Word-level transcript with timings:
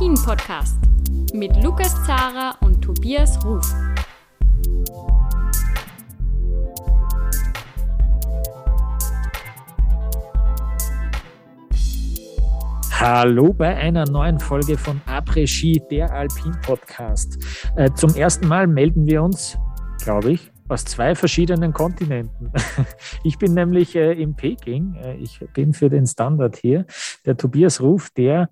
Après-Ski, 0.00 0.08
der 0.08 0.08
Alpin-Podcast 0.08 0.78
mit 1.34 1.62
Lukas 1.62 1.94
Zara 2.06 2.56
und 2.62 2.80
Tobias 2.80 3.38
Ruf. 3.44 3.74
Hallo 12.92 13.52
bei 13.52 13.76
einer 13.76 14.06
neuen 14.06 14.38
Folge 14.40 14.78
von 14.78 15.00
Après-Ski, 15.06 15.82
der 15.90 16.10
Alpin-Podcast. 16.12 17.38
Äh, 17.76 17.90
zum 17.94 18.14
ersten 18.14 18.48
Mal 18.48 18.66
melden 18.66 19.06
wir 19.06 19.22
uns, 19.22 19.58
glaube 20.02 20.32
ich, 20.32 20.50
aus 20.68 20.84
zwei 20.84 21.14
verschiedenen 21.14 21.72
Kontinenten. 21.72 22.52
Ich 23.22 23.36
bin 23.36 23.52
nämlich 23.52 23.96
äh, 23.96 24.12
in 24.12 24.34
Peking. 24.34 24.94
Äh, 24.94 25.16
ich 25.16 25.40
bin 25.52 25.74
für 25.74 25.90
den 25.90 26.06
Standard 26.06 26.56
hier. 26.56 26.86
Der 27.26 27.36
Tobias 27.36 27.82
Ruf, 27.82 28.08
der 28.16 28.48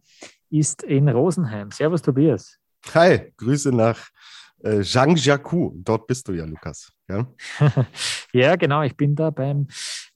ist 0.51 0.83
in 0.83 1.09
Rosenheim. 1.09 1.71
Servus, 1.71 2.03
Tobias. 2.03 2.59
Hi, 2.95 3.33
Grüße 3.37 3.71
nach 3.73 3.99
äh, 4.63 4.83
Zhangjiakou. 4.83 5.73
Dort 5.77 6.07
bist 6.07 6.29
du 6.29 6.33
ja, 6.33 6.45
Lukas. 6.45 6.93
Ja, 7.09 7.27
ja 8.33 8.57
genau. 8.57 8.83
Ich 8.83 8.97
bin 8.97 9.15
da 9.15 9.31
beim, 9.31 9.67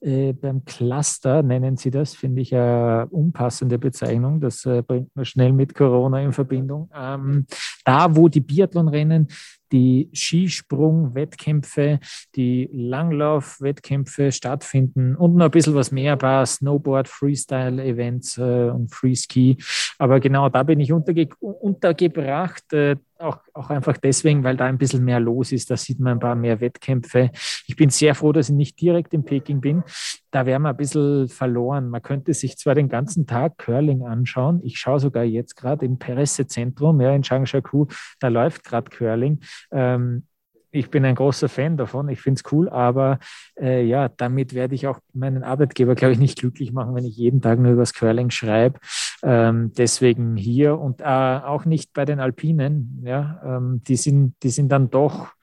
äh, 0.01 0.33
beim 0.33 0.63
Cluster, 0.65 1.41
nennen 1.43 1.77
sie 1.77 1.91
das. 1.91 2.13
Finde 2.15 2.41
ich 2.41 2.53
eine 2.53 3.07
unpassende 3.09 3.79
Bezeichnung. 3.79 4.39
Das 4.39 4.65
äh, 4.65 4.81
bringt 4.81 5.15
man 5.15 5.25
schnell 5.25 5.53
mit 5.53 5.73
Corona 5.73 6.21
in 6.21 6.33
Verbindung. 6.33 6.89
Ähm, 6.95 7.45
da, 7.85 8.15
wo 8.15 8.27
die 8.27 8.41
Biathlonrennen 8.41 9.27
die 9.73 10.09
Skisprung-Wettkämpfe, 10.13 11.99
die 12.35 12.69
Langlauf-Wettkämpfe 12.71 14.31
stattfinden 14.31 15.15
und 15.15 15.35
noch 15.35 15.45
ein 15.45 15.51
bisschen 15.51 15.75
was 15.75 15.91
mehr, 15.91 16.13
ein 16.13 16.19
paar 16.19 16.45
Snowboard, 16.45 17.09
Freestyle-Events 17.09 18.37
äh, 18.37 18.69
und 18.69 18.93
Freeski. 18.93 19.57
Aber 19.97 20.19
genau 20.19 20.47
da 20.47 20.63
bin 20.63 20.79
ich 20.79 20.93
unterge 20.93 21.27
untergebracht. 21.39 22.71
Äh, 22.71 22.95
auch, 23.19 23.39
auch 23.53 23.69
einfach 23.69 23.97
deswegen, 23.97 24.43
weil 24.43 24.57
da 24.57 24.65
ein 24.65 24.77
bisschen 24.77 25.03
mehr 25.03 25.19
los 25.19 25.51
ist. 25.51 25.69
Da 25.69 25.77
sieht 25.77 25.99
man 25.99 26.13
ein 26.13 26.19
paar 26.19 26.35
mehr 26.35 26.59
Wettkämpfe. 26.61 27.31
Ich 27.67 27.75
bin 27.75 27.89
sehr 27.89 28.15
froh, 28.15 28.31
dass 28.31 28.49
ich 28.49 28.55
nicht 28.55 28.79
direkt 28.81 29.13
in 29.13 29.25
Peking 29.25 29.61
bin. 29.61 29.83
Da 30.31 30.45
wäre 30.45 30.59
man 30.59 30.71
ein 30.71 30.77
bisschen 30.77 31.29
verloren. 31.29 31.89
Man 31.89 32.01
könnte 32.01 32.33
sich 32.33 32.57
zwar 32.57 32.75
den 32.75 32.89
ganzen 32.89 33.27
Tag 33.27 33.57
Curling 33.57 34.03
anschauen. 34.05 34.61
Ich 34.63 34.77
schaue 34.77 34.99
sogar 34.99 35.23
jetzt 35.23 35.55
gerade 35.55 35.85
im 35.85 35.99
Peresse-Zentrum, 35.99 36.99
ja, 37.01 37.13
in 37.13 37.23
Changshaku, 37.23 37.87
da 38.19 38.27
läuft 38.27 38.63
gerade 38.63 38.89
Curling. 38.89 39.39
Ähm, 39.71 40.27
ich 40.73 40.89
bin 40.89 41.05
ein 41.05 41.13
großer 41.13 41.49
Fan 41.49 41.77
davon, 41.77 42.09
ich 42.09 42.19
finde 42.19 42.41
es 42.43 42.51
cool, 42.51 42.67
aber 42.67 43.19
äh, 43.59 43.85
ja, 43.85 44.09
damit 44.09 44.55
werde 44.55 44.73
ich 44.73 44.87
auch 44.87 44.99
meinen 45.13 45.43
Arbeitgeber, 45.43 45.93
glaube 45.93 46.13
ich, 46.13 46.19
nicht 46.19 46.39
glücklich 46.39 46.73
machen, 46.73 46.95
wenn 46.95 47.05
ich 47.05 47.15
jeden 47.15 47.41
Tag 47.41 47.59
nur 47.59 47.73
über 47.73 47.83
das 47.83 47.93
Curling 47.93 48.31
schreibe. 48.31 48.79
Ähm, 49.21 49.71
deswegen 49.77 50.35
hier 50.35 50.79
und 50.79 51.01
äh, 51.01 51.03
auch 51.03 51.65
nicht 51.65 51.93
bei 51.93 52.05
den 52.05 52.19
Alpinen, 52.19 53.03
ja, 53.05 53.39
ähm, 53.45 53.81
die, 53.87 53.95
sind, 53.95 54.35
die 54.41 54.49
sind 54.49 54.69
dann 54.69 54.89
doch, 54.89 55.33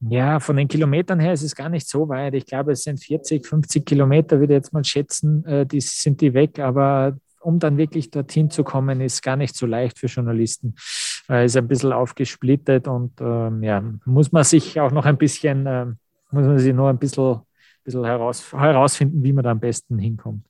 ja, 0.00 0.40
von 0.40 0.56
den 0.56 0.68
Kilometern 0.68 1.20
her 1.20 1.32
ist 1.32 1.42
es 1.42 1.54
gar 1.54 1.68
nicht 1.68 1.88
so 1.88 2.08
weit. 2.08 2.34
Ich 2.34 2.46
glaube, 2.46 2.72
es 2.72 2.82
sind 2.82 3.02
40, 3.02 3.46
50 3.46 3.86
Kilometer, 3.86 4.40
würde 4.40 4.54
ich 4.54 4.58
jetzt 4.58 4.72
mal 4.72 4.84
schätzen, 4.84 5.44
äh, 5.44 5.64
die 5.64 5.80
sind 5.80 6.20
die 6.20 6.34
weg, 6.34 6.58
aber 6.58 7.16
um 7.46 7.60
dann 7.60 7.76
wirklich 7.76 8.10
dorthin 8.10 8.50
zu 8.50 8.64
kommen, 8.64 9.00
ist 9.00 9.22
gar 9.22 9.36
nicht 9.36 9.54
so 9.54 9.66
leicht 9.66 10.00
für 10.00 10.08
Journalisten. 10.08 10.74
Äh, 11.28 11.46
ist 11.46 11.56
ein 11.56 11.68
bisschen 11.68 11.92
aufgesplittet 11.92 12.88
und 12.88 13.12
ähm, 13.20 13.62
ja, 13.62 13.84
muss 14.04 14.32
man 14.32 14.42
sich 14.42 14.80
auch 14.80 14.90
noch 14.90 15.06
ein 15.06 15.16
bisschen, 15.16 15.64
äh, 15.64 15.86
muss 16.32 16.44
man 16.44 16.58
sich 16.58 16.74
noch 16.74 16.88
ein 16.88 16.98
bisschen, 16.98 17.40
bisschen 17.84 18.04
heraus, 18.04 18.52
herausfinden, 18.52 19.22
wie 19.22 19.32
man 19.32 19.44
da 19.44 19.52
am 19.52 19.60
besten 19.60 19.96
hinkommt. 19.96 20.44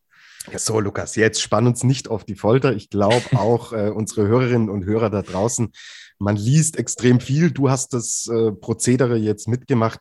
Ja, 0.51 0.59
so, 0.59 0.81
Lukas, 0.81 1.17
jetzt 1.17 1.43
spann 1.43 1.67
uns 1.67 1.85
nicht 1.85 2.09
auf 2.09 2.25
die 2.25 2.35
Folter. 2.35 2.75
Ich 2.75 2.89
glaube 2.89 3.25
auch 3.37 3.75
äh, 3.75 3.91
unsere 3.91 4.27
Hörerinnen 4.27 4.71
und 4.71 4.87
Hörer 4.87 5.11
da 5.11 5.21
draußen, 5.21 5.73
man 6.19 6.37
liest 6.37 6.79
extrem 6.79 7.21
viel. 7.21 7.51
Du 7.51 7.69
hast 7.69 7.93
das 7.93 8.27
äh, 8.33 8.53
Prozedere 8.53 9.17
jetzt 9.19 9.49
mitgemacht. 9.49 10.01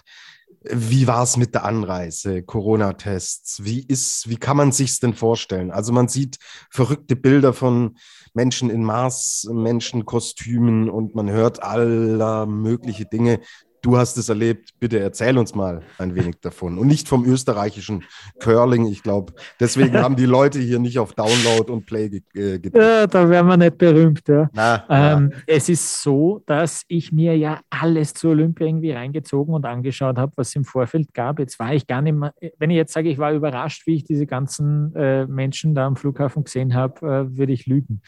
Wie 0.71 1.05
war 1.07 1.21
es 1.23 1.37
mit 1.37 1.53
der 1.53 1.63
Anreise, 1.65 2.41
Corona-Tests? 2.41 3.63
Wie 3.63 3.85
ist, 3.87 4.29
wie 4.29 4.37
kann 4.37 4.57
man 4.57 4.71
sich's 4.71 4.99
denn 4.99 5.13
vorstellen? 5.13 5.69
Also 5.69 5.93
man 5.93 6.07
sieht 6.07 6.37
verrückte 6.69 7.15
Bilder 7.15 7.53
von 7.53 7.97
Menschen 8.33 8.69
in 8.69 8.83
Mars, 8.83 9.47
Menschenkostümen 9.51 10.89
und 10.89 11.13
man 11.13 11.29
hört 11.29 11.61
aller 11.61 12.45
mögliche 12.45 13.05
Dinge. 13.05 13.41
Du 13.85 13.97
hast 13.97 14.17
es 14.17 14.29
erlebt. 14.29 14.71
Bitte 14.79 14.99
erzähl 14.99 15.37
uns 15.37 15.53
mal 15.53 15.83
ein 15.99 16.15
wenig 16.15 16.37
davon. 16.41 16.79
Und 16.79 16.87
nicht 16.87 17.07
vom 17.07 17.23
österreichischen 17.23 18.03
Curling. 18.39 18.87
Ich 18.87 19.03
glaube, 19.03 19.33
deswegen 19.59 19.95
haben 19.99 20.15
die 20.15 20.25
Leute 20.25 20.57
hier 20.57 20.79
nicht 20.79 20.97
auf 20.97 21.13
Download 21.13 21.71
und 21.71 21.85
Play 21.85 22.05
äh, 22.05 22.57
gedrückt. 22.57 22.77
Ja, 22.77 23.05
da 23.05 23.29
wären 23.29 23.45
wir 23.45 23.57
nicht 23.57 23.77
berühmt. 23.77 24.27
Ja. 24.27 24.49
Na, 24.53 24.85
ähm, 24.89 25.31
Es 25.45 25.69
ist 25.69 26.01
so, 26.01 26.41
dass 26.47 26.81
ich 26.87 27.11
mir 27.11 27.37
ja 27.37 27.59
alles 27.69 28.15
zur 28.15 28.31
Olympia 28.31 28.65
irgendwie 28.65 28.91
reingezogen 28.91 29.53
und 29.53 29.67
angeschaut 29.67 30.17
habe, 30.17 30.31
was 30.35 30.47
es 30.47 30.55
im 30.55 30.65
Vorfeld 30.65 31.13
gab. 31.13 31.37
Jetzt 31.37 31.59
war 31.59 31.71
ich 31.71 31.85
gar 31.85 32.01
nicht 32.01 32.15
mehr, 32.15 32.33
wenn 32.57 32.71
ich 32.71 32.77
jetzt 32.77 32.93
sage, 32.93 33.09
ich 33.09 33.19
war 33.19 33.33
überrascht, 33.33 33.85
wie 33.85 33.97
ich 33.97 34.03
diese 34.03 34.25
ganzen 34.25 34.95
äh, 34.95 35.27
Menschen 35.27 35.75
da 35.75 35.85
am 35.85 35.95
Flughafen 35.95 36.43
gesehen 36.43 36.73
habe, 36.73 37.05
äh, 37.05 37.37
würde 37.37 37.53
ich 37.53 37.67
lügen. 37.67 38.01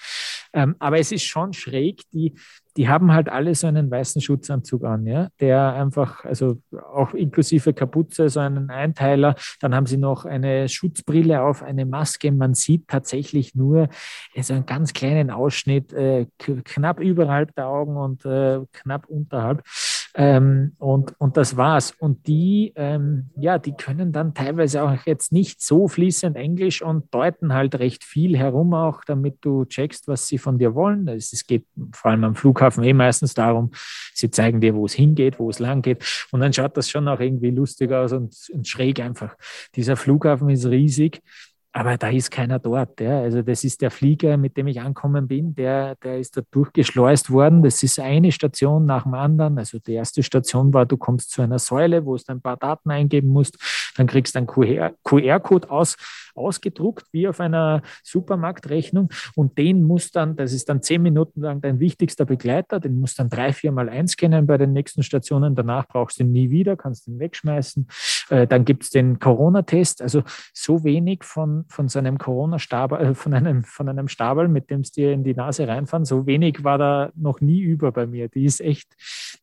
Ähm, 0.54 0.76
aber 0.80 1.00
es 1.00 1.12
ist 1.12 1.24
schon 1.24 1.54
schräg, 1.54 2.02
die, 2.12 2.34
die 2.78 2.88
haben 2.88 3.12
halt 3.12 3.28
alle 3.30 3.56
so 3.56 3.68
einen 3.68 3.90
weißen 3.90 4.22
Schutzanzug 4.22 4.84
an, 4.84 5.08
ja, 5.08 5.30
der 5.40 5.74
einfach, 5.74 6.24
also 6.26 6.62
auch 6.94 7.14
inklusive 7.14 7.74
Kapuze, 7.74 8.30
so 8.30 8.40
einen 8.40 8.70
Einteiler. 8.70 9.36
Dann 9.60 9.74
haben 9.74 9.88
sie 9.88 9.98
noch 9.98 10.26
eine 10.26 10.70
Schutzbrille 10.70 11.42
auf, 11.42 11.64
eine 11.64 11.86
Maske. 11.86 12.32
Man 12.32 12.54
sieht 12.54 12.88
tatsächlich 12.88 13.56
nur 13.56 13.90
so 14.40 14.54
einen 14.54 14.66
ganz 14.66 14.94
kleinen 14.94 15.32
Ausschnitt, 15.32 15.92
äh, 15.94 16.28
knapp 16.38 17.00
überhalb 17.00 17.56
der 17.56 17.68
Augen 17.68 17.98
und 17.98 18.26
äh, 18.26 18.60
knapp 18.74 19.08
unterhalb. 19.08 19.64
Ähm, 20.20 20.74
und, 20.80 21.14
und 21.20 21.38
das 21.38 21.58
war's. 21.58 21.92
Und 21.92 22.26
die, 22.26 22.74
ähm, 22.76 23.30
ja, 23.36 23.60
die 23.60 23.74
können 23.74 24.12
dann 24.12 24.34
teilweise 24.34 24.82
auch 24.82 25.06
jetzt 25.06 25.32
nicht 25.32 25.62
so 25.62 25.88
fließend 25.88 26.36
Englisch 26.36 26.82
und 26.82 27.14
deuten 27.14 27.54
halt 27.54 27.76
recht 27.76 28.04
viel 28.04 28.36
herum 28.36 28.74
auch, 28.74 29.04
damit 29.06 29.38
du 29.42 29.66
checkst, 29.66 30.08
was 30.08 30.26
sie 30.26 30.40
von 30.40 30.58
dir 30.58 30.74
wollen. 30.74 31.08
Es 31.08 31.46
geht 31.46 31.66
vor 31.94 32.10
allem 32.10 32.24
am 32.24 32.34
Flughafen 32.34 32.84
eh 32.84 32.94
meistens 32.94 33.36
darum, 33.36 33.70
sie 34.16 34.32
zeigen 34.32 34.60
dir, 34.60 34.74
wo 34.74 34.88
es 34.88 34.94
hingeht, 34.94 35.38
wo 35.38 35.52
es 35.52 35.60
lang 35.60 35.84
geht. 35.84 36.04
Und 36.32 36.40
dann 36.40 36.52
schaut 36.52 36.76
das 36.78 36.90
schon 36.90 37.08
auch 37.08 37.20
irgendwie 37.20 37.52
lustig 37.52 37.92
aus 37.92 38.12
und, 38.12 38.36
und 38.52 38.68
schräg 38.68 39.00
einfach. 39.00 39.36
Dieser 39.76 39.98
Flughafen 39.98 40.50
ist 40.50 40.66
riesig. 40.66 41.22
Aber 41.78 41.96
da 41.96 42.10
ist 42.10 42.32
keiner 42.32 42.58
dort. 42.58 43.00
Ja. 43.00 43.20
Also 43.20 43.44
das 43.44 43.64
ist 43.64 43.84
der 43.84 43.92
Flieger, 43.92 44.36
mit 44.38 44.58
dem 44.58 44.66
ich 44.66 44.82
ankommen 44.82 45.28
bin, 45.28 45.54
der, 45.54 45.94
der 45.98 46.18
ist 46.18 46.36
da 46.36 46.42
durchgeschleust 46.50 47.30
worden. 47.30 47.62
Das 47.62 47.84
ist 47.84 48.00
eine 48.00 48.32
Station 48.32 48.88
nach 48.88 49.04
dem 49.04 49.14
anderen. 49.14 49.60
Also 49.60 49.78
die 49.78 49.94
erste 49.94 50.24
Station 50.24 50.74
war, 50.74 50.88
du 50.88 50.98
kommst 50.98 51.30
zu 51.30 51.44
einer 51.44 51.60
Säule, 51.60 52.04
wo 52.04 52.18
du 52.18 52.24
ein 52.30 52.42
paar 52.42 52.58
Daten 52.58 52.90
eingeben 52.90 53.28
musst. 53.28 53.60
Dann 53.96 54.08
kriegst 54.08 54.34
du 54.34 54.40
einen 54.40 54.48
QR-Code 55.04 55.70
aus, 55.70 55.98
ausgedruckt, 56.34 57.06
wie 57.12 57.28
auf 57.28 57.40
einer 57.40 57.84
Supermarktrechnung. 58.04 59.10
Und 59.36 59.60
den 59.60 59.84
muss 59.84 60.10
dann, 60.10 60.36
das 60.36 60.54
ist 60.54 60.70
dann 60.70 60.82
zehn 60.82 61.04
Minuten 61.04 61.42
lang 61.42 61.62
dein 61.62 61.80
wichtigster 61.80 62.26
Begleiter, 62.26 62.80
den 62.80 63.00
musst 63.00 63.20
dann 63.20 63.30
drei, 63.30 63.54
vier 63.54 63.72
Mal 63.72 63.88
einscannen 63.88 64.48
bei 64.48 64.58
den 64.58 64.74
nächsten 64.74 65.04
Stationen. 65.04 65.54
Danach 65.54 65.88
brauchst 65.88 66.20
du 66.20 66.24
ihn 66.24 66.32
nie 66.32 66.50
wieder, 66.50 66.76
kannst 66.76 67.08
ihn 67.08 67.20
wegschmeißen. 67.20 67.88
Äh, 68.30 68.48
dann 68.48 68.66
gibt 68.66 68.84
es 68.84 68.90
den 68.90 69.20
Corona-Test. 69.20 70.02
Also 70.02 70.24
so 70.54 70.84
wenig 70.84 71.24
von, 71.24 71.66
von 71.68 71.88
so 71.88 72.00
einem 72.00 72.18
Corona-Stabel, 72.18 73.00
äh, 73.00 73.14
von 73.16 73.34
einem, 73.34 73.64
von 73.64 73.90
einem 73.90 74.08
Stabel, 74.08 74.48
mit 74.48 74.70
dem 74.70 74.82
es 74.82 74.92
dir 74.92 75.12
in 75.14 75.24
die 75.24 75.34
Nase 75.34 75.68
reinfahren, 75.68 76.06
so 76.06 76.26
wenig 76.26 76.64
war 76.64 76.78
da 76.78 77.12
noch 77.16 77.42
nie 77.42 77.62
über 77.62 77.92
bei 77.92 78.06
mir. 78.06 78.28
Die 78.30 78.46
ist 78.46 78.62
echt, 78.62 78.94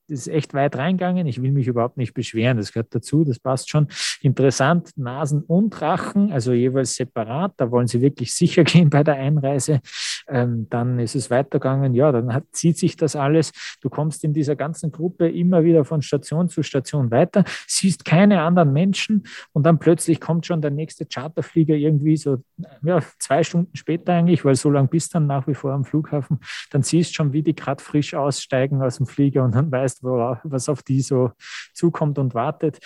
das 0.09 0.21
ist 0.21 0.29
echt 0.29 0.55
weit 0.55 0.77
reingegangen. 0.77 1.27
Ich 1.27 1.41
will 1.41 1.53
mich 1.53 1.67
überhaupt 1.67 1.97
nicht 1.97 2.15
beschweren. 2.15 2.57
Das 2.57 2.73
gehört 2.73 2.95
dazu. 2.95 3.25
Das 3.25 3.39
passt 3.39 3.71
schon. 3.71 3.89
Interessant. 4.21 4.91
Nasen 4.97 5.43
und 5.43 5.81
Rachen, 5.81 6.31
also 6.33 6.53
jeweils 6.53 6.95
separat. 6.95 7.55
Da 7.57 7.71
wollen 7.71 7.87
sie 7.87 8.01
wirklich 8.01 8.35
sicher 8.35 8.65
gehen 8.65 8.91
bei 8.91 9.03
der 9.03 9.15
Einreise. 9.15 9.81
Ähm, 10.29 10.67
dann 10.71 10.99
ist 10.99 11.15
es 11.15 11.31
weitergegangen. 11.31 11.95
Ja, 11.95 12.13
dann 12.13 12.33
hat, 12.33 12.45
zieht 12.53 12.79
sich 12.79 12.97
das 12.97 13.17
alles. 13.17 13.53
Du 13.81 13.89
kommst 13.89 14.25
in 14.25 14.33
dieser 14.33 14.57
ganzen 14.57 14.93
Gruppe 14.93 15.29
immer 15.29 15.65
wieder 15.65 15.85
von 15.85 16.03
Station 16.03 16.49
zu 16.49 16.63
Station 16.63 17.11
weiter, 17.11 17.45
siehst 17.67 18.05
keine 18.05 18.43
anderen 18.43 18.73
Menschen 18.75 19.27
und 19.53 19.65
dann 19.65 19.79
plötzlich 19.79 20.21
kommt 20.21 20.45
schon 20.45 20.61
der 20.61 20.71
nächste 20.71 21.07
Charterflieger 21.07 21.75
irgendwie 21.75 22.17
so 22.17 22.43
ja, 22.83 23.01
zwei 23.19 23.43
Stunden 23.43 23.75
später 23.75 24.13
eigentlich, 24.13 24.45
weil 24.45 24.55
so 24.55 24.71
lange 24.71 24.89
bist 24.89 25.15
dann 25.15 25.27
nach 25.27 25.47
wie 25.47 25.55
vor 25.55 25.73
am 25.73 25.85
Flughafen. 25.85 26.41
Dann 26.71 26.83
siehst 26.83 27.15
schon, 27.15 27.33
wie 27.33 27.43
die 27.43 27.55
gerade 27.55 27.83
frisch 27.83 28.15
aussteigen 28.15 28.83
aus 28.83 28.99
dem 28.99 29.07
Flieger 29.07 29.45
und 29.45 29.55
dann 29.55 29.73
weißt, 29.73 30.03
worauf, 30.03 30.39
was 30.45 30.69
auf 30.69 30.83
die 30.83 31.01
so 31.01 31.31
zukommt 31.73 32.19
und 32.19 32.35
wartet. 32.35 32.79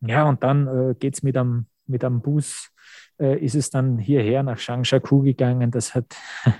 Ja, 0.00 0.28
und 0.28 0.42
dann 0.42 0.66
äh, 0.66 0.94
geht 0.94 1.14
es 1.14 1.22
mit 1.22 1.36
einem, 1.36 1.66
mit 1.86 2.04
einem 2.04 2.20
Bus 2.20 2.70
ist 3.18 3.54
es 3.54 3.70
dann 3.70 3.98
hierher 3.98 4.42
nach 4.42 4.58
Changshaku 4.58 5.22
gegangen. 5.22 5.70
Das 5.70 5.94
hat, 5.94 6.16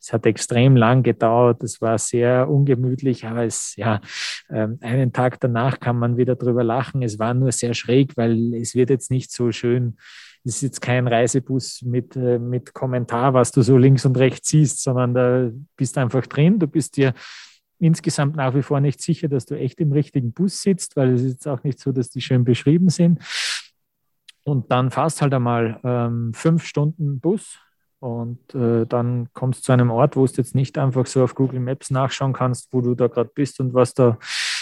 es 0.00 0.12
hat 0.12 0.26
extrem 0.26 0.76
lang 0.76 1.02
gedauert. 1.02 1.62
Das 1.62 1.80
war 1.80 1.98
sehr 1.98 2.48
ungemütlich, 2.48 3.26
aber 3.26 3.44
es, 3.44 3.74
ja, 3.76 4.00
ähm, 4.50 4.78
einen 4.80 5.12
Tag 5.12 5.40
danach 5.40 5.80
kann 5.80 5.98
man 5.98 6.16
wieder 6.16 6.36
drüber 6.36 6.64
lachen. 6.64 7.02
Es 7.02 7.18
war 7.18 7.34
nur 7.34 7.52
sehr 7.52 7.74
schräg, 7.74 8.16
weil 8.16 8.54
es 8.54 8.74
wird 8.74 8.90
jetzt 8.90 9.10
nicht 9.10 9.32
so 9.32 9.52
schön 9.52 9.96
das 10.44 10.56
ist 10.56 10.62
jetzt 10.62 10.80
kein 10.82 11.08
Reisebus 11.08 11.80
mit, 11.82 12.16
äh, 12.16 12.38
mit 12.38 12.74
Kommentar, 12.74 13.32
was 13.32 13.50
du 13.50 13.62
so 13.62 13.78
links 13.78 14.04
und 14.04 14.18
rechts 14.18 14.50
siehst, 14.50 14.82
sondern 14.82 15.14
da 15.14 15.50
bist 15.76 15.96
einfach 15.96 16.26
drin. 16.26 16.58
Du 16.58 16.66
bist 16.66 16.98
dir 16.98 17.14
insgesamt 17.78 18.36
nach 18.36 18.54
wie 18.54 18.62
vor 18.62 18.80
nicht 18.80 19.00
sicher, 19.00 19.28
dass 19.28 19.46
du 19.46 19.54
echt 19.54 19.80
im 19.80 19.92
richtigen 19.92 20.32
Bus 20.32 20.60
sitzt, 20.60 20.96
weil 20.96 21.14
es 21.14 21.22
ist 21.22 21.32
jetzt 21.32 21.48
auch 21.48 21.64
nicht 21.64 21.80
so, 21.80 21.92
dass 21.92 22.10
die 22.10 22.20
schön 22.20 22.44
beschrieben 22.44 22.90
sind. 22.90 23.20
Und 24.44 24.70
dann 24.70 24.90
fährst 24.90 25.22
halt 25.22 25.34
einmal 25.34 25.80
ähm, 25.82 26.32
fünf 26.34 26.64
Stunden 26.64 27.18
Bus 27.18 27.58
und 28.04 28.54
äh, 28.54 28.84
dann 28.84 29.30
kommst 29.32 29.60
du 29.60 29.64
zu 29.64 29.72
einem 29.72 29.90
Ort, 29.90 30.14
wo 30.14 30.26
du 30.26 30.32
jetzt 30.36 30.54
nicht 30.54 30.76
einfach 30.76 31.06
so 31.06 31.24
auf 31.24 31.34
Google 31.34 31.60
Maps 31.60 31.90
nachschauen 31.90 32.34
kannst, 32.34 32.70
wo 32.70 32.82
du 32.82 32.94
da 32.94 33.06
gerade 33.06 33.30
bist 33.34 33.60
und 33.60 33.72
was 33.72 33.94
da 33.94 34.18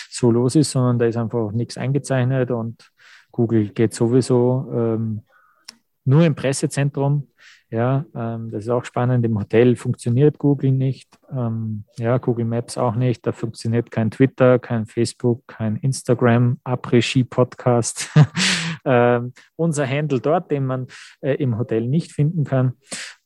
so 0.08 0.30
los 0.30 0.54
ist, 0.54 0.70
sondern 0.70 1.00
da 1.00 1.06
ist 1.06 1.16
einfach 1.16 1.50
nichts 1.50 1.76
eingezeichnet 1.76 2.52
und 2.52 2.92
Google 3.32 3.70
geht 3.70 3.94
sowieso 3.94 4.70
ähm, 4.72 5.22
nur 6.04 6.24
im 6.24 6.36
Pressezentrum. 6.36 7.26
Ja, 7.68 8.04
ähm, 8.14 8.50
das 8.52 8.64
ist 8.64 8.70
auch 8.70 8.84
spannend. 8.84 9.24
Im 9.24 9.36
Hotel 9.36 9.74
funktioniert 9.74 10.38
Google 10.38 10.70
nicht. 10.70 11.08
Ähm, 11.34 11.84
ja, 11.96 12.18
Google 12.18 12.44
Maps 12.44 12.78
auch 12.78 12.94
nicht. 12.94 13.26
Da 13.26 13.32
funktioniert 13.32 13.90
kein 13.90 14.12
Twitter, 14.12 14.60
kein 14.60 14.86
Facebook, 14.86 15.48
kein 15.48 15.76
Instagram, 15.76 16.58
Après-Ski-Podcast. 16.62 18.10
ähm, 18.84 19.32
unser 19.56 19.86
Handle 19.86 20.20
dort, 20.20 20.50
den 20.50 20.66
man 20.66 20.86
äh, 21.20 21.34
im 21.34 21.58
Hotel 21.58 21.86
nicht 21.86 22.12
finden 22.12 22.44
kann. 22.44 22.72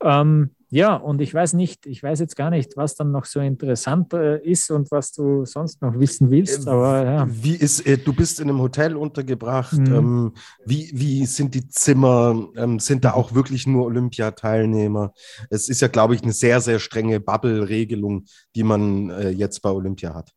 Ähm, 0.03 0.51
ja, 0.69 0.97
und 0.97 1.21
ich 1.21 1.33
weiß 1.33 1.53
nicht, 1.53 1.87
ich 1.87 2.03
weiß 2.03 2.19
jetzt 2.19 2.35
gar 2.35 2.51
nicht, 2.51 2.77
was 2.77 2.97
dann 2.97 3.13
noch 3.13 3.25
so 3.25 3.39
interessant 3.39 4.13
äh, 4.13 4.39
ist 4.43 4.71
und 4.71 4.91
was 4.91 5.13
du 5.13 5.45
sonst 5.45 5.81
noch 5.81 5.97
wissen 5.99 6.31
willst. 6.31 6.67
Äh, 6.67 6.71
aber 6.71 7.05
ja. 7.05 7.27
Wie 7.31 7.55
ist, 7.55 7.87
äh, 7.87 7.97
du 7.97 8.13
bist 8.13 8.41
in 8.41 8.49
einem 8.49 8.61
Hotel 8.61 8.97
untergebracht. 8.97 9.79
Mhm. 9.79 9.95
Ähm, 9.95 10.33
wie, 10.65 10.91
wie 10.93 11.25
sind 11.27 11.55
die 11.55 11.69
Zimmer? 11.69 12.49
Ähm, 12.57 12.81
sind 12.81 13.05
da 13.05 13.13
auch 13.13 13.33
wirklich 13.33 13.67
nur 13.69 13.87
Olympiateilnehmer? 13.87 15.13
Es 15.51 15.69
ist 15.69 15.83
ja, 15.83 15.89
glaube 15.89 16.17
ich, 16.17 16.23
eine 16.23 16.33
sehr, 16.33 16.61
sehr 16.61 16.81
strenge 16.81 17.21
Bubble-Regelung, 17.21 18.25
die 18.57 18.65
man 18.65 19.11
äh, 19.11 19.31
jetzt 19.31 19.63
bei 19.63 19.71
Olympia 19.71 20.15
hat. 20.15 20.33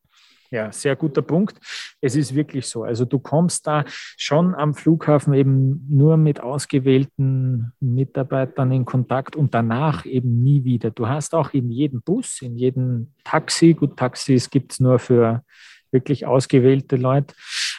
Ja, 0.52 0.72
sehr 0.72 0.96
guter 0.96 1.22
Punkt. 1.22 1.60
Es 2.02 2.16
ist 2.16 2.34
wirklich 2.34 2.66
so. 2.66 2.84
Also 2.84 3.06
du 3.06 3.20
kommst 3.20 3.68
da 3.68 3.86
schon 4.18 4.56
am 4.56 4.74
Flughafen 4.74 5.34
eben 5.34 5.86
nur 5.90 6.18
mit 6.18 6.42
ausgewählten 6.42 7.72
Mitarbeitern 7.80 8.72
in 8.72 8.86
Kontakt 8.86 9.36
und 9.36 9.54
danach 9.54 10.06
eben 10.06 10.44
nie 10.44 10.64
wieder. 10.64 10.90
Du 10.90 11.08
hast 11.08 11.36
auch 11.36 11.54
in 11.54 11.70
jedem 11.70 12.02
Bus, 12.02 12.42
in 12.42 12.56
jedem 12.56 13.14
Taxi, 13.24 13.76
gut, 13.76 13.96
Taxis 13.96 14.50
gibt 14.50 14.74
es 14.74 14.80
nur 14.80 14.98
für 14.98 15.44
wirklich 15.92 16.26
ausgewählte 16.26 16.96
Leute, 16.96 17.34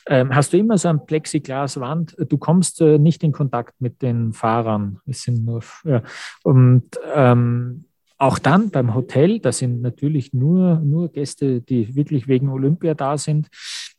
ähm, 0.07 0.35
hast 0.35 0.53
du 0.53 0.59
immer 0.59 0.79
so 0.79 0.89
ein 0.89 1.07
Plexiglaswand. 1.07 2.17
Du 2.29 2.39
kommst 2.39 2.81
äh, 2.81 2.99
nicht 2.99 3.23
in 3.23 3.33
Kontakt 3.33 3.81
mit 3.81 4.03
den 4.03 4.33
Fahrern. 4.33 5.01
Es 5.07 5.23
sind 5.23 5.45
nur, 5.45 5.63
ja, 5.85 6.03
und 6.43 6.85
ähm, 7.15 7.85
auch 8.21 8.39
dann 8.39 8.71
beim 8.71 8.95
Hotel, 8.95 9.41
da 9.41 9.51
sind 9.51 9.81
natürlich 9.81 10.35
nur, 10.35 10.77
nur 10.81 11.11
Gäste, 11.11 11.63
die 11.63 11.95
wirklich 11.97 12.29
wegen 12.29 12.51
Olympia 12.51 12.93
da 12.93 13.17
sind. 13.17 13.49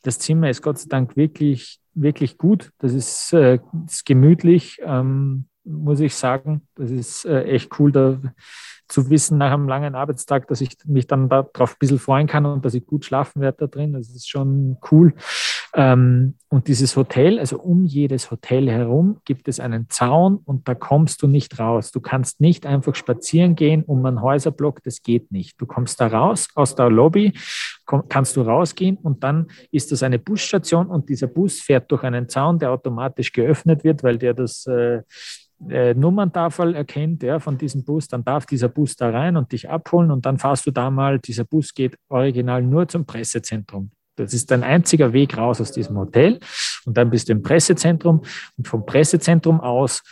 Das 0.02 0.20
Zimmer 0.20 0.48
ist 0.48 0.62
Gott 0.62 0.78
sei 0.78 0.86
Dank 0.88 1.16
wirklich, 1.16 1.80
wirklich 1.94 2.38
gut. 2.38 2.70
Das 2.78 2.92
ist, 2.92 3.32
äh, 3.32 3.58
ist 3.84 4.06
gemütlich, 4.06 4.80
ähm, 4.84 5.46
muss 5.64 5.98
ich 5.98 6.14
sagen. 6.14 6.62
Das 6.76 6.92
ist 6.92 7.24
äh, 7.24 7.42
echt 7.44 7.78
cool, 7.80 7.90
da 7.90 8.20
zu 8.86 9.10
wissen 9.10 9.38
nach 9.38 9.52
einem 9.52 9.68
langen 9.68 9.96
Arbeitstag, 9.96 10.46
dass 10.46 10.60
ich 10.60 10.76
mich 10.84 11.08
dann 11.08 11.28
darauf 11.28 11.72
ein 11.72 11.78
bisschen 11.80 11.98
freuen 11.98 12.28
kann 12.28 12.46
und 12.46 12.64
dass 12.64 12.74
ich 12.74 12.86
gut 12.86 13.04
schlafen 13.04 13.40
werde 13.40 13.58
da 13.60 13.66
drin. 13.66 13.92
Das 13.92 14.08
ist 14.08 14.28
schon 14.28 14.76
cool. 14.92 15.14
Ähm, 15.74 16.34
und 16.50 16.68
dieses 16.68 16.96
Hotel, 16.96 17.38
also 17.38 17.58
um 17.58 17.86
jedes 17.86 18.30
Hotel 18.30 18.70
herum 18.70 19.20
gibt 19.24 19.48
es 19.48 19.58
einen 19.58 19.88
Zaun 19.88 20.36
und 20.44 20.68
da 20.68 20.74
kommst 20.74 21.22
du 21.22 21.26
nicht 21.26 21.58
raus. 21.58 21.92
Du 21.92 22.00
kannst 22.00 22.42
nicht 22.42 22.66
einfach 22.66 22.94
spazieren 22.94 23.56
gehen 23.56 23.82
um 23.82 24.04
einen 24.04 24.20
Häuserblock, 24.20 24.82
das 24.82 25.02
geht 25.02 25.32
nicht. 25.32 25.58
Du 25.58 25.64
kommst 25.64 25.98
da 26.00 26.08
raus 26.08 26.48
aus 26.54 26.74
der 26.74 26.90
Lobby, 26.90 27.32
komm, 27.86 28.06
kannst 28.06 28.36
du 28.36 28.42
rausgehen 28.42 28.98
und 28.98 29.24
dann 29.24 29.46
ist 29.70 29.92
das 29.92 30.02
eine 30.02 30.18
Busstation 30.18 30.88
und 30.88 31.08
dieser 31.08 31.26
Bus 31.26 31.60
fährt 31.60 31.90
durch 31.90 32.02
einen 32.02 32.28
Zaun, 32.28 32.58
der 32.58 32.70
automatisch 32.70 33.32
geöffnet 33.32 33.82
wird, 33.82 34.02
weil 34.02 34.18
der 34.18 34.34
das 34.34 34.66
äh, 34.66 35.00
äh, 35.70 35.94
Nummerntafel 35.94 36.74
erkennt 36.74 37.22
ja, 37.22 37.38
von 37.38 37.56
diesem 37.56 37.82
Bus, 37.82 38.08
dann 38.08 38.24
darf 38.24 38.44
dieser 38.44 38.68
Bus 38.68 38.94
da 38.94 39.08
rein 39.08 39.38
und 39.38 39.52
dich 39.52 39.70
abholen 39.70 40.10
und 40.10 40.26
dann 40.26 40.36
fahrst 40.36 40.66
du 40.66 40.70
da 40.70 40.90
mal, 40.90 41.18
dieser 41.18 41.44
Bus 41.44 41.72
geht 41.72 41.96
original 42.10 42.62
nur 42.62 42.86
zum 42.88 43.06
Pressezentrum. 43.06 43.90
Das 44.16 44.34
ist 44.34 44.50
dein 44.50 44.62
einziger 44.62 45.12
Weg 45.12 45.36
raus 45.36 45.60
aus 45.60 45.72
diesem 45.72 45.96
Hotel 45.96 46.38
und 46.84 46.96
dann 46.96 47.10
bist 47.10 47.28
du 47.28 47.32
im 47.32 47.42
Pressezentrum 47.42 48.22
und 48.56 48.68
vom 48.68 48.84
Pressezentrum 48.84 49.60
aus 49.60 50.02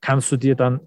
kannst 0.00 0.32
du 0.32 0.36
dir 0.36 0.54
dann 0.54 0.80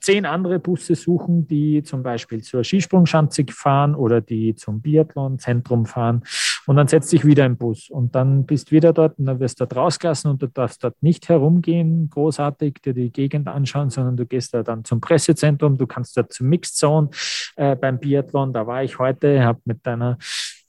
zehn 0.00 0.26
andere 0.26 0.58
Busse 0.58 0.94
suchen, 0.94 1.46
die 1.46 1.82
zum 1.82 2.02
Beispiel 2.02 2.42
zur 2.42 2.62
Skisprungschanze 2.64 3.44
fahren 3.50 3.94
oder 3.94 4.20
die 4.20 4.54
zum 4.54 4.80
Biathlonzentrum 4.80 5.86
fahren. 5.86 6.22
Und 6.66 6.76
dann 6.76 6.86
setzt 6.86 7.12
dich 7.12 7.24
wieder 7.24 7.46
im 7.46 7.56
Bus 7.56 7.88
und 7.90 8.14
dann 8.14 8.46
bist 8.46 8.70
du 8.70 8.76
wieder 8.76 8.92
dort 8.92 9.18
und 9.18 9.26
dann 9.26 9.40
wirst 9.40 9.60
du 9.60 9.64
dort 9.64 9.76
rausgelassen 9.76 10.30
und 10.30 10.42
du 10.42 10.46
darfst 10.46 10.84
dort 10.84 11.02
nicht 11.02 11.28
herumgehen, 11.28 12.10
großartig 12.10 12.74
dir 12.84 12.94
die 12.94 13.10
Gegend 13.10 13.48
anschauen, 13.48 13.90
sondern 13.90 14.16
du 14.16 14.26
gehst 14.26 14.54
da 14.54 14.62
dann 14.62 14.84
zum 14.84 15.00
Pressezentrum, 15.00 15.78
du 15.78 15.86
kannst 15.86 16.16
dort 16.16 16.32
zum 16.32 16.48
Mixed 16.48 16.76
Zone 16.76 17.10
äh, 17.56 17.74
beim 17.74 17.98
Biathlon. 17.98 18.52
Da 18.52 18.66
war 18.66 18.84
ich 18.84 18.98
heute, 18.98 19.42
habe 19.42 19.60
mit 19.64 19.86
deiner 19.86 20.18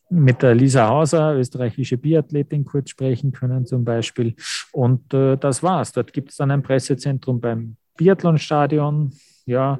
mit 0.10 0.42
der 0.42 0.56
Lisa 0.56 0.88
Hauser, 0.88 1.36
österreichische 1.36 1.98
Biathletin, 1.98 2.66
kurz 2.66 2.90
sprechen 2.90 3.32
können 3.32 3.66
zum 3.66 3.86
Beispiel. 3.86 4.36
Und 4.72 5.14
äh, 5.14 5.38
das 5.38 5.62
war's. 5.62 5.92
Dort 5.92 6.14
gibt 6.14 6.32
es 6.32 6.38
dann 6.38 6.52
ein 6.52 6.64
Pressezentrum 6.64 7.40
beim 7.40 7.76
Biathlonstadion. 7.98 9.12
Ja, 9.46 9.80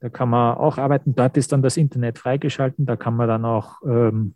da 0.00 0.08
kann 0.08 0.30
man 0.30 0.56
auch 0.56 0.78
arbeiten. 0.78 1.14
Dort 1.14 1.36
ist 1.36 1.52
dann 1.52 1.62
das 1.62 1.76
Internet 1.76 2.18
freigeschalten. 2.18 2.86
Da 2.86 2.96
kann 2.96 3.16
man 3.16 3.28
dann 3.28 3.44
auch 3.44 3.76
ähm, 3.86 4.34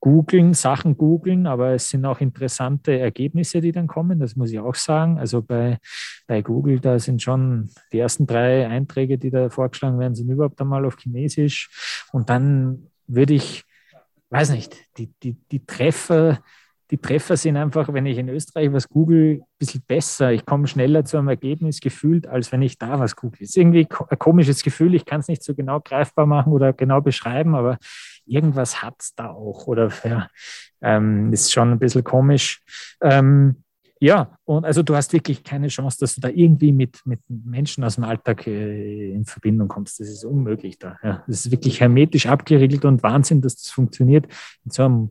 googeln, 0.00 0.54
Sachen 0.54 0.96
googeln, 0.96 1.46
aber 1.46 1.72
es 1.72 1.90
sind 1.90 2.04
auch 2.06 2.20
interessante 2.20 2.98
Ergebnisse, 2.98 3.60
die 3.60 3.72
dann 3.72 3.86
kommen, 3.86 4.18
das 4.18 4.34
muss 4.34 4.50
ich 4.50 4.58
auch 4.58 4.74
sagen. 4.74 5.18
Also 5.18 5.42
bei, 5.42 5.78
bei 6.26 6.42
Google, 6.42 6.80
da 6.80 6.98
sind 6.98 7.22
schon 7.22 7.70
die 7.92 7.98
ersten 7.98 8.26
drei 8.26 8.66
Einträge, 8.66 9.18
die 9.18 9.30
da 9.30 9.50
vorgeschlagen 9.50 9.98
werden, 9.98 10.14
sind 10.14 10.30
überhaupt 10.30 10.60
einmal 10.60 10.84
auf 10.86 10.96
Chinesisch. 10.98 12.06
Und 12.12 12.30
dann 12.30 12.86
würde 13.06 13.34
ich 13.34 13.64
weiß 14.30 14.50
nicht, 14.50 14.76
die, 14.96 15.12
die, 15.22 15.36
die 15.50 15.64
Treffer, 15.66 16.42
die 16.90 16.98
Treffer 16.98 17.36
sind 17.36 17.56
einfach, 17.56 17.92
wenn 17.92 18.06
ich 18.06 18.18
in 18.18 18.28
Österreich 18.28 18.72
was 18.72 18.88
google, 18.88 19.40
ein 19.40 19.44
bisschen 19.58 19.82
besser. 19.86 20.32
Ich 20.32 20.44
komme 20.44 20.66
schneller 20.66 21.04
zu 21.04 21.18
einem 21.18 21.28
Ergebnis 21.28 21.80
gefühlt, 21.80 22.26
als 22.26 22.50
wenn 22.50 22.62
ich 22.62 22.78
da 22.78 22.98
was 22.98 23.14
google. 23.14 23.42
Ist 23.42 23.56
irgendwie 23.56 23.86
ein 24.08 24.18
komisches 24.18 24.62
Gefühl. 24.62 24.94
Ich 24.94 25.04
kann 25.04 25.20
es 25.20 25.28
nicht 25.28 25.44
so 25.44 25.54
genau 25.54 25.80
greifbar 25.80 26.26
machen 26.26 26.52
oder 26.52 26.72
genau 26.72 27.00
beschreiben, 27.00 27.54
aber 27.54 27.78
irgendwas 28.24 28.82
hat 28.82 28.94
es 28.98 29.14
da 29.14 29.30
auch. 29.30 29.68
Oder 29.68 29.92
ja, 30.04 30.28
ähm, 30.80 31.32
ist 31.32 31.52
schon 31.52 31.70
ein 31.70 31.78
bisschen 31.78 32.02
komisch. 32.02 32.60
Ähm, 33.00 33.62
ja, 34.02 34.38
und 34.44 34.64
also 34.64 34.82
du 34.82 34.96
hast 34.96 35.12
wirklich 35.12 35.44
keine 35.44 35.68
Chance, 35.68 35.98
dass 36.00 36.14
du 36.14 36.22
da 36.22 36.28
irgendwie 36.28 36.72
mit, 36.72 37.00
mit 37.04 37.20
Menschen 37.28 37.84
aus 37.84 37.96
dem 37.96 38.04
Alltag 38.04 38.46
äh, 38.46 39.12
in 39.12 39.26
Verbindung 39.26 39.68
kommst. 39.68 40.00
Das 40.00 40.08
ist 40.08 40.24
unmöglich 40.24 40.78
da. 40.78 40.96
Ja. 41.02 41.22
Das 41.26 41.44
ist 41.44 41.50
wirklich 41.50 41.80
hermetisch 41.80 42.26
abgeriegelt 42.26 42.86
und 42.86 43.02
Wahnsinn, 43.02 43.42
dass 43.42 43.56
das 43.56 43.70
funktioniert 43.70 44.26
in 44.64 44.70
so 44.70 44.84
einem 44.84 45.10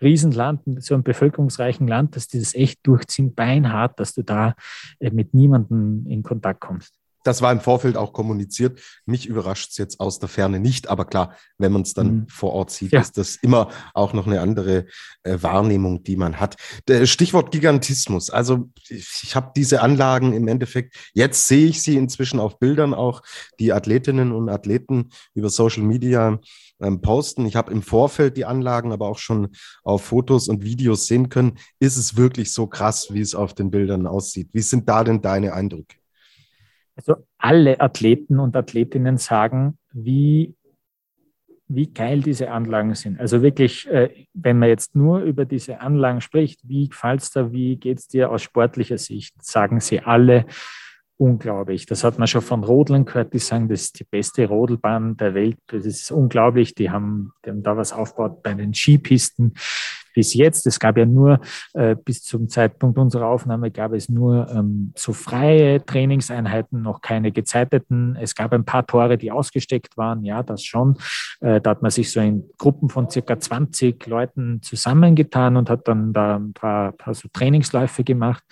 Riesenland, 0.00 0.66
in 0.66 0.80
so 0.80 0.94
einem 0.94 1.02
bevölkerungsreichen 1.02 1.88
Land, 1.88 2.14
dass 2.14 2.28
die 2.28 2.38
das 2.38 2.54
echt 2.54 2.86
durchziehen, 2.86 3.34
beinhart, 3.34 3.98
dass 3.98 4.14
du 4.14 4.22
da 4.22 4.54
äh, 5.00 5.10
mit 5.10 5.34
niemandem 5.34 6.06
in 6.06 6.22
Kontakt 6.22 6.60
kommst. 6.60 6.97
Das 7.24 7.42
war 7.42 7.52
im 7.52 7.60
Vorfeld 7.60 7.96
auch 7.96 8.12
kommuniziert. 8.12 8.80
Mich 9.06 9.26
überrascht 9.26 9.70
es 9.70 9.76
jetzt 9.76 10.00
aus 10.00 10.18
der 10.18 10.28
Ferne 10.28 10.60
nicht, 10.60 10.88
aber 10.88 11.04
klar, 11.04 11.34
wenn 11.58 11.72
man 11.72 11.82
es 11.82 11.94
dann 11.94 12.06
mhm. 12.06 12.28
vor 12.28 12.52
Ort 12.52 12.70
sieht, 12.70 12.92
ja. 12.92 13.00
ist 13.00 13.18
das 13.18 13.36
immer 13.36 13.68
auch 13.94 14.12
noch 14.12 14.26
eine 14.26 14.40
andere 14.40 14.86
äh, 15.22 15.38
Wahrnehmung, 15.40 16.02
die 16.04 16.16
man 16.16 16.40
hat. 16.40 16.56
Der 16.86 17.06
Stichwort 17.06 17.50
Gigantismus. 17.50 18.30
Also 18.30 18.70
ich, 18.88 19.20
ich 19.22 19.36
habe 19.36 19.52
diese 19.56 19.82
Anlagen 19.82 20.32
im 20.32 20.48
Endeffekt, 20.48 20.96
jetzt 21.14 21.46
sehe 21.46 21.66
ich 21.66 21.82
sie 21.82 21.96
inzwischen 21.96 22.40
auf 22.40 22.58
Bildern 22.58 22.94
auch, 22.94 23.22
die 23.58 23.72
Athletinnen 23.72 24.32
und 24.32 24.48
Athleten 24.48 25.10
über 25.34 25.50
Social 25.50 25.82
Media 25.82 26.38
ähm, 26.80 27.00
posten. 27.00 27.46
Ich 27.46 27.56
habe 27.56 27.72
im 27.72 27.82
Vorfeld 27.82 28.36
die 28.36 28.44
Anlagen 28.44 28.92
aber 28.92 29.08
auch 29.08 29.18
schon 29.18 29.48
auf 29.82 30.04
Fotos 30.04 30.48
und 30.48 30.62
Videos 30.62 31.06
sehen 31.06 31.28
können. 31.28 31.58
Ist 31.80 31.96
es 31.96 32.16
wirklich 32.16 32.52
so 32.52 32.66
krass, 32.66 33.08
wie 33.12 33.20
es 33.20 33.34
auf 33.34 33.54
den 33.54 33.70
Bildern 33.70 34.06
aussieht? 34.06 34.50
Wie 34.52 34.62
sind 34.62 34.88
da 34.88 35.04
denn 35.04 35.20
deine 35.20 35.52
Eindrücke? 35.52 35.96
Also 36.98 37.24
alle 37.38 37.80
Athleten 37.80 38.40
und 38.40 38.56
Athletinnen 38.56 39.18
sagen, 39.18 39.78
wie, 39.92 40.56
wie 41.68 41.92
geil 41.92 42.22
diese 42.22 42.50
Anlagen 42.50 42.96
sind. 42.96 43.20
Also 43.20 43.40
wirklich, 43.40 43.86
äh, 43.88 44.26
wenn 44.34 44.58
man 44.58 44.68
jetzt 44.68 44.96
nur 44.96 45.20
über 45.20 45.44
diese 45.44 45.80
Anlagen 45.80 46.20
spricht, 46.20 46.60
wie 46.64 46.88
gefällt 46.88 47.22
es 47.22 47.30
dir, 47.30 47.52
wie 47.52 47.76
geht 47.76 47.98
es 47.98 48.08
dir 48.08 48.32
aus 48.32 48.42
sportlicher 48.42 48.98
Sicht, 48.98 49.32
sagen 49.44 49.78
sie 49.78 50.00
alle, 50.00 50.46
unglaublich. 51.18 51.86
Das 51.86 52.02
hat 52.02 52.18
man 52.18 52.26
schon 52.26 52.42
von 52.42 52.64
Rodlern 52.64 53.04
gehört, 53.04 53.32
die 53.32 53.38
sagen, 53.38 53.68
das 53.68 53.82
ist 53.82 54.00
die 54.00 54.04
beste 54.04 54.48
Rodelbahn 54.48 55.16
der 55.16 55.34
Welt. 55.34 55.58
Das 55.66 55.84
ist 55.84 56.10
unglaublich. 56.10 56.74
Die 56.74 56.90
haben, 56.90 57.32
die 57.44 57.50
haben 57.50 57.62
da 57.62 57.76
was 57.76 57.92
aufgebaut 57.92 58.42
bei 58.42 58.54
den 58.54 58.72
Skipisten. 58.74 59.54
Bis 60.18 60.34
jetzt. 60.34 60.66
Es 60.66 60.80
gab 60.80 60.98
ja 60.98 61.06
nur, 61.06 61.38
äh, 61.74 61.94
bis 61.94 62.24
zum 62.24 62.48
Zeitpunkt 62.48 62.98
unserer 62.98 63.28
Aufnahme 63.28 63.70
gab 63.70 63.92
es 63.92 64.08
nur 64.08 64.50
ähm, 64.50 64.92
so 64.96 65.12
freie 65.12 65.86
Trainingseinheiten, 65.86 66.82
noch 66.82 67.02
keine 67.02 67.30
gezeiteten. 67.30 68.18
Es 68.20 68.34
gab 68.34 68.52
ein 68.52 68.64
paar 68.64 68.84
Tore, 68.84 69.16
die 69.16 69.30
ausgesteckt 69.30 69.96
waren, 69.96 70.24
ja, 70.24 70.42
das 70.42 70.64
schon. 70.64 70.96
Äh, 71.40 71.60
da 71.60 71.70
hat 71.70 71.82
man 71.82 71.92
sich 71.92 72.10
so 72.10 72.18
in 72.18 72.50
Gruppen 72.58 72.88
von 72.88 73.08
circa 73.08 73.38
20 73.38 74.04
Leuten 74.08 74.60
zusammengetan 74.60 75.56
und 75.56 75.70
hat 75.70 75.86
dann 75.86 76.12
da 76.12 76.34
ein 76.34 76.52
paar, 76.52 76.90
paar 76.90 77.14
so 77.14 77.28
Trainingsläufe 77.32 78.02
gemacht. 78.02 78.42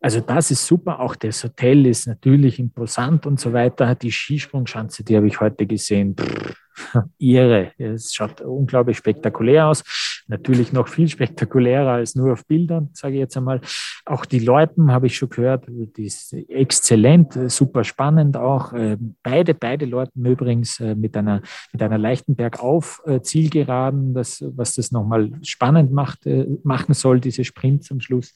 Also 0.00 0.20
das 0.20 0.50
ist 0.50 0.66
super. 0.66 1.00
Auch 1.00 1.16
das 1.16 1.42
Hotel 1.42 1.86
ist 1.86 2.06
natürlich 2.06 2.58
imposant 2.58 3.26
und 3.26 3.40
so 3.40 3.52
weiter. 3.52 3.94
Die 3.94 4.12
Skisprungschanze, 4.12 5.02
die 5.02 5.16
habe 5.16 5.26
ich 5.26 5.40
heute 5.40 5.66
gesehen. 5.66 6.14
Pff, 6.16 6.54
irre. 7.18 7.72
Es 7.78 8.14
schaut 8.14 8.40
unglaublich 8.40 8.96
spektakulär 8.96 9.66
aus. 9.66 9.82
Natürlich 10.28 10.72
noch 10.72 10.88
viel 10.88 11.08
spektakulärer 11.08 11.92
als 11.92 12.14
nur 12.14 12.32
auf 12.32 12.46
Bildern, 12.46 12.90
sage 12.92 13.14
ich 13.14 13.20
jetzt 13.20 13.36
einmal. 13.36 13.60
Auch 14.04 14.24
die 14.24 14.38
Leuten 14.38 14.92
habe 14.92 15.06
ich 15.06 15.16
schon 15.16 15.30
gehört, 15.30 15.64
die 15.68 16.04
ist 16.04 16.32
exzellent, 16.32 17.32
super 17.50 17.82
spannend 17.84 18.36
auch. 18.36 18.72
Ähm, 18.74 19.16
beide, 19.22 19.54
beide 19.54 19.86
Leuten 19.86 20.24
übrigens 20.24 20.80
äh, 20.80 20.94
mit 20.94 21.16
einer, 21.16 21.42
mit 21.72 21.82
einer 21.82 21.98
leichten 21.98 22.36
Bergauf-Zielgeraden, 22.36 24.14
das, 24.14 24.44
was 24.54 24.74
das 24.74 24.92
nochmal 24.92 25.32
spannend 25.42 25.92
macht, 25.92 26.26
äh, 26.26 26.46
machen 26.62 26.94
soll, 26.94 27.20
diese 27.20 27.44
Sprints 27.44 27.90
am 27.90 28.00
Schluss. 28.00 28.34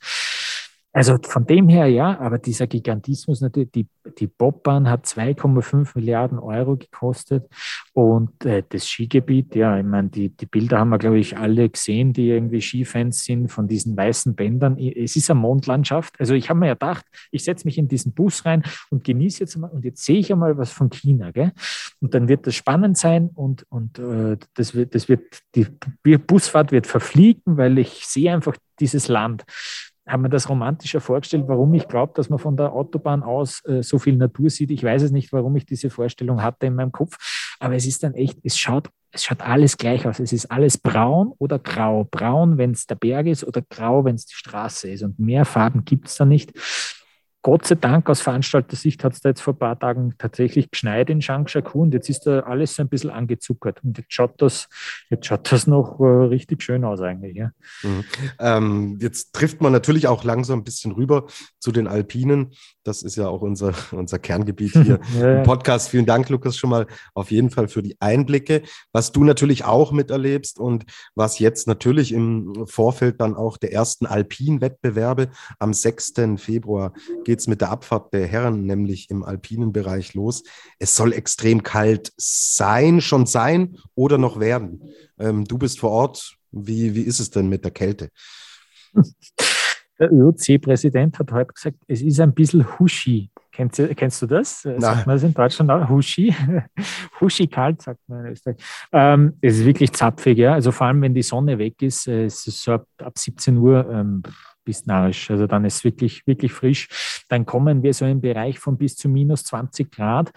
Also 0.95 1.17
von 1.23 1.47
dem 1.47 1.71
her 1.71 1.87
ja, 1.87 2.19
aber 2.21 2.39
dieser 2.39 2.67
Gigantismus 2.67 3.41
natürlich, 3.41 3.71
die, 3.71 3.87
die 4.19 4.27
Bobbahn 4.27 4.91
hat 4.91 5.07
2,5 5.07 5.93
Milliarden 5.95 6.39
Euro 6.39 6.77
gekostet 6.77 7.49
und 7.95 8.45
äh, 8.45 8.63
das 8.69 8.87
Skigebiet, 8.87 9.55
ja, 9.55 9.79
ich 9.79 9.87
meine, 9.87 10.11
die, 10.11 10.29
die 10.29 10.45
Bilder 10.45 10.79
haben 10.79 10.91
wir, 10.91 10.99
glaube 10.99 11.19
ich, 11.19 11.39
alle 11.39 11.71
gesehen, 11.71 12.13
die 12.13 12.29
irgendwie 12.29 12.61
Skifans 12.61 13.25
sind 13.25 13.49
von 13.49 13.69
diesen 13.69 13.97
weißen 13.97 14.35
Bändern. 14.35 14.77
Es 14.77 15.17
ist 15.17 15.31
eine 15.31 15.41
Mondlandschaft. 15.41 16.21
Also 16.21 16.35
ich 16.35 16.51
habe 16.51 16.61
mir 16.61 16.67
ja 16.67 16.75
gedacht, 16.75 17.07
ich 17.31 17.43
setze 17.45 17.67
mich 17.67 17.79
in 17.79 17.89
diesen 17.89 18.13
Bus 18.13 18.45
rein 18.45 18.63
und 18.91 19.03
genieße 19.03 19.41
jetzt 19.41 19.57
mal 19.57 19.71
und 19.71 19.87
jetzt 19.87 20.05
sehe 20.05 20.19
ich 20.19 20.31
einmal 20.31 20.59
was 20.59 20.73
von 20.73 20.91
China, 20.91 21.31
gell? 21.31 21.53
Und 22.01 22.13
dann 22.13 22.29
wird 22.29 22.47
das 22.47 22.55
spannend 22.55 22.99
sein 22.99 23.31
und, 23.35 23.65
und 23.71 23.99
äh, 23.99 24.37
das 24.55 24.75
wird, 24.75 24.95
das 24.95 25.09
wird, 25.09 25.41
die 25.55 26.19
Busfahrt 26.19 26.71
wird 26.71 26.87
verfliegen, 26.87 27.57
weil 27.57 27.79
ich 27.79 28.07
sehe 28.07 28.31
einfach 28.31 28.57
dieses 28.79 29.09
Land 29.09 29.45
habe 30.13 30.23
mir 30.23 30.29
das 30.29 30.49
romantischer 30.49 31.01
vorgestellt, 31.01 31.45
warum 31.47 31.73
ich 31.75 31.89
glaube, 31.89 32.13
dass 32.15 32.29
man 32.29 32.39
von 32.39 32.57
der 32.57 32.73
Autobahn 32.73 33.23
aus 33.23 33.65
äh, 33.65 33.83
so 33.83 33.99
viel 33.99 34.17
Natur 34.17 34.51
sieht. 34.51 34.71
Ich 34.71 34.85
weiß 34.85 35.03
es 35.03 35.11
nicht, 35.11 35.33
warum 35.33 35.57
ich 35.57 35.67
diese 35.67 35.91
Vorstellung 35.91 36.43
hatte 36.43 36.67
in 36.67 36.75
meinem 36.75 36.93
Kopf, 36.93 37.17
aber 37.59 37.75
es 37.75 37.87
ist 37.87 38.03
dann 38.03 38.15
echt, 38.15 38.39
es 38.43 38.59
schaut, 38.59 38.91
es 39.11 39.25
schaut 39.25 39.43
alles 39.43 39.77
gleich 39.77 40.07
aus. 40.07 40.21
Es 40.21 40.33
ist 40.33 40.51
alles 40.51 40.79
braun 40.79 41.33
oder 41.39 41.59
grau. 41.59 42.05
Braun, 42.05 42.59
wenn 42.59 42.73
es 42.73 42.87
der 42.87 42.95
Berg 42.95 43.27
ist, 43.27 43.45
oder 43.45 43.63
grau, 43.63 44.05
wenn 44.05 44.15
es 44.15 44.27
die 44.27 44.35
Straße 44.35 44.91
ist. 44.91 45.03
Und 45.03 45.19
mehr 45.19 45.45
Farben 45.45 45.85
gibt 45.85 46.09
es 46.09 46.17
da 46.17 46.25
nicht. 46.25 46.53
Gott 47.43 47.67
sei 47.67 47.75
Dank 47.75 48.09
aus 48.09 48.21
Veranstalter-Sicht 48.21 49.03
hat 49.03 49.15
es 49.15 49.21
da 49.21 49.31
jetzt 49.31 49.41
vor 49.41 49.55
ein 49.55 49.59
paar 49.59 49.79
Tagen 49.79 50.15
tatsächlich 50.17 50.71
geschneit 50.71 51.11
in 51.11 51.19
Changshaku 51.19 51.83
und 51.83 51.93
jetzt 51.93 52.09
ist 52.09 52.21
da 52.21 52.41
alles 52.41 52.77
so 52.77 52.83
ein 52.83 52.89
bisschen 52.89 53.11
angezuckert. 53.11 53.83
Und 53.83 53.99
jetzt 53.99 54.13
schaut 54.13 54.41
das, 54.41 54.69
jetzt 55.11 55.27
schaut 55.27 55.51
das 55.51 55.67
noch 55.67 55.99
äh, 55.99 56.05
richtig 56.05 56.63
schön 56.63 56.85
aus 56.85 57.01
eigentlich. 57.01 57.37
Ja. 57.37 57.51
Mhm. 57.83 58.05
Ähm, 58.39 58.99
jetzt 59.01 59.33
trifft 59.33 59.61
man 59.61 59.73
natürlich 59.73 60.07
auch 60.07 60.23
langsam 60.23 60.61
ein 60.61 60.65
bisschen 60.65 60.93
rüber 60.93 61.27
zu 61.59 61.73
den 61.73 61.89
Alpinen. 61.89 62.53
Das 62.85 63.03
ist 63.03 63.17
ja 63.17 63.27
auch 63.27 63.43
unser, 63.43 63.75
unser 63.91 64.21
Kerngebiet 64.21 64.73
hier 64.73 65.01
ja. 65.19 65.39
im 65.39 65.43
Podcast. 65.43 65.89
Vielen 65.89 66.07
Dank, 66.07 66.29
Lukas, 66.29 66.57
schon 66.57 66.71
mal 66.71 66.87
auf 67.13 67.33
jeden 67.33 67.51
Fall 67.51 67.67
für 67.67 67.83
die 67.83 67.97
Einblicke. 68.01 68.63
Was 68.93 69.11
du 69.11 69.25
natürlich 69.25 69.65
auch 69.65 69.91
miterlebst 69.91 70.61
und 70.61 70.85
was 71.17 71.41
jetzt 71.41 71.67
natürlich 71.67 72.13
im 72.13 72.67
Vorfeld 72.67 73.21
dann 73.21 73.35
auch 73.35 73.57
der 73.57 73.73
ersten 73.73 74.07
Alpin-Wettbewerbe 74.07 75.31
am 75.59 75.73
6. 75.75 76.15
Februar 76.37 76.93
geht 77.25 77.32
geht 77.33 77.39
es 77.39 77.47
mit 77.47 77.63
der 77.63 77.71
Abfahrt 77.71 78.13
der 78.13 78.27
Herren 78.27 78.67
nämlich 78.67 79.09
im 79.09 79.23
alpinen 79.23 79.73
Bereich 79.73 80.13
los. 80.13 80.43
Es 80.79 80.95
soll 80.95 81.15
extrem 81.15 81.63
kalt 81.63 82.13
sein, 82.19 83.01
schon 83.01 83.25
sein 83.25 83.79
oder 83.95 84.19
noch 84.19 84.39
werden. 84.39 84.83
Ähm, 85.19 85.47
du 85.47 85.57
bist 85.57 85.81
vor 85.81 85.93
Ort. 85.93 86.37
Wie, 86.51 86.95
wie 86.95 87.01
ist 87.01 87.21
es 87.21 87.31
denn 87.31 87.49
mit 87.49 87.65
der 87.65 87.71
Kälte? 87.71 88.11
Der 89.99 90.13
ÖOC-Präsident 90.13 91.19
hat 91.19 91.33
heute 91.33 91.55
gesagt, 91.55 91.79
es 91.89 92.03
ist 92.03 92.21
ein 92.21 92.35
bisschen 92.35 92.79
Huschi. 92.79 93.31
Kennst, 93.51 93.81
kennst 93.97 94.21
du 94.21 94.27
das? 94.27 94.67
Nein. 94.67 94.81
Sagt 94.83 95.07
man 95.07 95.17
das 95.17 95.23
in 95.23 95.33
Deutschland 95.33 95.71
auch? 95.71 95.89
Huschi? 95.89 96.35
Huschi 97.21 97.47
kalt, 97.47 97.81
sagt 97.81 98.01
man 98.09 98.27
in 98.27 98.33
Österreich. 98.33 98.59
Ähm, 98.93 99.39
es 99.41 99.57
ist 99.57 99.65
wirklich 99.65 99.91
zapfig, 99.93 100.37
ja. 100.37 100.53
Also 100.53 100.71
vor 100.71 100.87
allem, 100.87 101.01
wenn 101.01 101.15
die 101.15 101.23
Sonne 101.23 101.57
weg 101.57 101.81
ist, 101.81 102.09
äh, 102.09 102.27
es 102.27 102.47
ist 102.47 102.63
so 102.63 102.73
ab, 102.73 102.87
ab 102.99 103.19
17 103.19 103.57
Uhr 103.57 103.89
ähm, 103.91 104.23
bis 104.65 104.87
narrisch. 104.87 105.31
Also 105.31 105.47
dann 105.47 105.65
ist 105.65 105.85
wirklich, 105.85 106.27
wirklich 106.27 106.53
frisch. 106.53 107.25
Dann 107.29 107.47
kommen 107.47 107.83
wir 107.83 107.95
so 107.95 108.05
im 108.05 108.21
Bereich 108.21 108.59
von 108.59 108.79
bis 108.79 108.97
zu 108.97 109.09
minus 109.09 109.45
20 109.45 109.91
Grad. 109.91 110.33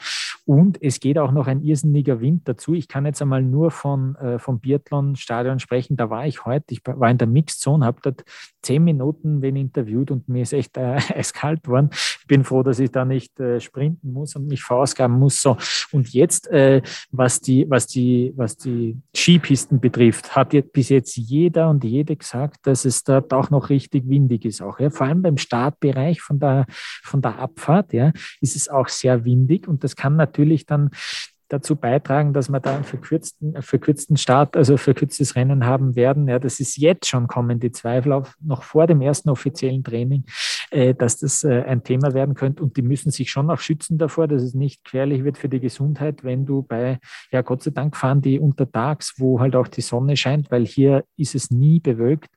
Und 0.46 0.82
es 0.82 1.00
geht 1.00 1.18
auch 1.18 1.32
noch 1.32 1.48
ein 1.48 1.62
irrsinniger 1.62 2.22
Wind 2.22 2.48
dazu. 2.48 2.74
Ich 2.74 2.88
kann 2.88 3.06
jetzt 3.06 3.22
einmal 3.22 3.42
nur 3.42 3.72
von, 3.72 4.16
äh, 4.16 4.38
vom 4.38 4.60
Biathlon-Stadion 4.60 5.60
sprechen. 5.60 5.98
Da 5.98 6.10
war 6.10 6.28
ich 6.28 6.46
heute. 6.46 6.66
Ich 6.70 6.82
war 6.86 7.10
in 7.10 7.18
der 7.18 7.28
Mixed-Zone, 7.28 7.86
habe 7.86 8.00
dort 8.04 8.24
zehn 8.66 8.84
Minuten 8.84 9.42
wen 9.42 9.56
interviewt 9.56 10.12
und 10.12 10.28
mir 10.28 10.42
ist 10.42 10.54
echt 10.54 10.78
äh, 10.78 10.98
eiskalt 11.16 11.68
worden. 11.68 11.90
Ich 11.92 12.28
bin 12.28 12.44
froh, 12.44 12.64
dass 12.64 12.80
ich 12.80 12.92
da 12.92 13.06
nicht 13.06 13.40
äh, 13.40 13.60
sprinten 13.62 14.12
muss 14.12 14.36
und 14.36 14.48
mich 14.48 14.64
verausgaben 14.64 15.18
muss. 15.18 15.42
So. 15.42 15.58
Und 15.92 16.10
jetzt, 16.14 16.48
äh, 16.50 16.82
was 17.12 17.40
die, 17.40 17.70
was 17.70 17.88
die, 17.88 18.34
was 18.36 18.58
die 18.58 18.98
Skipisten 19.16 19.80
betrifft, 19.80 20.36
hat 20.36 20.54
jetzt 20.54 20.74
bis 20.74 20.90
jetzt 20.90 21.16
jeder 21.16 21.70
und 21.70 21.84
jede 21.84 22.16
gesagt, 22.16 22.66
dass 22.66 22.86
es 22.86 23.04
dort 23.04 23.32
auch 23.34 23.50
noch 23.50 23.70
richtig 23.70 24.10
windig 24.10 24.46
ist 24.46 24.62
auch. 24.62 24.80
Ja. 24.80 24.90
Vor 24.90 25.08
allem 25.08 25.22
beim 25.22 25.38
Startbereich 25.38 26.22
von 26.22 26.40
der, 26.40 26.66
von 27.04 27.22
der 27.22 27.38
Abfahrt, 27.40 27.94
ja, 27.94 28.12
ist 28.42 28.56
es 28.56 28.68
auch 28.68 28.88
sehr 28.88 29.24
windig 29.26 29.68
und 29.68 29.84
das 29.84 29.96
kann 29.96 30.16
natürlich 30.16 30.66
dann 30.66 30.90
dazu 31.50 31.76
beitragen, 31.76 32.34
dass 32.34 32.50
wir 32.50 32.60
da 32.60 32.76
einen 32.76 32.84
verkürzten, 32.84 33.62
verkürzten 33.62 34.18
Start, 34.18 34.58
also 34.58 34.78
verkürztes 34.78 35.36
Rennen 35.36 35.66
haben 35.66 35.96
werden. 35.96 36.28
Ja, 36.28 36.40
das 36.40 36.60
ist 36.60 36.78
jetzt 36.78 37.08
schon 37.08 37.28
kommen 37.28 37.60
die 37.60 37.72
Zweifel 37.72 38.14
auf, 38.14 38.36
noch 38.42 38.64
vor 38.64 38.88
dem 38.88 39.02
ersten 39.02 39.30
offiziellen 39.30 39.84
Training, 39.84 40.26
äh, 40.72 40.94
dass 40.94 41.18
das 41.18 41.44
äh, 41.44 41.64
ein 41.64 41.84
Thema 41.84 42.14
werden 42.14 42.36
könnte. 42.36 42.64
Und 42.64 42.78
die 42.78 42.82
müssen 42.82 43.12
sich 43.12 43.30
schon 43.30 43.50
auch 43.50 43.60
schützen 43.60 43.98
davor, 43.98 44.28
dass 44.28 44.42
es 44.42 44.54
nicht 44.54 44.84
gefährlich 44.84 45.24
wird 45.24 45.38
für 45.38 45.50
die 45.50 45.60
Gesundheit, 45.60 46.24
wenn 46.24 46.46
du 46.46 46.64
bei, 46.64 47.00
ja, 47.32 47.42
Gott 47.42 47.64
sei 47.64 47.72
Dank 47.72 47.96
fahren 47.96 48.22
die 48.22 48.40
untertags, 48.40 49.16
wo 49.18 49.40
halt 49.40 49.56
auch 49.56 49.68
die 49.68 49.82
Sonne 49.82 50.18
scheint, 50.18 50.52
weil 50.52 50.66
hier 50.66 51.04
ist 51.18 51.36
es 51.36 51.52
nie 51.52 51.80
bewölkt. 51.80 52.30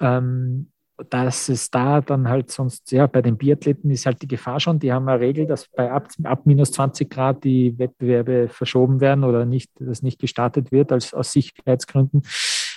Ähm, 0.00 0.70
dass 1.10 1.48
es 1.48 1.70
da 1.70 2.00
dann 2.00 2.28
halt 2.28 2.50
sonst, 2.50 2.90
ja, 2.90 3.06
bei 3.06 3.22
den 3.22 3.36
Biathleten 3.36 3.90
ist 3.90 4.06
halt 4.06 4.22
die 4.22 4.28
Gefahr 4.28 4.60
schon, 4.60 4.78
die 4.78 4.92
haben 4.92 5.08
eine 5.08 5.20
Regel, 5.20 5.46
dass 5.46 5.68
bei 5.68 5.90
ab, 5.90 6.08
ab 6.24 6.46
minus 6.46 6.72
20 6.72 7.10
Grad 7.10 7.44
die 7.44 7.78
Wettbewerbe 7.78 8.48
verschoben 8.48 9.00
werden 9.00 9.24
oder 9.24 9.44
nicht, 9.44 9.70
das 9.78 10.02
nicht 10.02 10.18
gestartet 10.18 10.72
wird 10.72 10.92
als, 10.92 11.12
aus 11.14 11.32
Sicherheitsgründen. 11.32 12.22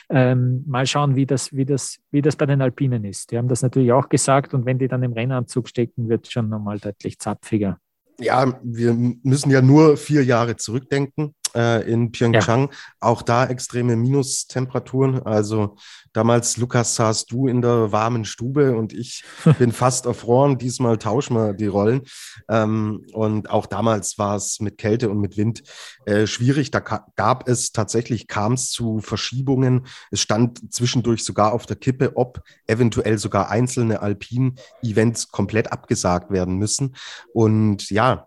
Ähm, 0.10 0.64
mal 0.68 0.86
schauen, 0.86 1.16
wie 1.16 1.26
das, 1.26 1.54
wie, 1.54 1.66
das, 1.66 2.00
wie 2.12 2.22
das 2.22 2.36
bei 2.36 2.46
den 2.46 2.62
Alpinen 2.62 3.06
ist. 3.06 3.32
Die 3.32 3.38
haben 3.38 3.48
das 3.48 3.62
natürlich 3.62 3.92
auch 3.92 4.10
gesagt 4.10 4.54
und 4.54 4.66
wenn 4.66 4.80
die 4.80 4.88
dann 4.88 5.04
im 5.04 5.14
Rennanzug 5.14 5.70
stecken, 5.70 6.10
wird 6.10 6.26
es 6.26 6.32
schon 6.32 6.50
nochmal 6.50 6.80
deutlich 6.80 7.20
zapfiger. 7.20 7.78
Ja, 8.20 8.60
wir 8.64 8.94
müssen 8.94 9.50
ja 9.50 9.62
nur 9.62 9.96
vier 9.96 10.24
Jahre 10.26 10.58
zurückdenken 10.58 11.36
äh, 11.56 11.90
in 11.90 12.12
Pyeongchang. 12.12 12.64
Ja. 12.64 12.78
Auch 13.00 13.22
da 13.22 13.46
extreme 13.46 13.96
Minustemperaturen. 13.96 15.24
Also 15.24 15.76
damals, 16.14 16.58
Lukas, 16.58 16.96
saßt 16.96 17.32
du 17.32 17.48
in 17.48 17.62
der 17.62 17.92
warmen 17.92 18.26
Stube 18.26 18.76
und 18.76 18.94
ich 18.94 19.24
bin 19.60 19.72
fast 19.72 20.06
erfroren. 20.06 20.58
Diesmal 20.58 20.98
tauschen 20.98 21.36
wir 21.36 21.54
die 21.54 21.68
Rollen. 21.68 22.02
Ähm, 22.50 23.06
und 23.14 23.50
auch 23.50 23.66
damals 23.66 24.18
war 24.18 24.36
es 24.36 24.60
mit 24.60 24.78
Kälte 24.78 25.10
und 25.10 25.20
mit 25.20 25.38
Wind 25.38 25.64
äh, 26.06 26.28
schwierig. 26.28 26.72
Da 26.72 26.80
gab 26.80 27.48
es 27.48 27.72
tatsächlich, 27.72 28.28
kam 28.28 28.54
es 28.54 28.72
zu 28.72 29.00
Verschiebungen. 29.00 29.88
Es 30.12 30.22
stand 30.22 30.74
zwischendurch 30.74 31.24
sogar 31.24 31.54
auf 31.54 31.66
der 31.66 31.76
Kippe, 31.76 32.16
ob 32.16 32.42
eventuell 32.68 33.18
sogar 33.18 33.50
einzelne 33.50 34.02
Alpin-Events 34.02 35.32
komplett 35.32 35.72
abgesagt 35.72 36.32
werden 36.32 36.56
müssen. 36.56 36.96
Und 37.34 37.90
ja, 37.90 38.26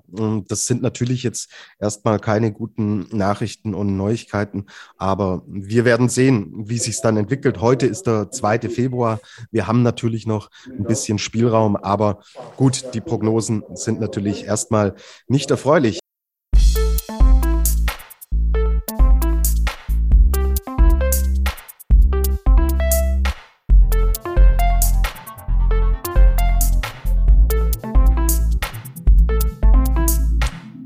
das 0.49 0.67
sind 0.67 0.83
natürlich 0.83 1.23
jetzt 1.23 1.51
erstmal 1.79 2.19
keine 2.19 2.53
guten 2.53 3.07
Nachrichten 3.13 3.75
und 3.75 3.97
Neuigkeiten. 3.97 4.67
Aber 4.97 5.43
wir 5.47 5.85
werden 5.85 6.09
sehen, 6.09 6.53
wie 6.55 6.79
sich 6.79 7.01
dann 7.01 7.17
entwickelt. 7.17 7.61
Heute 7.61 7.87
ist 7.87 8.07
der 8.07 8.31
2. 8.31 8.61
Februar. 8.69 9.21
Wir 9.51 9.67
haben 9.67 9.83
natürlich 9.83 10.27
noch 10.27 10.51
ein 10.67 10.85
bisschen 10.85 11.19
Spielraum, 11.19 11.77
aber 11.77 12.21
gut, 12.57 12.95
die 12.95 13.01
Prognosen 13.01 13.63
sind 13.75 14.01
natürlich 14.01 14.45
erstmal 14.45 14.95
nicht 15.29 15.51
erfreulich. 15.51 15.99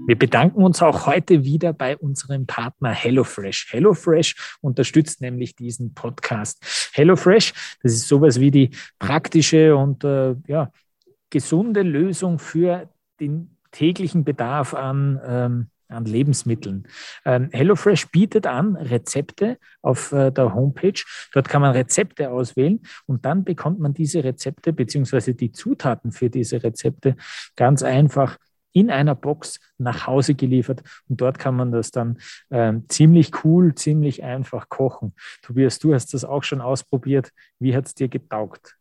Wir 0.06 0.16
bedanken 0.16 0.62
uns 0.62 0.82
auch 0.82 1.06
heute 1.06 1.42
wieder 1.44 1.72
bei 1.72 1.96
unserem 1.96 2.46
Partner 2.46 2.90
HelloFresh. 2.90 3.72
HelloFresh 3.72 4.58
unterstützt 4.60 5.20
nämlich 5.20 5.56
diesen 5.56 5.94
Podcast. 5.94 6.90
HelloFresh, 6.92 7.52
das 7.82 7.92
ist 7.92 8.06
sowas 8.06 8.38
wie 8.38 8.52
die 8.52 8.70
praktische 9.00 9.76
und 9.76 10.04
äh, 10.04 10.36
ja, 10.46 10.70
gesunde 11.30 11.82
Lösung 11.82 12.38
für 12.38 12.88
den 13.18 13.56
täglichen 13.72 14.22
Bedarf 14.22 14.74
an 14.74 15.20
ähm, 15.26 15.66
an 15.88 16.04
Lebensmitteln. 16.04 16.88
Ähm, 17.24 17.48
HelloFresh 17.52 18.08
bietet 18.10 18.46
an 18.46 18.76
Rezepte 18.76 19.58
auf 19.82 20.12
äh, 20.12 20.30
der 20.32 20.54
Homepage. 20.54 21.00
Dort 21.32 21.48
kann 21.48 21.62
man 21.62 21.72
Rezepte 21.72 22.30
auswählen 22.30 22.80
und 23.06 23.24
dann 23.24 23.44
bekommt 23.44 23.78
man 23.78 23.94
diese 23.94 24.24
Rezepte 24.24 24.72
beziehungsweise 24.72 25.34
die 25.34 25.52
Zutaten 25.52 26.12
für 26.12 26.28
diese 26.28 26.62
Rezepte 26.62 27.16
ganz 27.54 27.82
einfach 27.82 28.36
in 28.76 28.90
einer 28.90 29.14
Box 29.14 29.58
nach 29.78 30.06
Hause 30.06 30.34
geliefert 30.34 30.82
und 31.08 31.18
dort 31.22 31.38
kann 31.38 31.56
man 31.56 31.72
das 31.72 31.90
dann 31.92 32.18
ähm, 32.50 32.84
ziemlich 32.88 33.42
cool, 33.42 33.74
ziemlich 33.74 34.22
einfach 34.22 34.68
kochen. 34.68 35.14
Tobias, 35.40 35.78
du 35.78 35.94
hast 35.94 36.12
das 36.12 36.26
auch 36.26 36.42
schon 36.42 36.60
ausprobiert. 36.60 37.30
Wie 37.58 37.74
hat 37.74 37.86
es 37.86 37.94
dir 37.94 38.08
getaugt? 38.08 38.76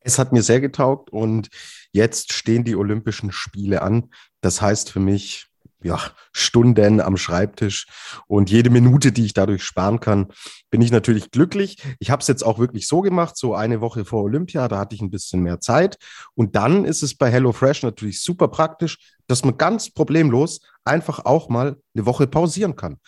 Es 0.00 0.18
hat 0.18 0.32
mir 0.32 0.42
sehr 0.42 0.60
getaugt 0.60 1.10
und 1.10 1.48
jetzt 1.92 2.34
stehen 2.34 2.64
die 2.64 2.76
Olympischen 2.76 3.32
Spiele 3.32 3.80
an. 3.80 4.10
Das 4.42 4.60
heißt 4.60 4.90
für 4.90 5.00
mich, 5.00 5.46
ja, 5.84 6.00
Stunden 6.32 7.00
am 7.00 7.16
Schreibtisch 7.16 7.86
und 8.26 8.50
jede 8.50 8.70
Minute, 8.70 9.12
die 9.12 9.24
ich 9.24 9.34
dadurch 9.34 9.62
sparen 9.64 10.00
kann, 10.00 10.28
bin 10.70 10.80
ich 10.80 10.90
natürlich 10.90 11.30
glücklich. 11.30 11.82
Ich 11.98 12.10
habe 12.10 12.20
es 12.20 12.28
jetzt 12.28 12.42
auch 12.42 12.58
wirklich 12.58 12.88
so 12.88 13.00
gemacht, 13.00 13.36
so 13.36 13.54
eine 13.54 13.80
Woche 13.80 14.04
vor 14.04 14.22
Olympia, 14.22 14.68
da 14.68 14.78
hatte 14.78 14.94
ich 14.94 15.02
ein 15.02 15.10
bisschen 15.10 15.42
mehr 15.42 15.60
Zeit. 15.60 15.98
Und 16.34 16.56
dann 16.56 16.84
ist 16.84 17.02
es 17.02 17.16
bei 17.16 17.30
HelloFresh 17.30 17.82
natürlich 17.82 18.22
super 18.22 18.48
praktisch, 18.48 18.98
dass 19.26 19.44
man 19.44 19.56
ganz 19.56 19.90
problemlos 19.90 20.60
einfach 20.84 21.24
auch 21.24 21.48
mal 21.48 21.76
eine 21.94 22.06
Woche 22.06 22.26
pausieren 22.26 22.76
kann. 22.76 22.98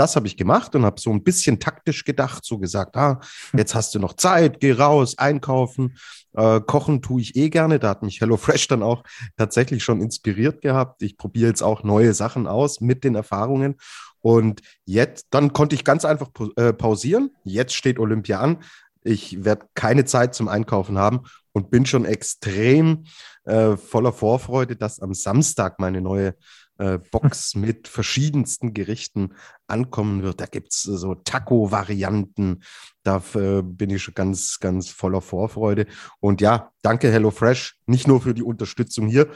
Das 0.00 0.16
habe 0.16 0.26
ich 0.26 0.38
gemacht 0.38 0.74
und 0.74 0.86
habe 0.86 0.98
so 0.98 1.10
ein 1.10 1.22
bisschen 1.22 1.60
taktisch 1.60 2.06
gedacht, 2.06 2.42
so 2.46 2.56
gesagt, 2.56 2.96
ah, 2.96 3.20
jetzt 3.52 3.74
hast 3.74 3.94
du 3.94 3.98
noch 3.98 4.14
Zeit, 4.14 4.58
geh 4.58 4.72
raus, 4.72 5.18
einkaufen, 5.18 5.98
äh, 6.32 6.58
kochen 6.62 7.02
tue 7.02 7.20
ich 7.20 7.36
eh 7.36 7.50
gerne. 7.50 7.78
Da 7.78 7.90
hat 7.90 8.02
mich 8.02 8.22
HelloFresh 8.22 8.68
dann 8.68 8.82
auch 8.82 9.02
tatsächlich 9.36 9.84
schon 9.84 10.00
inspiriert 10.00 10.62
gehabt. 10.62 11.02
Ich 11.02 11.18
probiere 11.18 11.48
jetzt 11.48 11.60
auch 11.62 11.82
neue 11.82 12.14
Sachen 12.14 12.46
aus 12.46 12.80
mit 12.80 13.04
den 13.04 13.14
Erfahrungen. 13.14 13.74
Und 14.22 14.62
jetzt, 14.86 15.26
dann 15.32 15.52
konnte 15.52 15.74
ich 15.74 15.84
ganz 15.84 16.06
einfach 16.06 16.30
äh, 16.56 16.72
pausieren. 16.72 17.32
Jetzt 17.44 17.74
steht 17.74 17.98
Olympia 17.98 18.40
an. 18.40 18.62
Ich 19.02 19.44
werde 19.44 19.66
keine 19.74 20.06
Zeit 20.06 20.34
zum 20.34 20.48
Einkaufen 20.48 20.96
haben 20.96 21.24
und 21.52 21.70
bin 21.70 21.84
schon 21.84 22.06
extrem 22.06 23.04
äh, 23.44 23.76
voller 23.76 24.14
Vorfreude, 24.14 24.76
dass 24.76 25.00
am 25.00 25.12
Samstag 25.12 25.78
meine 25.78 26.00
neue 26.00 26.36
äh, 26.80 26.98
Box 27.10 27.54
mit 27.54 27.86
verschiedensten 27.86 28.74
Gerichten 28.74 29.34
ankommen 29.66 30.22
wird. 30.22 30.40
Da 30.40 30.46
gibt 30.46 30.72
es 30.72 30.82
so 30.82 31.14
Taco-Varianten. 31.14 32.62
Da 33.02 33.22
äh, 33.34 33.62
bin 33.62 33.90
ich 33.90 34.02
schon 34.02 34.14
ganz, 34.14 34.58
ganz 34.60 34.88
voller 34.88 35.20
Vorfreude. 35.20 35.86
Und 36.20 36.40
ja, 36.40 36.72
danke 36.82 37.10
HelloFresh, 37.12 37.76
nicht 37.86 38.08
nur 38.08 38.20
für 38.20 38.34
die 38.34 38.42
Unterstützung 38.42 39.08
hier, 39.08 39.28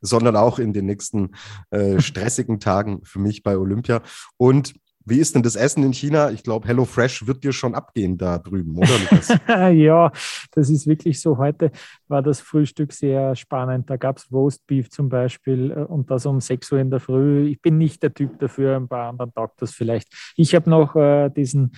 sondern 0.00 0.36
auch 0.36 0.58
in 0.58 0.72
den 0.72 0.86
nächsten 0.86 1.34
äh, 1.70 2.00
stressigen 2.00 2.60
Tagen 2.60 3.04
für 3.04 3.18
mich 3.18 3.42
bei 3.42 3.56
Olympia. 3.56 4.02
Und 4.36 4.74
wie 5.04 5.18
ist 5.18 5.34
denn 5.34 5.42
das 5.42 5.56
Essen 5.56 5.82
in 5.82 5.92
China? 5.92 6.30
Ich 6.30 6.42
glaube, 6.42 6.66
HelloFresh 6.68 7.26
wird 7.26 7.44
dir 7.44 7.52
schon 7.52 7.74
abgehen 7.74 8.18
da 8.18 8.38
drüben, 8.38 8.76
oder 8.76 8.98
Lukas? 8.98 9.28
ja, 9.74 10.12
das 10.52 10.70
ist 10.70 10.86
wirklich 10.86 11.20
so. 11.20 11.38
Heute 11.38 11.70
war 12.08 12.22
das 12.22 12.40
Frühstück 12.40 12.92
sehr 12.92 13.34
spannend. 13.36 13.90
Da 13.90 13.96
gab 13.96 14.18
es 14.18 14.30
Roastbeef 14.30 14.90
zum 14.90 15.08
Beispiel 15.08 15.70
äh, 15.70 15.80
und 15.80 16.10
das 16.10 16.26
um 16.26 16.40
6 16.40 16.72
Uhr 16.72 16.78
in 16.78 16.90
der 16.90 17.00
Früh. 17.00 17.48
Ich 17.48 17.60
bin 17.60 17.78
nicht 17.78 18.02
der 18.02 18.14
Typ 18.14 18.38
dafür, 18.38 18.76
ein 18.76 18.88
paar 18.88 19.08
anderen 19.08 19.32
taugt 19.32 19.60
das 19.62 19.72
vielleicht. 19.72 20.08
Ich 20.36 20.54
habe 20.54 20.68
noch 20.68 20.96
äh, 20.96 21.30
diesen 21.30 21.72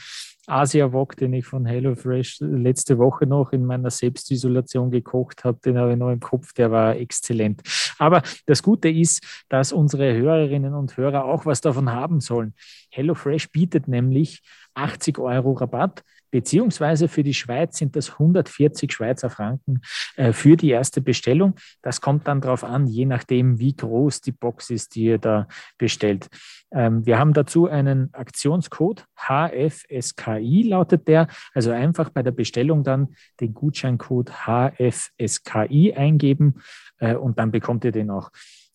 Asia 0.47 0.93
Wok, 0.93 1.17
den 1.17 1.33
ich 1.33 1.47
von 1.47 1.67
HelloFresh 1.67 2.39
letzte 2.41 2.99
Woche 2.99 3.27
noch 3.27 3.53
in 3.53 3.65
meiner 3.65 3.91
Selbstisolation 3.91 4.91
gekocht 4.91 5.45
habe, 5.45 5.59
den 5.65 5.79
habe 5.79 5.93
ich 5.93 5.99
noch 5.99 6.11
im 6.11 6.21
Kopf, 6.21 6.53
der 6.53 6.71
war 6.71 6.97
exzellent. 6.97 7.63
Aber 7.99 8.23
das 8.47 8.63
Gute 8.63 8.89
ist, 8.89 9.45
dass 9.49 9.73
unsere 9.73 10.15
Hörerinnen 10.15 10.75
und 10.75 10.97
Hörer 10.97 11.25
auch 11.25 11.47
was 11.47 11.61
davon 11.61 11.93
haben 11.93 12.21
sollen. 12.21 12.55
HelloFresh 12.91 13.51
bietet 13.51 13.89
nämlich 13.89 14.43
80 14.75 15.19
Euro 15.19 15.53
Rabatt, 15.53 16.03
beziehungsweise 16.35 17.07
für 17.07 17.23
die 17.23 17.33
Schweiz 17.33 17.79
sind 17.79 17.95
das 17.95 18.11
140 18.11 18.93
Schweizer 18.93 19.31
Franken 19.31 19.83
äh, 20.17 20.33
für 20.33 20.57
die 20.57 20.71
erste 20.71 21.01
Bestellung. 21.01 21.55
Das 21.81 22.01
kommt 22.01 22.27
dann 22.27 22.41
darauf 22.41 22.65
an, 22.65 22.89
je 22.89 23.07
nachdem, 23.07 23.61
wie 23.61 23.77
groß 23.77 24.21
die 24.21 24.33
Box 24.33 24.71
ist, 24.71 24.97
die 24.97 25.05
ihr 25.05 25.19
da 25.19 25.47
bestellt. 25.79 26.27
Ähm, 26.73 27.07
wir 27.07 27.21
haben 27.21 27.35
dazu 27.35 27.69
einen 27.69 28.13
Aktionscode 28.13 29.05
HFSKI 29.17 30.65
lautet 30.65 31.07
der. 31.07 31.29
Also 31.53 31.71
einfach 31.71 32.11
bei 32.11 32.25
der 32.25 32.33
Bestellung 32.33 32.83
dann 32.83 33.15
den 33.41 33.55
Gutscheincode 33.55 34.33
HFSKI 34.45 35.95
eingeben 35.95 36.57
äh, 36.99 37.15
und 37.15 37.39
dann 37.39 37.53
bekommt 37.53 37.85
ihr 37.85 37.93
den 37.93 38.11
auch. 38.11 38.31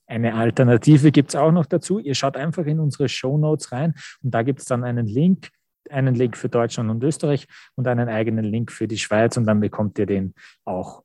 Eine 0.08 0.34
Alternative 0.36 1.12
gibt 1.12 1.32
es 1.32 1.36
auch 1.36 1.52
noch 1.52 1.65
dazu. 1.65 2.00
Ihr 2.00 2.15
schaut 2.15 2.38
einfach 2.38 2.65
in 2.65 2.80
unsere 2.80 3.10
Show 3.10 3.38
Notes 3.38 3.74
rein 3.74 3.95
und 4.24 4.34
da 4.34 4.43
gibt 4.43 4.62
es 4.62 4.65
dann 4.65 4.86
einen 4.86 5.08
Link 5.08 5.50
einen 5.89 6.15
Link 6.15 6.38
für 6.38 6.50
Deutschland 6.50 6.89
und 6.89 7.04
Österreich 7.04 7.48
und 7.76 7.88
einen 7.88 8.10
eigenen 8.10 8.46
Link 8.46 8.72
für 8.72 8.88
die 8.88 8.98
Schweiz 8.98 9.38
und 9.38 9.46
dann 9.46 9.60
bekommt 9.60 9.98
ihr 10.00 10.06
den 10.06 10.34
auch. 10.65 11.04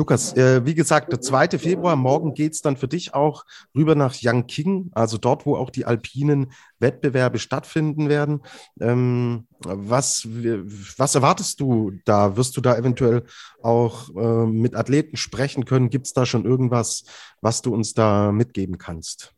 Lukas, 0.00 0.34
äh, 0.34 0.64
wie 0.64 0.74
gesagt, 0.74 1.12
der 1.12 1.20
2. 1.20 1.58
Februar, 1.58 1.94
morgen 1.94 2.32
geht 2.32 2.54
es 2.54 2.62
dann 2.62 2.78
für 2.78 2.88
dich 2.88 3.12
auch 3.12 3.44
rüber 3.76 3.94
nach 3.94 4.14
Yangqing, 4.14 4.88
also 4.94 5.18
dort, 5.18 5.44
wo 5.44 5.56
auch 5.56 5.68
die 5.68 5.84
alpinen 5.84 6.52
Wettbewerbe 6.78 7.38
stattfinden 7.38 8.08
werden. 8.08 8.40
Ähm, 8.80 9.46
was, 9.58 10.26
was 10.26 11.14
erwartest 11.14 11.60
du 11.60 11.92
da? 12.06 12.34
Wirst 12.38 12.56
du 12.56 12.62
da 12.62 12.78
eventuell 12.78 13.24
auch 13.62 14.08
äh, 14.16 14.46
mit 14.46 14.74
Athleten 14.74 15.18
sprechen 15.18 15.66
können? 15.66 15.90
Gibt 15.90 16.06
es 16.06 16.14
da 16.14 16.24
schon 16.24 16.46
irgendwas, 16.46 17.04
was 17.42 17.60
du 17.60 17.74
uns 17.74 17.92
da 17.92 18.32
mitgeben 18.32 18.78
kannst? 18.78 19.34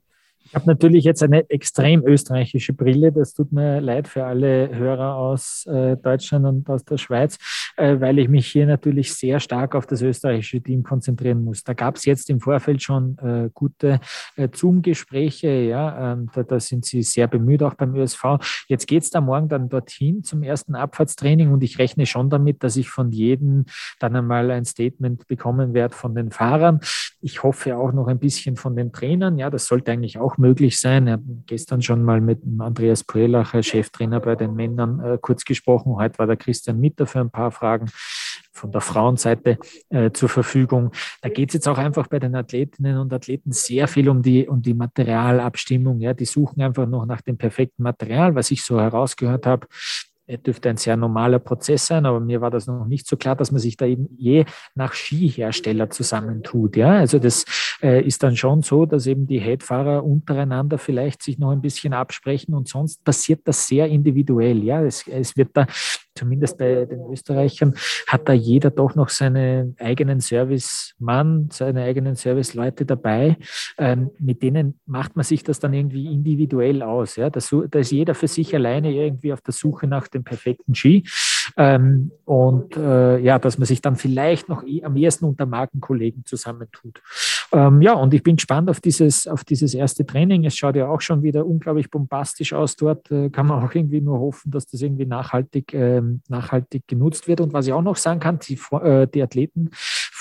Ich 0.53 0.55
habe 0.55 0.67
natürlich 0.67 1.05
jetzt 1.05 1.23
eine 1.23 1.49
extrem 1.49 2.07
österreichische 2.07 2.75
Brille. 2.75 3.11
Das 3.11 3.33
tut 3.33 3.53
mir 3.53 3.81
leid 3.81 4.07
für 4.07 4.27
alle 4.27 4.69
Hörer 4.69 5.17
aus 5.17 5.65
äh, 5.65 5.97
Deutschland 5.97 6.45
und 6.45 6.69
aus 6.69 6.85
der 6.85 6.99
Schweiz, 6.99 7.39
äh, 7.79 7.99
weil 8.01 8.19
ich 8.19 8.29
mich 8.29 8.49
hier 8.49 8.67
natürlich 8.67 9.15
sehr 9.15 9.41
stark 9.41 9.75
auf 9.75 9.87
das 9.87 10.03
österreichische 10.03 10.61
Team 10.61 10.83
konzentrieren 10.83 11.43
muss. 11.43 11.65
Da 11.65 11.73
gab 11.73 11.97
es 11.97 12.05
jetzt 12.05 12.29
im 12.29 12.39
Vorfeld 12.39 12.83
schon 12.83 13.17
äh, 13.17 13.49
gute 13.55 13.99
äh, 14.37 14.47
Zoom-Gespräche. 14.53 15.49
Ja, 15.49 16.13
ähm, 16.13 16.29
da, 16.35 16.43
da, 16.43 16.61
sind 16.61 16.85
sie 16.85 17.03
sehr 17.03 17.29
bemüht, 17.29 17.63
auch 17.63 17.73
beim 17.73 17.97
ÖSV. 17.97 18.23
Jetzt 18.69 18.87
geht 18.87 19.05
es 19.05 19.09
da 19.09 19.23
morgen 19.23 19.49
dann 19.49 19.71
dorthin 19.71 20.23
zum 20.23 20.43
ersten 20.43 20.75
Abfahrtstraining 20.75 21.51
und 21.51 21.65
ich 21.65 21.79
rechne 21.79 22.05
schon 22.05 22.29
damit, 22.29 22.63
dass 22.63 22.77
ich 22.77 22.91
von 22.91 23.11
jedem 23.11 23.65
dann 24.01 24.15
einmal 24.15 24.51
ein 24.51 24.67
Statement 24.67 25.27
bekommen 25.27 25.73
werde 25.73 25.95
von 25.95 26.15
den 26.15 26.31
Fahrern. 26.31 26.81
Ich 27.23 27.43
hoffe 27.43 27.79
auch 27.79 27.93
noch 27.93 28.09
ein 28.09 28.19
bisschen 28.19 28.57
von 28.57 28.77
den 28.77 28.93
Trainern. 28.93 29.39
Ja, 29.39 29.49
das 29.49 29.65
sollte 29.65 29.93
eigentlich 29.93 30.19
auch 30.19 30.37
möglich 30.43 30.79
sein. 30.79 31.07
Ich 31.07 31.13
habe 31.15 31.23
gestern 31.47 31.81
schon 31.81 32.05
mal 32.05 32.21
mit 32.21 32.43
Andreas 32.59 33.05
Prelacher, 33.05 33.63
Cheftrainer 33.63 34.21
bei 34.21 34.37
den 34.37 34.55
Männern, 34.55 35.01
äh, 35.01 35.19
kurz 35.21 35.45
gesprochen. 35.45 35.97
Heute 35.97 36.19
war 36.19 36.27
der 36.27 36.37
Christian 36.37 36.79
Mitter 36.79 37.07
für 37.07 37.21
ein 37.21 37.31
paar 37.31 37.51
Fragen 37.51 37.87
von 38.53 38.71
der 38.71 38.83
Frauenseite 38.83 39.59
äh, 39.89 40.11
zur 40.13 40.29
Verfügung. 40.29 40.93
Da 41.23 41.31
geht 41.31 41.49
es 41.51 41.55
jetzt 41.55 41.69
auch 41.69 41.79
einfach 41.79 42.09
bei 42.09 42.19
den 42.19 42.35
Athletinnen 42.35 42.99
und 42.99 43.13
Athleten 43.13 43.53
sehr 43.53 43.89
viel 43.89 44.11
um 44.11 44.21
die, 44.21 44.47
um 44.47 44.61
die 44.61 44.75
Materialabstimmung. 44.75 46.01
Ja, 46.01 46.13
die 46.13 46.27
suchen 46.27 46.61
einfach 46.61 46.87
noch 46.87 47.07
nach 47.07 47.23
dem 47.23 47.39
perfekten 47.39 47.83
Material, 47.83 48.35
was 48.35 48.51
ich 48.51 48.63
so 48.63 48.79
herausgehört 48.79 49.47
habe 49.47 49.67
dürfte 50.27 50.71
ein 50.71 50.77
sehr 50.77 50.97
normaler 50.97 51.39
Prozess 51.39 51.87
sein, 51.87 52.07
aber 52.07 52.21
mir 52.21 52.41
war 52.41 52.51
das 52.51 52.67
noch 52.67 52.87
nicht 52.87 53.07
so 53.07 53.17
klar, 53.17 53.37
dass 53.37 53.51
man 53.51 53.61
sich 53.61 53.77
da 53.77 53.87
eben 53.87 54.09
je 54.17 54.45
nach 54.75 54.95
Skihersteller 54.95 55.91
zusammentut. 55.91 56.77
Ja, 56.77 56.99
also 56.99 57.19
das 57.19 57.45
äh, 57.83 58.03
ist 58.03 58.23
dann 58.23 58.37
schon 58.37 58.63
so, 58.63 58.87
dass 58.87 59.07
eben 59.07 59.27
die 59.27 59.41
Headfahrer 59.41 60.05
untereinander 60.05 60.79
vielleicht 60.79 61.23
sich 61.23 61.39
noch 61.39 61.51
ein 61.51 61.61
bisschen 61.61 61.93
absprechen 61.93 62.55
und 62.55 62.69
sonst 62.69 63.05
passiert 63.05 63.41
das 63.45 63.67
sehr 63.67 63.89
individuell. 63.89 64.63
Ja, 64.63 64.83
es, 64.83 65.07
es 65.09 65.37
wird 65.37 65.51
da 65.55 65.67
zumindest 66.15 66.59
bei 66.59 66.85
den 66.85 67.01
Österreichern, 67.11 67.75
hat 68.07 68.29
da 68.29 68.33
jeder 68.33 68.71
doch 68.71 68.95
noch 68.95 69.09
seinen 69.09 69.77
eigenen 69.79 70.21
Servicemann, 70.21 71.49
seine 71.51 71.83
eigenen 71.83 72.17
Serviceleute 72.17 72.85
dabei. 72.85 73.37
Ähm, 73.79 74.11
mit 74.19 74.43
denen 74.43 74.79
macht 74.87 75.17
man 75.17 75.25
sich 75.25 75.43
das 75.43 75.59
dann 75.59 75.73
irgendwie 75.73 76.07
individuell 76.07 76.83
aus. 76.83 77.17
Ja? 77.17 77.31
Das, 77.31 77.55
da 77.71 77.79
ist 77.79 77.91
jeder 77.91 78.15
für 78.15 78.29
sich 78.29 78.55
alleine 78.55 78.93
irgendwie 78.93 79.33
auf 79.33 79.41
der 79.41 79.53
Suche 79.53 79.87
nach 79.87 80.09
dem 80.09 80.25
perfekten 80.25 80.75
Ski. 80.75 81.05
Ähm, 81.57 82.13
und 82.25 82.77
äh, 82.77 83.19
ja, 83.19 83.39
dass 83.39 83.59
man 83.59 83.67
sich 83.67 83.83
dann 83.83 83.97
vielleicht 83.97 84.49
noch 84.49 84.65
eh 84.65 84.85
am 84.85 84.97
ersten 84.97 85.25
unter 85.25 85.47
Markenkollegen 85.47 86.25
zusammentut. 86.25 87.03
Ähm, 87.55 87.83
ja, 87.83 87.93
und 87.93 88.15
ich 88.15 88.23
bin 88.23 88.37
gespannt 88.37 88.71
auf 88.71 88.81
dieses, 88.81 89.27
auf 89.27 89.45
dieses 89.45 89.75
erste 89.75 90.07
Training. 90.07 90.47
Es 90.47 90.57
schaut 90.57 90.75
ja 90.75 90.89
auch 90.89 91.03
schon 91.03 91.23
wieder 91.23 91.45
unglaublich 91.45 91.91
bombastisch 91.91 92.55
aus 92.55 92.77
dort. 92.77 93.11
Äh, 93.11 93.29
kann 93.29 93.47
man 93.47 93.63
auch 93.63 93.75
irgendwie 93.75 94.01
nur 94.01 94.19
hoffen, 94.21 94.51
dass 94.51 94.67
das 94.67 94.81
irgendwie 94.81 95.05
nachhaltig, 95.05 95.75
äh, 95.75 96.01
nachhaltig 96.29 96.89
genutzt 96.89 97.29
wird. 97.29 97.43
Und 97.43 97.53
was 97.53 97.67
ich 97.67 97.75
auch 97.75 97.83
noch 97.83 97.97
sagen 97.97 98.21
kann, 98.21 98.39
die, 98.39 98.59
äh, 98.83 99.07
die 99.07 99.23
Athleten 99.23 99.69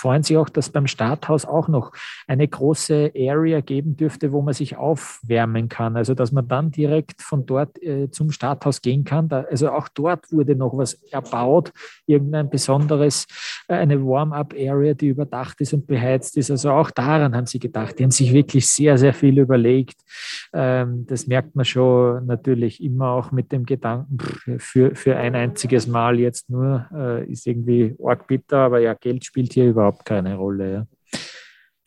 freuen 0.02 0.24
sich 0.24 0.36
auch, 0.36 0.50
dass 0.50 0.70
beim 0.70 0.88
Starthaus 0.88 1.46
auch 1.46 1.68
noch 1.68 1.92
eine 2.28 2.48
große 2.48 3.12
Area 3.16 3.62
geben 3.62 3.96
dürfte, 3.96 4.32
wo 4.32 4.42
man 4.42 4.56
sich 4.56 4.76
aufwärmen 4.76 5.70
kann. 5.70 5.96
Also 5.96 6.16
dass 6.16 6.32
man 6.32 6.48
dann 6.48 6.72
direkt 6.72 7.22
von 7.22 7.46
dort 7.46 7.82
äh, 7.84 8.10
zum 8.10 8.32
Starthaus 8.32 8.82
gehen 8.82 9.04
kann. 9.04 9.30
Da, 9.30 9.42
also 9.42 9.70
auch 9.70 9.88
dort 9.90 10.32
wurde 10.32 10.56
noch 10.56 10.76
was 10.76 10.96
erbaut, 11.12 11.72
irgendein 12.08 12.50
besonderes, 12.50 13.28
äh, 13.68 13.76
eine 13.76 14.04
Warm-up-Area, 14.04 14.96
die 14.96 15.10
überdacht 15.10 15.62
ist 15.62 15.74
und 15.74 15.86
beheizt 15.86 16.36
ist. 16.36 16.50
Also 16.50 16.72
auch 16.72 16.90
daran 17.22 17.36
haben 17.36 17.46
sie 17.46 17.60
gedacht. 17.60 18.00
Die 18.00 18.04
haben 18.04 18.12
sich 18.12 18.34
wirklich 18.34 18.68
sehr, 18.68 18.98
sehr 18.98 19.14
viel 19.14 19.38
überlegt. 19.38 20.02
Ähm, 20.54 21.06
das 21.08 21.28
merkt 21.28 21.56
man 21.56 21.66
schon 21.66 22.26
natürlich 22.26 22.84
immer 22.84 23.12
auch 23.12 23.32
mit 23.32 23.52
dem 23.52 23.66
Gedanken, 23.66 24.18
für, 24.60 24.96
für 24.96 25.16
ein 25.16 25.36
einziges 25.36 25.88
Mal 25.88 26.20
jetzt 26.20 26.50
nur 26.50 26.88
äh, 26.94 27.32
ist 27.32 27.46
irgendwie 27.46 27.96
arg 28.04 28.28
bitter, 28.28 28.58
aber 28.58 28.80
ja, 28.80 28.94
Geld 28.94 29.26
spielt 29.26 29.54
hier 29.54 29.70
überhaupt 29.70 29.92
überhaupt 29.92 30.06
keine 30.06 30.36
Rolle. 30.36 30.74
Ja. 30.74 30.88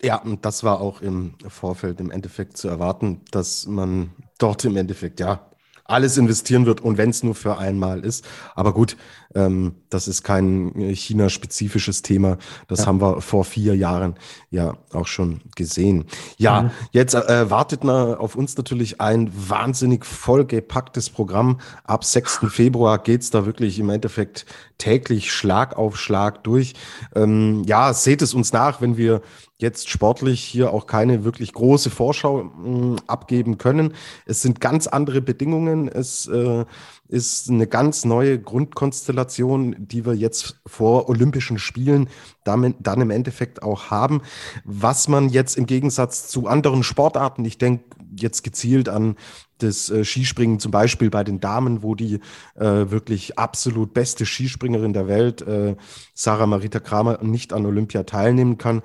Ja, 0.02 0.16
und 0.20 0.44
das 0.44 0.64
war 0.64 0.80
auch 0.80 1.00
im 1.00 1.34
Vorfeld 1.48 1.98
im 2.00 2.10
Endeffekt 2.10 2.58
zu 2.58 2.68
erwarten, 2.68 3.22
dass 3.30 3.66
man 3.66 4.10
dort 4.38 4.64
im 4.66 4.76
Endeffekt 4.76 5.18
ja 5.20 5.50
alles 5.84 6.16
investieren 6.16 6.66
wird 6.66 6.80
und 6.80 6.98
wenn 6.98 7.10
es 7.10 7.22
nur 7.22 7.34
für 7.34 7.58
einmal 7.58 8.00
ist. 8.00 8.24
Aber 8.54 8.72
gut, 8.72 8.96
ähm, 9.34 9.74
das 9.90 10.08
ist 10.08 10.22
kein 10.22 10.72
China-spezifisches 10.94 12.02
Thema. 12.02 12.38
Das 12.68 12.80
ja. 12.80 12.86
haben 12.86 13.00
wir 13.00 13.20
vor 13.20 13.44
vier 13.44 13.76
Jahren 13.76 14.14
ja 14.50 14.74
auch 14.92 15.06
schon 15.06 15.40
gesehen. 15.56 16.06
Ja, 16.38 16.62
mhm. 16.62 16.70
jetzt 16.92 17.14
äh, 17.14 17.50
wartet 17.50 17.84
na, 17.84 18.14
auf 18.16 18.34
uns 18.34 18.56
natürlich 18.56 19.00
ein 19.00 19.30
wahnsinnig 19.34 20.06
vollgepacktes 20.06 21.10
Programm. 21.10 21.60
Ab 21.84 22.04
6. 22.04 22.40
Februar 22.48 22.98
geht's 22.98 23.30
da 23.30 23.44
wirklich 23.44 23.78
im 23.78 23.90
Endeffekt 23.90 24.46
täglich 24.78 25.32
Schlag 25.32 25.76
auf 25.76 25.98
Schlag 25.98 26.44
durch. 26.44 26.74
Ähm, 27.14 27.62
ja, 27.66 27.92
seht 27.92 28.22
es 28.22 28.34
uns 28.34 28.52
nach, 28.52 28.80
wenn 28.80 28.96
wir 28.96 29.20
jetzt 29.58 29.88
sportlich 29.88 30.42
hier 30.42 30.72
auch 30.72 30.86
keine 30.86 31.24
wirklich 31.24 31.52
große 31.52 31.90
Vorschau 31.90 32.44
mh, 32.44 32.68
mm, 32.68 32.96
abgeben 33.06 33.58
können. 33.58 33.94
Es 34.26 34.42
sind 34.42 34.60
ganz 34.60 34.86
andere 34.86 35.20
Bedingungen. 35.20 35.88
Es 35.88 36.26
äh, 36.26 36.64
ist 37.08 37.50
eine 37.50 37.66
ganz 37.66 38.04
neue 38.04 38.40
Grundkonstellation, 38.40 39.76
die 39.78 40.04
wir 40.04 40.14
jetzt 40.14 40.60
vor 40.66 41.08
Olympischen 41.08 41.58
Spielen 41.58 42.08
damit, 42.42 42.76
dann 42.80 43.00
im 43.00 43.10
Endeffekt 43.10 43.62
auch 43.62 43.90
haben. 43.90 44.22
Was 44.64 45.06
man 45.06 45.28
jetzt 45.28 45.56
im 45.56 45.66
Gegensatz 45.66 46.26
zu 46.28 46.46
anderen 46.48 46.82
Sportarten, 46.82 47.44
ich 47.44 47.58
denke 47.58 47.84
jetzt 48.16 48.42
gezielt 48.42 48.88
an 48.88 49.16
das 49.58 49.88
äh, 49.90 50.04
Skispringen 50.04 50.58
zum 50.58 50.72
Beispiel 50.72 51.10
bei 51.10 51.24
den 51.24 51.40
Damen, 51.40 51.82
wo 51.82 51.94
die 51.94 52.20
äh, 52.56 52.90
wirklich 52.90 53.38
absolut 53.38 53.94
beste 53.94 54.26
Skispringerin 54.26 54.92
der 54.92 55.06
Welt, 55.08 55.42
äh, 55.42 55.76
Sarah 56.12 56.46
Marita 56.46 56.80
Kramer, 56.80 57.22
nicht 57.22 57.52
an 57.52 57.66
Olympia 57.66 58.02
teilnehmen 58.02 58.58
kann. 58.58 58.82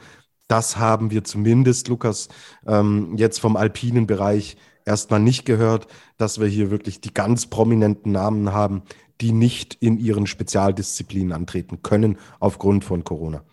Das 0.50 0.78
haben 0.78 1.12
wir 1.12 1.24
zumindest, 1.24 1.88
Lukas, 1.90 2.28
ähm, 2.66 3.14
jetzt 3.16 3.40
vom 3.40 3.56
alpinen 3.56 4.08
Bereich 4.08 4.58
erstmal 4.84 5.20
nicht 5.20 5.46
gehört, 5.46 5.88
dass 6.18 6.40
wir 6.40 6.48
hier 6.48 6.72
wirklich 6.72 7.00
die 7.00 7.14
ganz 7.14 7.46
prominenten 7.46 8.12
Namen 8.12 8.52
haben, 8.52 8.82
die 9.22 9.32
nicht 9.32 9.76
in 9.76 10.00
ihren 10.00 10.26
Spezialdisziplinen 10.26 11.34
antreten 11.34 11.84
können 11.84 12.18
aufgrund 12.40 12.84
von 12.84 13.04
Corona. 13.04 13.44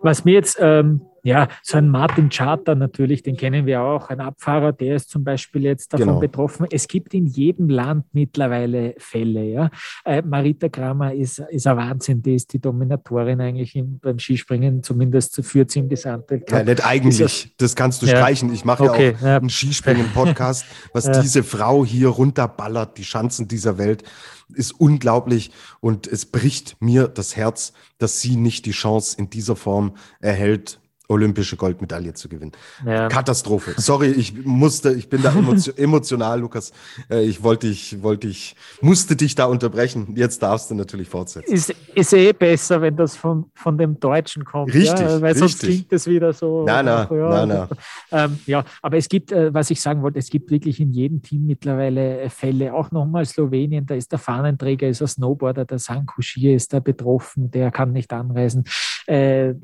Was 0.00 0.24
mir 0.24 0.34
jetzt 0.34 0.58
ähm, 0.60 1.02
ja, 1.24 1.48
so 1.62 1.78
ein 1.78 1.88
Martin 1.88 2.28
Charter 2.28 2.74
natürlich, 2.74 3.22
den 3.22 3.38
kennen 3.38 3.64
wir 3.64 3.80
auch, 3.80 4.10
ein 4.10 4.20
Abfahrer, 4.20 4.72
der 4.74 4.96
ist 4.96 5.08
zum 5.08 5.24
Beispiel 5.24 5.62
jetzt 5.62 5.94
davon 5.94 6.06
genau. 6.06 6.20
betroffen. 6.20 6.66
Es 6.70 6.86
gibt 6.86 7.14
in 7.14 7.26
jedem 7.26 7.70
Land 7.70 8.04
mittlerweile 8.12 8.94
Fälle. 8.98 9.42
Ja. 9.44 9.70
Äh, 10.04 10.20
Marita 10.20 10.68
Kramer 10.68 11.14
ist, 11.14 11.38
ist 11.48 11.66
ein 11.66 11.78
Wahnsinn, 11.78 12.20
die 12.20 12.34
ist 12.34 12.52
die 12.52 12.60
Dominatorin 12.60 13.40
eigentlich 13.40 13.74
im, 13.74 13.98
beim 14.00 14.18
Skispringen, 14.18 14.82
zumindest 14.82 15.42
führt 15.42 15.70
sie 15.70 15.78
im 15.78 15.88
Gesamtweltcup. 15.88 16.58
Ja, 16.58 16.64
nicht 16.64 16.84
eigentlich, 16.84 17.18
das, 17.18 17.48
das, 17.56 17.74
kannst 17.74 18.02
du 18.02 18.06
ja. 18.06 18.18
streichen. 18.18 18.52
Ich 18.52 18.66
mache 18.66 18.84
okay, 18.84 19.12
ja 19.12 19.16
auch 19.16 19.22
ja. 19.22 19.36
einen 19.38 19.48
Skispringen-Podcast, 19.48 20.66
was 20.92 21.10
diese 21.10 21.42
Frau 21.42 21.86
hier 21.86 22.08
runterballert, 22.08 22.98
die 22.98 23.04
Schanzen 23.04 23.48
dieser 23.48 23.78
Welt 23.78 24.04
ist 24.52 24.72
unglaublich 24.72 25.52
und 25.80 26.06
es 26.06 26.26
bricht 26.26 26.76
mir 26.80 27.08
das 27.08 27.34
Herz, 27.34 27.72
dass 27.96 28.20
sie 28.20 28.36
nicht 28.36 28.66
die 28.66 28.72
Chance 28.72 29.16
in 29.18 29.30
dieser 29.30 29.56
Form 29.56 29.96
erhält, 30.20 30.80
olympische 31.08 31.56
Goldmedaille 31.56 32.14
zu 32.14 32.28
gewinnen. 32.28 32.52
Ja. 32.86 33.08
Katastrophe. 33.08 33.74
Sorry, 33.76 34.08
ich 34.08 34.44
musste, 34.44 34.92
ich 34.94 35.08
bin 35.08 35.22
da 35.22 35.34
emotional, 35.76 36.40
Lukas. 36.40 36.72
Äh, 37.10 37.24
ich 37.24 37.42
wollte 37.42 37.66
ich, 37.66 38.02
wollte 38.02 38.26
ich, 38.28 38.56
musste 38.80 39.14
dich 39.14 39.34
da 39.34 39.44
unterbrechen. 39.44 40.14
Jetzt 40.16 40.42
darfst 40.42 40.70
du 40.70 40.74
natürlich 40.74 41.08
fortsetzen. 41.08 41.52
Ist, 41.52 41.74
ist 41.94 42.12
eh 42.14 42.32
besser, 42.32 42.80
wenn 42.80 42.96
das 42.96 43.16
von, 43.16 43.50
von 43.54 43.76
dem 43.76 44.00
Deutschen 44.00 44.44
kommt. 44.44 44.72
Richtig. 44.72 45.00
Ja? 45.00 45.20
Weil 45.20 45.36
sonst 45.36 45.60
klingt 45.60 45.92
es 45.92 46.06
wieder 46.06 46.32
so. 46.32 46.64
Na, 46.66 46.82
na, 46.82 47.08
ja, 47.10 47.28
na, 47.28 47.46
na. 47.46 47.68
Ähm, 48.12 48.38
ja, 48.46 48.64
aber 48.80 48.96
es 48.96 49.08
gibt, 49.08 49.32
äh, 49.32 49.52
was 49.52 49.70
ich 49.70 49.80
sagen 49.80 50.02
wollte, 50.02 50.20
es 50.20 50.30
gibt 50.30 50.50
wirklich 50.50 50.78
in 50.78 50.92
jedem 50.92 51.22
Team 51.22 51.46
mittlerweile 51.46 52.30
Fälle. 52.30 52.72
Auch 52.72 52.92
nochmal 52.92 53.24
Slowenien, 53.26 53.86
da 53.86 53.94
ist 53.94 54.12
der 54.12 54.20
Fahnenträger, 54.20 54.88
ist 54.88 55.02
ein 55.02 55.08
Snowboarder, 55.08 55.64
der 55.64 55.78
Sankushir 55.78 56.54
ist 56.54 56.72
da 56.72 56.80
betroffen, 56.80 57.50
der 57.50 57.72
kann 57.72 57.92
nicht 57.92 58.12
anreisen. 58.12 58.64
Äh, 59.06 59.54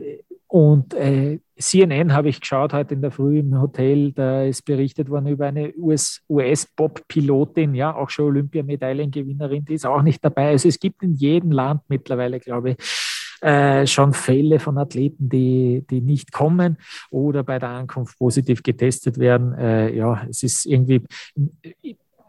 und 0.51 0.95
äh, 0.95 1.39
CNN 1.57 2.13
habe 2.13 2.29
ich 2.29 2.41
geschaut 2.41 2.73
heute 2.73 2.95
in 2.95 3.03
der 3.03 3.13
Früh 3.13 3.39
im 3.39 3.61
Hotel, 3.61 4.11
da 4.11 4.43
ist 4.43 4.65
berichtet 4.65 5.09
worden 5.09 5.29
über 5.29 5.47
eine 5.47 5.73
US-Bob-Pilotin, 5.77 7.77
ja, 7.77 7.95
auch 7.95 8.11
schon 8.11 8.27
Olympiamedaillengewinnerin, 8.27 9.65
die 9.65 9.75
ist 9.75 9.87
auch 9.87 10.03
nicht 10.03 10.25
dabei. 10.25 10.49
Also 10.49 10.69
es 10.69 10.81
gibt 10.81 11.05
in 11.05 11.15
jedem 11.15 11.53
Land 11.53 11.83
mittlerweile, 11.87 12.41
glaube 12.41 12.71
ich, 12.71 12.79
äh, 13.43 13.87
schon 13.87 14.13
Fälle 14.13 14.59
von 14.59 14.77
Athleten, 14.79 15.29
die, 15.29 15.87
die 15.89 16.01
nicht 16.01 16.33
kommen 16.33 16.79
oder 17.13 17.45
bei 17.45 17.61
der 17.61 17.69
Ankunft 17.69 18.19
positiv 18.19 18.65
getestet 18.65 19.19
werden. 19.19 19.53
Äh, 19.53 19.95
ja, 19.95 20.27
es 20.29 20.43
ist 20.43 20.67
irgendwie 20.67 21.05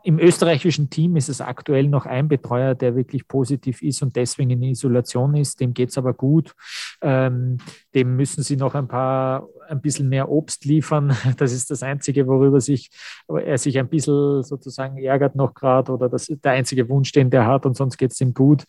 im 0.03 0.19
österreichischen 0.19 0.89
Team 0.89 1.15
ist 1.15 1.29
es 1.29 1.41
aktuell 1.41 1.87
noch 1.87 2.05
ein 2.05 2.27
Betreuer, 2.27 2.75
der 2.75 2.95
wirklich 2.95 3.27
positiv 3.27 3.81
ist 3.81 4.01
und 4.01 4.15
deswegen 4.15 4.49
in 4.49 4.63
Isolation 4.63 5.35
ist. 5.35 5.59
Dem 5.59 5.73
geht 5.73 5.89
es 5.89 5.97
aber 5.97 6.13
gut. 6.13 6.53
Ähm, 7.01 7.57
dem 7.93 8.15
müssen 8.15 8.43
sie 8.43 8.57
noch 8.57 8.75
ein 8.75 8.87
paar, 8.87 9.47
ein 9.67 9.81
bisschen 9.81 10.09
mehr 10.09 10.29
Obst 10.29 10.65
liefern. 10.65 11.15
Das 11.37 11.53
ist 11.53 11.71
das 11.71 11.81
Einzige, 11.81 12.27
worüber 12.27 12.61
sich, 12.61 12.89
er 13.27 13.57
sich 13.57 13.79
ein 13.79 13.89
bisschen 13.89 14.43
sozusagen 14.43 14.97
ärgert 14.97 15.35
noch 15.35 15.53
gerade 15.53 15.91
oder 15.91 16.09
das 16.09 16.29
ist 16.29 16.43
der 16.43 16.51
einzige 16.51 16.87
Wunsch, 16.89 17.11
den 17.11 17.29
der 17.29 17.47
hat 17.47 17.65
und 17.65 17.75
sonst 17.75 17.97
geht 17.97 18.11
es 18.11 18.21
ihm 18.21 18.33
gut. 18.33 18.63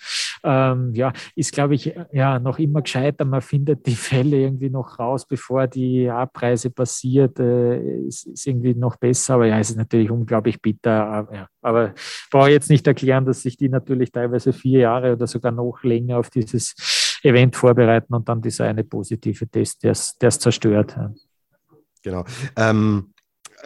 Ähm, 0.44 0.94
ja, 0.94 1.12
ist, 1.36 1.52
glaube 1.52 1.74
ich, 1.74 1.94
ja, 2.12 2.38
noch 2.38 2.58
immer 2.58 2.82
gescheiter. 2.82 3.24
Man 3.24 3.42
findet 3.42 3.86
die 3.86 3.94
Fälle 3.94 4.38
irgendwie 4.38 4.70
noch 4.70 4.98
raus, 4.98 5.26
bevor 5.26 5.66
die 5.66 6.08
Abreise 6.08 6.70
passiert. 6.70 7.38
Äh, 7.38 8.06
ist, 8.06 8.26
ist 8.26 8.46
irgendwie 8.46 8.74
noch 8.74 8.96
besser, 8.96 9.34
aber 9.34 9.46
ja, 9.46 9.58
es 9.58 9.70
ist 9.70 9.76
natürlich 9.76 10.10
unglaublich 10.10 10.60
bitter. 10.60 11.21
Aber, 11.22 11.34
ja, 11.34 11.48
aber 11.60 11.94
brauche 12.30 12.50
jetzt 12.50 12.70
nicht 12.70 12.86
erklären, 12.86 13.24
dass 13.24 13.42
sich 13.42 13.56
die 13.56 13.68
natürlich 13.68 14.12
teilweise 14.12 14.52
vier 14.52 14.80
Jahre 14.80 15.12
oder 15.12 15.26
sogar 15.26 15.52
noch 15.52 15.82
länger 15.82 16.18
auf 16.18 16.30
dieses 16.30 16.74
Event 17.22 17.56
vorbereiten 17.56 18.14
und 18.14 18.28
dann 18.28 18.42
dieser 18.42 18.66
eine 18.66 18.84
positive 18.84 19.48
Test, 19.48 19.82
der 19.84 19.92
es 19.92 20.38
zerstört. 20.38 20.96
Genau. 22.02 22.24
Ähm, 22.56 23.11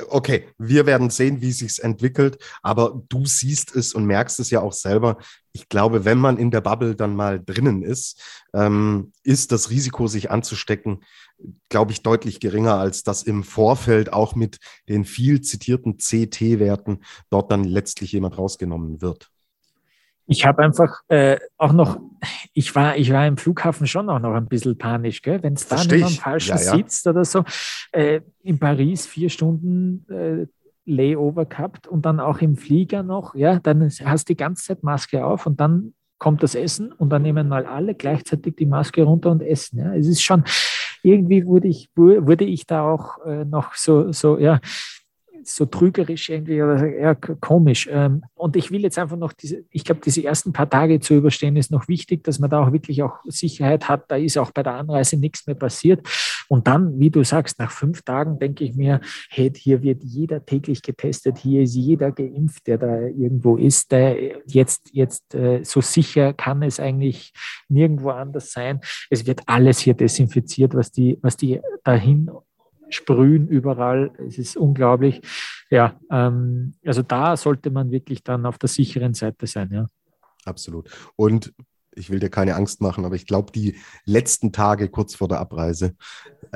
okay, 0.09 0.49
wir 0.59 0.87
werden 0.87 1.11
sehen, 1.11 1.41
wie 1.41 1.53
sich 1.53 1.83
entwickelt, 1.83 2.39
aber 2.63 3.03
du 3.09 3.25
siehst 3.25 3.75
es 3.75 3.95
und 3.95 4.07
merkst 4.07 4.41
es 4.41 4.51
ja 4.51 4.61
auch 4.61 4.73
selber. 4.73 5.19
Ich 5.53 5.69
glaube, 5.69 6.05
wenn 6.05 6.19
man 6.19 6.37
in 6.37 6.51
der 6.51 6.61
Bubble 6.61 6.95
dann 6.95 7.17
mal 7.17 7.43
drinnen 7.43 7.83
ist, 7.83 8.21
ähm, 8.53 9.13
ist 9.23 9.53
das 9.53 9.71
Risiko, 9.71 10.07
sich 10.07 10.31
anzustecken, 10.31 11.03
glaube 11.69 11.93
ich, 11.93 12.03
deutlich 12.03 12.41
geringer, 12.41 12.75
als 12.75 13.03
das 13.03 13.23
im 13.23 13.45
Vorfeld 13.45 14.13
auch 14.13 14.35
mit 14.35 14.59
den 14.89 15.05
viel 15.05 15.41
zitierten 15.41 15.97
CT-Werten 15.97 17.03
dort 17.31 17.51
dann 17.51 17.65
letztlich 17.65 18.13
jemand 18.13 18.39
rausgenommen 18.39 19.01
wird. 19.01 19.31
Ich 20.27 20.45
habe 20.45 20.63
einfach 20.63 21.03
äh, 21.09 21.39
auch 21.57 21.73
noch, 21.73 22.01
ich 22.53 22.75
war, 22.75 22.97
ich 22.97 23.13
war 23.13 23.27
im 23.27 23.37
Flughafen 23.37 23.87
schon 23.87 24.11
auch 24.11 24.19
noch 24.19 24.35
ein 24.35 24.47
bisschen 24.47 24.77
panisch, 24.77 25.21
wenn 25.25 25.55
es 25.55 25.69
da 25.69 25.85
nicht 25.85 26.05
am 26.05 26.11
falschen 26.11 26.57
ja, 26.57 26.65
ja. 26.65 26.77
sitzt 26.77 27.07
oder 27.07 27.25
so. 27.25 27.45
Äh, 27.93 28.21
in 28.43 28.59
Paris 28.59 29.07
vier 29.07 29.31
Stunden 29.31 30.05
äh, 30.11 30.47
Layover 30.85 31.47
gehabt 31.47 31.87
und 31.87 32.07
dann 32.07 32.21
auch 32.21 32.41
im 32.41 32.57
Flieger 32.57 33.03
noch, 33.03 33.35
ja, 33.35 33.59
dann 33.59 33.91
hast 34.05 34.29
du 34.29 34.33
die 34.33 34.37
ganze 34.37 34.65
Zeit 34.65 34.83
Maske 34.83 35.25
auf 35.25 35.47
und 35.47 35.61
dann 35.61 35.95
kommt 36.19 36.43
das 36.43 36.55
Essen 36.55 36.93
und 36.93 37.11
dann 37.11 37.23
nehmen 37.23 37.49
mal 37.49 37.67
alle 37.67 37.95
gleichzeitig 37.95 38.57
die 38.57 38.67
Maske 38.67 39.03
runter 39.03 39.31
und 39.31 39.43
essen. 39.43 39.79
Ja. 39.79 39.95
Es 39.95 40.07
ist 40.07 40.23
schon, 40.23 40.45
irgendwie 41.03 41.45
wurde 41.45 41.69
ich, 41.69 41.91
wurde 41.95 42.45
ich 42.45 42.67
da 42.67 42.83
auch 42.83 43.25
äh, 43.25 43.45
noch 43.45 43.75
so, 43.75 44.13
so, 44.13 44.39
ja, 44.39 44.61
so 45.49 45.67
trügerisch 45.67 46.29
irgendwie 46.29 46.63
oder 46.63 46.87
eher 46.87 47.15
komisch. 47.15 47.89
Ähm, 47.91 48.23
und 48.35 48.57
ich 48.57 48.71
will 48.71 48.83
jetzt 48.83 48.99
einfach 48.99 49.17
noch 49.17 49.33
diese, 49.33 49.65
ich 49.71 49.85
glaube, 49.85 50.01
diese 50.05 50.25
ersten 50.25 50.53
paar 50.53 50.69
Tage 50.69 51.01
zu 51.01 51.15
überstehen, 51.15 51.57
ist 51.57 51.71
noch 51.71 51.89
wichtig, 51.89 52.25
dass 52.25 52.39
man 52.39 52.51
da 52.51 52.63
auch 52.63 52.73
wirklich 52.73 53.03
auch 53.03 53.19
Sicherheit 53.25 53.89
hat. 53.89 54.11
Da 54.11 54.17
ist 54.17 54.39
auch 54.39 54.51
bei 54.51 54.63
der 54.63 54.75
Anreise 54.75 55.17
nichts 55.17 55.47
mehr 55.47 55.57
passiert. 55.57 56.07
Und 56.49 56.67
dann, 56.67 56.99
wie 57.01 57.11
du 57.11 57.25
sagst, 57.25 57.59
nach 57.59 57.71
fünf 57.71 58.03
Tagen 58.03 58.39
denke 58.39 58.65
ich 58.65 58.75
mir, 58.75 59.01
hey, 59.31 59.53
hier 59.55 59.83
wird 59.83 60.03
jeder 60.03 60.45
täglich 60.45 60.83
getestet, 60.83 61.39
hier 61.39 61.63
ist 61.63 61.75
jeder 61.75 62.13
geimpft, 62.13 62.67
der 62.67 62.79
da 62.79 63.01
irgendwo 63.01 63.57
ist. 63.57 63.91
Der 63.93 64.41
jetzt, 64.47 64.91
jetzt 64.93 65.35
äh, 65.35 65.63
so 65.65 65.81
sicher 65.81 66.33
kann 66.33 66.63
es 66.63 66.79
eigentlich 66.81 67.33
nirgendwo 67.69 68.11
anders 68.11 68.53
sein. 68.53 68.81
Es 69.11 69.27
wird 69.27 69.43
alles 69.47 69.81
hier 69.81 69.95
desinfiziert, 69.95 70.75
was 70.75 70.93
die, 70.93 71.19
was 71.23 71.37
die 71.37 71.61
dahin 71.85 72.31
sprühen 72.89 73.49
überall. 73.49 74.13
Es 74.27 74.39
ist 74.39 74.57
unglaublich. 74.57 75.21
Ja, 75.71 75.99
ähm, 76.11 76.75
also 76.85 77.03
da 77.03 77.37
sollte 77.37 77.71
man 77.71 77.91
wirklich 77.91 78.23
dann 78.23 78.47
auf 78.47 78.59
der 78.59 78.69
sicheren 78.69 79.15
Seite 79.15 79.47
sein, 79.47 79.71
ja. 79.73 79.87
Absolut. 80.45 80.91
Und 81.17 81.53
ich 81.97 82.11
will 82.11 82.21
dir 82.21 82.29
keine 82.29 82.55
Angst 82.55 82.81
machen, 82.81 83.05
aber 83.05 83.17
ich 83.17 83.27
glaube, 83.27 83.51
die 83.53 83.77
letzten 84.05 84.53
Tage 84.53 84.89
kurz 84.89 85.15
vor 85.15 85.29
der 85.29 85.41
Abreise, 85.41 85.97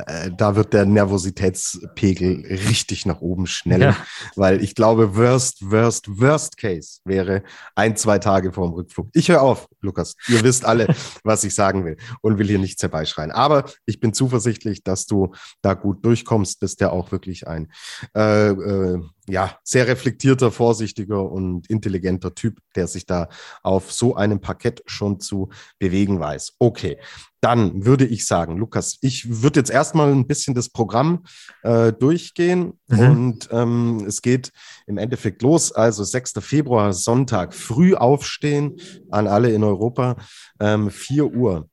äh, 0.07 0.31
da 0.37 0.57
wird 0.57 0.73
der 0.73 0.87
Nervositätspegel 0.87 2.47
richtig 2.69 3.07
nach 3.07 3.21
oben 3.21 3.47
schnellen, 3.47 3.95
ja. 3.95 3.97
weil 4.37 4.63
ich 4.63 4.75
glaube, 4.75 5.17
worst, 5.17 5.71
worst, 5.71 6.09
worst 6.21 6.57
case 6.57 7.01
wäre 7.05 7.43
ein, 7.75 7.97
zwei 7.97 8.19
Tage 8.19 8.53
vor 8.53 8.69
dem 8.69 8.75
Rückflug. 8.75 9.09
Ich 9.13 9.29
höre 9.29 9.43
auf, 9.43 9.69
Lukas. 9.81 10.17
Ihr 10.29 10.43
wisst 10.43 10.65
alle, 10.65 10.87
was 11.25 11.45
ich 11.45 11.55
sagen 11.55 11.85
will 11.85 11.97
und 12.21 12.39
will 12.39 12.49
hier 12.49 12.59
nichts 12.59 12.83
herbeischreien. 12.83 13.31
Aber 13.31 13.65
ich 13.87 14.01
bin 14.01 14.13
zuversichtlich, 14.13 14.83
dass 14.83 15.07
du 15.07 15.35
da 15.63 15.75
gut 15.75 16.05
durchkommst. 16.05 16.61
Bist 16.61 16.81
ja 16.81 16.91
auch 16.91 17.13
wirklich 17.13 17.47
ein 17.47 17.73
äh, 18.17 18.49
äh, 18.49 19.03
ja, 19.31 19.59
sehr 19.65 19.87
reflektierter, 19.87 20.51
vorsichtiger 20.51 21.31
und 21.31 21.69
intelligenter 21.69 22.35
Typ, 22.35 22.61
der 22.77 22.87
sich 22.87 23.07
da 23.07 23.29
auf 23.63 23.93
so 23.93 24.17
einem 24.17 24.41
Parkett 24.41 24.83
schon 24.87 25.21
zu 25.21 25.51
bewegen 25.79 26.21
weiß. 26.21 26.55
Okay, 26.59 26.99
dann 27.41 27.87
würde 27.87 28.07
ich 28.07 28.27
sagen, 28.27 28.57
Lukas, 28.57 28.99
ich 29.01 29.43
würde 29.43 29.61
jetzt 29.61 29.71
erstmal 29.71 30.13
ein 30.13 30.27
bisschen 30.27 30.55
das 30.55 30.69
Programm 30.69 31.25
äh, 31.63 31.93
durchgehen 31.93 32.79
mhm. 32.89 32.99
und 32.99 33.49
ähm, 33.51 34.05
es 34.07 34.21
geht 34.21 34.53
im 34.87 34.99
Endeffekt 34.99 35.43
los. 35.43 35.73
Also 35.73 36.05
6. 36.05 36.35
Februar, 36.41 36.93
Sonntag, 36.93 37.55
früh 37.55 37.95
aufstehen 37.95 38.77
an 39.11 39.27
alle 39.27 39.53
in 39.53 39.65
Europa, 39.65 40.17
ähm, 40.61 40.91
4 40.91 41.27
Uhr. 41.27 41.69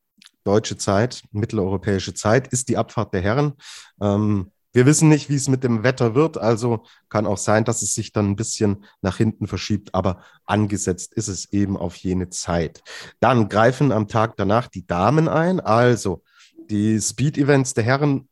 Deutsche 0.45 0.77
Zeit, 0.77 1.23
mitteleuropäische 1.33 2.13
Zeit, 2.13 2.47
ist 2.47 2.69
die 2.69 2.77
Abfahrt 2.77 3.13
der 3.13 3.19
Herren. 3.19 3.55
Ähm, 4.01 4.51
wir 4.77 4.85
wissen 4.85 5.09
nicht, 5.09 5.27
wie 5.27 5.33
es 5.33 5.47
mit 5.47 5.63
dem 5.63 5.81
Wetter 5.81 6.13
wird, 6.13 6.37
also 6.37 6.83
kann 7.09 7.25
auch 7.25 7.39
sein, 7.39 7.65
dass 7.65 7.81
es 7.81 7.95
sich 7.95 8.11
dann 8.11 8.29
ein 8.29 8.35
bisschen 8.35 8.85
nach 9.01 9.17
hinten 9.17 9.47
verschiebt, 9.47 9.95
aber 9.95 10.21
angesetzt 10.45 11.15
ist 11.15 11.29
es 11.29 11.51
eben 11.51 11.75
auf 11.75 11.95
jene 11.95 12.29
Zeit. 12.29 12.83
Dann 13.19 13.49
greifen 13.49 13.91
am 13.91 14.07
Tag 14.07 14.37
danach 14.37 14.67
die 14.67 14.85
Damen 14.85 15.29
ein, 15.29 15.59
also 15.59 16.21
die 16.69 17.01
Speed-Events 17.01 17.73
der 17.73 17.85
Herren 17.85 18.29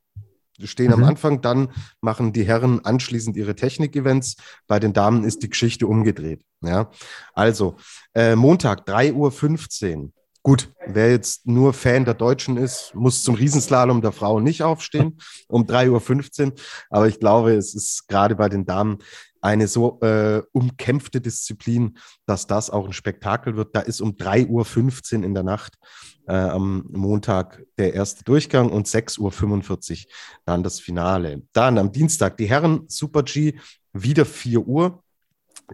stehen 0.63 0.89
mhm. 0.89 0.93
am 0.93 1.03
Anfang, 1.05 1.41
dann 1.41 1.69
machen 1.99 2.31
die 2.31 2.45
Herren 2.45 2.85
anschließend 2.85 3.35
ihre 3.37 3.55
Technik-Events. 3.55 4.35
Bei 4.67 4.79
den 4.79 4.93
Damen 4.93 5.23
ist 5.23 5.41
die 5.41 5.49
Geschichte 5.49 5.87
umgedreht. 5.87 6.45
Ja, 6.61 6.91
also 7.33 7.77
äh, 8.13 8.35
Montag 8.35 8.87
3.15 8.87 9.95
Uhr 9.95 10.11
Gut, 10.45 10.71
wer 10.85 11.09
jetzt 11.09 11.47
nur 11.47 11.73
Fan 11.73 12.05
der 12.05 12.13
Deutschen 12.13 12.55
ist, 12.55 12.93
muss 12.93 13.23
zum 13.23 13.33
Riesenslalom 13.33 14.03
der 14.03 14.11
Frauen 14.11 14.43
nicht 14.43 14.61
aufstehen 14.61 15.17
um 15.47 15.63
3.15 15.63 16.45
Uhr. 16.45 16.53
Aber 16.91 17.07
ich 17.07 17.19
glaube, 17.19 17.55
es 17.55 17.73
ist 17.73 18.07
gerade 18.07 18.35
bei 18.35 18.47
den 18.47 18.63
Damen 18.63 18.99
eine 19.41 19.67
so 19.67 19.99
äh, 20.01 20.43
umkämpfte 20.51 21.19
Disziplin, 21.19 21.97
dass 22.27 22.45
das 22.45 22.69
auch 22.69 22.85
ein 22.85 22.93
Spektakel 22.93 23.55
wird. 23.55 23.75
Da 23.75 23.79
ist 23.79 24.01
um 24.01 24.11
3.15 24.11 25.17
Uhr 25.17 25.23
in 25.23 25.33
der 25.33 25.41
Nacht 25.41 25.79
äh, 26.27 26.35
am 26.35 26.85
Montag 26.91 27.63
der 27.79 27.95
erste 27.95 28.23
Durchgang 28.23 28.69
und 28.69 28.85
6.45 28.85 30.05
Uhr 30.05 30.11
dann 30.45 30.61
das 30.61 30.79
Finale. 30.79 31.41
Dann 31.53 31.79
am 31.79 31.91
Dienstag 31.91 32.37
die 32.37 32.47
Herren 32.47 32.85
Super 32.87 33.23
G 33.23 33.57
wieder 33.93 34.25
4 34.25 34.59
Uhr. 34.59 35.03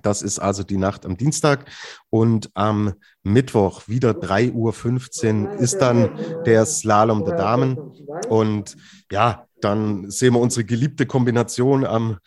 Das 0.02 0.22
ist 0.22 0.40
also 0.40 0.64
die 0.64 0.78
Nacht 0.78 1.06
am 1.06 1.18
Dienstag. 1.18 1.70
Und 2.10 2.50
am 2.54 2.94
Mittwoch 3.24 3.88
wieder 3.88 4.12
3.15 4.12 5.46
Uhr 5.46 5.54
ist 5.60 5.78
dann 5.78 6.12
der 6.46 6.66
Slalom 6.66 7.26
der 7.26 7.36
Damen. 7.36 7.78
Und 8.30 8.78
ja, 9.12 9.48
dann 9.62 10.10
sehen 10.10 10.34
wir 10.34 10.40
unsere 10.40 10.66
geliebte 10.66 11.06
Kombination 11.06 11.86
am 11.86 12.18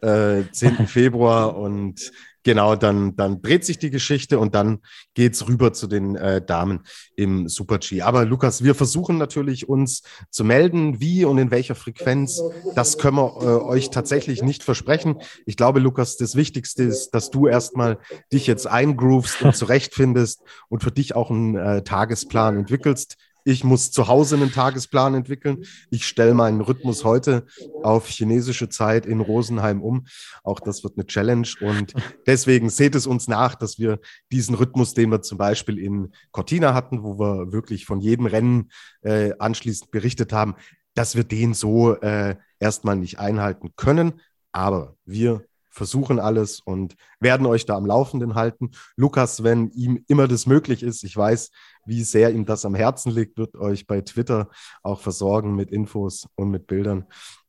äh, 0.00 0.42
10. 0.50 0.86
Februar 0.86 1.56
und 1.56 2.12
Genau, 2.44 2.76
dann, 2.76 3.16
dann 3.16 3.40
dreht 3.40 3.64
sich 3.64 3.78
die 3.78 3.88
Geschichte 3.88 4.38
und 4.38 4.54
dann 4.54 4.80
geht's 5.14 5.48
rüber 5.48 5.72
zu 5.72 5.86
den 5.86 6.14
äh, 6.14 6.44
Damen 6.44 6.80
im 7.16 7.48
Super-G. 7.48 8.02
Aber 8.02 8.26
Lukas, 8.26 8.62
wir 8.62 8.74
versuchen 8.74 9.16
natürlich 9.16 9.66
uns 9.66 10.02
zu 10.30 10.44
melden, 10.44 11.00
wie 11.00 11.24
und 11.24 11.38
in 11.38 11.50
welcher 11.50 11.74
Frequenz. 11.74 12.42
Das 12.74 12.98
können 12.98 13.16
wir 13.16 13.36
äh, 13.40 13.64
euch 13.64 13.88
tatsächlich 13.88 14.42
nicht 14.42 14.62
versprechen. 14.62 15.16
Ich 15.46 15.56
glaube, 15.56 15.80
Lukas, 15.80 16.18
das 16.18 16.36
Wichtigste 16.36 16.82
ist, 16.82 17.12
dass 17.12 17.30
du 17.30 17.46
erstmal 17.46 17.98
dich 18.30 18.46
jetzt 18.46 18.66
eingroovst 18.66 19.40
und 19.40 19.56
zurechtfindest 19.56 20.42
und 20.68 20.82
für 20.82 20.92
dich 20.92 21.16
auch 21.16 21.30
einen 21.30 21.56
äh, 21.56 21.82
Tagesplan 21.82 22.58
entwickelst. 22.58 23.16
Ich 23.44 23.62
muss 23.62 23.90
zu 23.90 24.08
Hause 24.08 24.36
einen 24.36 24.52
Tagesplan 24.52 25.14
entwickeln. 25.14 25.64
Ich 25.90 26.06
stelle 26.06 26.32
meinen 26.32 26.62
Rhythmus 26.62 27.04
heute 27.04 27.46
auf 27.82 28.08
chinesische 28.08 28.70
Zeit 28.70 29.04
in 29.04 29.20
Rosenheim 29.20 29.82
um. 29.82 30.06
Auch 30.42 30.60
das 30.60 30.82
wird 30.82 30.96
eine 30.96 31.06
Challenge. 31.06 31.48
Und 31.60 31.92
deswegen 32.26 32.70
seht 32.70 32.94
es 32.94 33.06
uns 33.06 33.28
nach, 33.28 33.54
dass 33.54 33.78
wir 33.78 34.00
diesen 34.32 34.54
Rhythmus, 34.54 34.94
den 34.94 35.10
wir 35.10 35.20
zum 35.20 35.36
Beispiel 35.36 35.78
in 35.78 36.12
Cortina 36.32 36.72
hatten, 36.72 37.02
wo 37.02 37.18
wir 37.18 37.52
wirklich 37.52 37.84
von 37.84 38.00
jedem 38.00 38.26
Rennen 38.26 38.70
äh, 39.02 39.32
anschließend 39.38 39.90
berichtet 39.90 40.32
haben, 40.32 40.54
dass 40.94 41.14
wir 41.14 41.24
den 41.24 41.52
so 41.52 41.94
äh, 41.96 42.36
erstmal 42.58 42.96
nicht 42.96 43.18
einhalten 43.18 43.72
können. 43.76 44.20
Aber 44.52 44.96
wir 45.04 45.44
versuchen 45.74 46.20
alles 46.20 46.60
und 46.60 46.94
werden 47.20 47.46
euch 47.46 47.66
da 47.66 47.76
am 47.76 47.84
Laufenden 47.84 48.36
halten. 48.36 48.70
Lukas, 48.96 49.42
wenn 49.42 49.70
ihm 49.70 50.04
immer 50.06 50.28
das 50.28 50.46
möglich 50.46 50.82
ist, 50.82 51.02
ich 51.02 51.16
weiß, 51.16 51.50
wie 51.84 52.04
sehr 52.04 52.30
ihm 52.30 52.46
das 52.46 52.64
am 52.64 52.74
Herzen 52.74 53.10
liegt, 53.10 53.36
wird 53.36 53.56
euch 53.56 53.86
bei 53.86 54.00
Twitter 54.00 54.48
auch 54.82 55.00
versorgen 55.00 55.56
mit 55.56 55.70
Infos 55.70 56.26
und 56.36 56.50
mit 56.50 56.68
Bildern. 56.68 57.06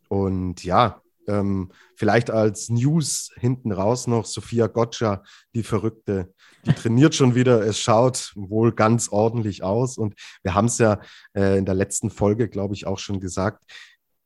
Und 0.10 0.64
ja, 0.64 1.02
ähm, 1.28 1.72
vielleicht 1.96 2.30
als 2.32 2.70
News 2.70 3.32
hinten 3.40 3.72
raus 3.72 4.08
noch 4.08 4.26
Sophia 4.26 4.68
Gotcha, 4.68 5.24
die 5.54 5.64
Verrückte, 5.64 6.34
die 6.66 6.74
trainiert 6.74 7.16
schon 7.16 7.36
wieder. 7.36 7.62
Es 7.62 7.80
schaut 7.80 8.34
wohl 8.36 8.72
ganz 8.72 9.10
ordentlich 9.10 9.64
aus. 9.64 9.98
Und 9.98 10.16
wir 10.44 10.56
haben 10.56 10.66
es 10.66 10.78
ja 10.80 11.00
äh, 11.36 11.58
in 11.58 11.66
der 11.66 11.76
letzten 11.76 12.10
Folge, 12.10 12.50
glaube 12.50 12.74
ich, 12.74 12.88
auch 12.88 13.00
schon 13.00 13.20
gesagt. 13.20 13.64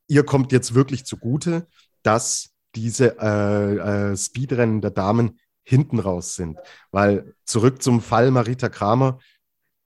Ihr 0.08 0.24
kommt 0.24 0.52
jetzt 0.52 0.74
wirklich 0.74 1.04
zugute, 1.04 1.66
dass 2.02 2.49
diese 2.74 3.18
äh, 3.20 4.10
äh, 4.12 4.16
Speedrennen 4.16 4.80
der 4.80 4.90
Damen 4.90 5.38
hinten 5.62 5.98
raus 5.98 6.34
sind. 6.34 6.58
Weil 6.90 7.34
zurück 7.44 7.82
zum 7.82 8.00
Fall 8.00 8.30
Marita 8.30 8.68
Kramer, 8.68 9.18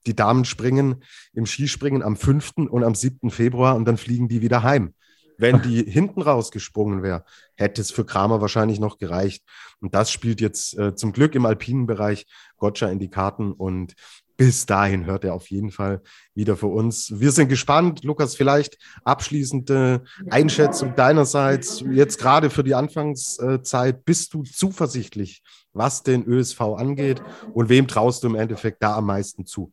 die 0.07 0.15
Damen 0.15 0.45
springen 0.45 1.03
im 1.33 1.45
Skispringen 1.45 2.03
am 2.03 2.15
5. 2.15 2.53
und 2.69 2.83
am 2.83 2.95
7. 2.95 3.29
Februar 3.29 3.75
und 3.75 3.85
dann 3.85 3.97
fliegen 3.97 4.27
die 4.27 4.41
wieder 4.41 4.63
heim. 4.63 4.93
Wenn 5.37 5.61
die 5.61 5.83
hinten 5.89 6.21
raus 6.21 6.51
gesprungen 6.51 7.03
wäre, 7.03 7.25
hätte 7.55 7.81
es 7.81 7.91
für 7.91 8.05
Kramer 8.05 8.41
wahrscheinlich 8.41 8.79
noch 8.79 8.97
gereicht. 8.97 9.43
Und 9.79 9.95
das 9.95 10.11
spielt 10.11 10.41
jetzt 10.41 10.77
äh, 10.77 10.95
zum 10.95 11.11
Glück 11.11 11.35
im 11.35 11.45
alpinen 11.45 11.87
Bereich 11.87 12.25
Gotcha 12.57 12.87
in 12.87 12.99
die 12.99 13.09
Karten. 13.09 13.51
Und 13.51 13.95
bis 14.37 14.65
dahin 14.65 15.05
hört 15.05 15.23
er 15.23 15.33
auf 15.33 15.49
jeden 15.49 15.71
Fall 15.71 16.01
wieder 16.33 16.55
für 16.55 16.67
uns. 16.67 17.19
Wir 17.19 17.31
sind 17.31 17.47
gespannt. 17.47 18.03
Lukas, 18.03 18.35
vielleicht 18.35 18.77
abschließende 19.03 20.03
Einschätzung 20.29 20.95
deinerseits. 20.95 21.83
Jetzt 21.91 22.19
gerade 22.19 22.49
für 22.49 22.63
die 22.63 22.75
Anfangszeit, 22.75 24.05
bist 24.05 24.33
du 24.33 24.43
zuversichtlich, 24.43 25.41
was 25.73 26.03
den 26.03 26.25
ÖSV 26.25 26.61
angeht? 26.61 27.21
Und 27.53 27.69
wem 27.69 27.87
traust 27.87 28.23
du 28.23 28.27
im 28.27 28.35
Endeffekt 28.35 28.83
da 28.83 28.97
am 28.97 29.05
meisten 29.05 29.45
zu? 29.45 29.71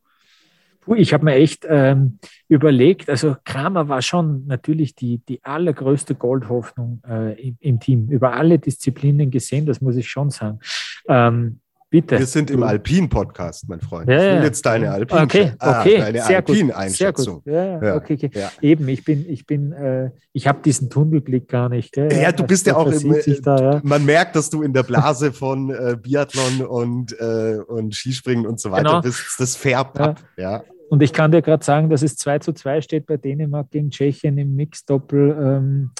ich 0.97 1.13
habe 1.13 1.25
mir 1.25 1.35
echt 1.35 1.65
ähm, 1.69 2.19
überlegt, 2.49 3.09
also 3.09 3.37
Kramer 3.45 3.87
war 3.87 4.01
schon 4.01 4.45
natürlich 4.47 4.95
die, 4.95 5.19
die 5.19 5.43
allergrößte 5.43 6.15
Goldhoffnung 6.15 7.01
äh, 7.07 7.41
im, 7.41 7.57
im, 7.61 7.79
Team, 7.79 8.09
über 8.09 8.33
alle 8.33 8.59
Disziplinen 8.59 9.31
gesehen, 9.31 9.65
das 9.65 9.79
muss 9.79 9.95
ich 9.95 10.09
schon 10.09 10.29
sagen. 10.29 10.59
Ähm, 11.07 11.61
Bitte. 11.93 12.17
Wir 12.17 12.25
sind 12.25 12.49
im 12.49 12.63
Alpin-Podcast, 12.63 13.69
mein 13.69 13.79
Freund. 13.79 14.09
Ja, 14.09 14.17
ich 14.17 14.37
will 14.37 14.45
jetzt 14.45 14.65
deine 14.65 14.89
Alpin 14.89 15.19
okay, 15.19 15.51
ah, 15.59 15.79
okay, 15.79 15.99
deine 15.99 16.23
sehr 16.23 16.37
Alpin-Einschätzung. 16.37 17.43
Ja, 17.45 17.83
ja, 17.83 17.95
okay, 17.95 18.13
okay. 18.15 18.31
Ja. 18.33 18.51
Eben, 18.61 18.87
ich 18.87 19.05
bin, 19.05 19.29
ich 19.29 19.45
bin, 19.45 19.73
äh, 19.73 20.09
ich 20.31 20.47
habe 20.47 20.59
diesen 20.63 20.89
Tunnelblick 20.89 21.47
gar 21.47 21.69
nicht. 21.69 21.91
Gell? 21.91 22.11
Ja, 22.11 22.31
du 22.31 22.47
bist 22.47 22.65
ja 22.65 22.77
auch 22.77 22.87
im, 22.87 23.15
da, 23.43 23.79
Man 23.83 24.05
merkt, 24.05 24.35
dass 24.35 24.49
du 24.49 24.63
in 24.63 24.73
der 24.73 24.81
Blase 24.81 25.31
von 25.31 25.69
äh, 25.69 25.95
Biathlon 26.01 26.65
und, 26.65 27.15
äh, 27.19 27.59
und 27.67 27.93
Skispringen 27.93 28.47
und 28.47 28.59
so 28.59 28.71
weiter 28.71 28.85
genau. 28.85 29.01
bist. 29.01 29.35
Das 29.37 29.55
färbt 29.55 29.99
ab. 29.99 30.19
Ja. 30.35 30.63
Und 30.89 31.03
ich 31.03 31.13
kann 31.13 31.31
dir 31.31 31.43
gerade 31.43 31.63
sagen, 31.63 31.91
dass 31.91 32.01
es 32.01 32.15
2 32.15 32.39
zu 32.39 32.53
2 32.53 32.81
steht 32.81 33.05
bei 33.05 33.17
Dänemark 33.17 33.69
gegen 33.69 33.91
Tschechien 33.91 34.39
im 34.39 34.55
Mixdoppel. 34.55 35.37
Ähm, 35.39 35.91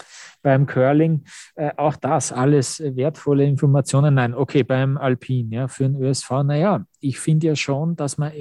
beim 0.43 0.67
Curling. 0.67 1.23
Äh, 1.55 1.71
auch 1.77 1.95
das 1.95 2.31
alles 2.31 2.79
wertvolle 2.79 3.45
Informationen. 3.45 4.13
Nein, 4.13 4.35
okay, 4.35 4.61
beim 4.63 4.97
Alpin, 4.97 5.51
ja, 5.51 5.67
für 5.67 5.83
den 5.83 5.95
ÖSV, 5.99 6.43
naja, 6.43 6.85
ich 6.99 7.19
finde 7.19 7.47
ja 7.47 7.55
schon, 7.55 7.95
dass 7.95 8.19
man 8.19 8.31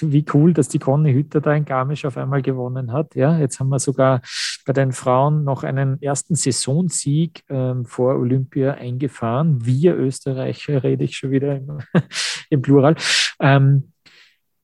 wie 0.00 0.24
cool, 0.34 0.52
dass 0.52 0.68
die 0.68 0.78
Conny 0.78 1.12
Hütter 1.12 1.40
da 1.40 1.54
in 1.54 1.64
Garmisch 1.64 2.04
auf 2.04 2.16
einmal 2.16 2.42
gewonnen 2.42 2.92
hat. 2.92 3.14
Ja, 3.14 3.38
jetzt 3.38 3.58
haben 3.58 3.70
wir 3.70 3.78
sogar 3.78 4.20
bei 4.66 4.72
den 4.72 4.92
Frauen 4.92 5.44
noch 5.44 5.64
einen 5.64 6.00
ersten 6.02 6.34
Saisonsieg 6.34 7.42
ähm, 7.48 7.86
vor 7.86 8.16
Olympia 8.16 8.74
eingefahren. 8.74 9.64
Wir 9.64 9.96
Österreicher 9.96 10.82
rede 10.82 11.04
ich 11.04 11.16
schon 11.16 11.30
wieder 11.30 11.56
im, 11.56 11.78
im 12.50 12.62
Plural. 12.62 12.96
Ähm, 13.40 13.92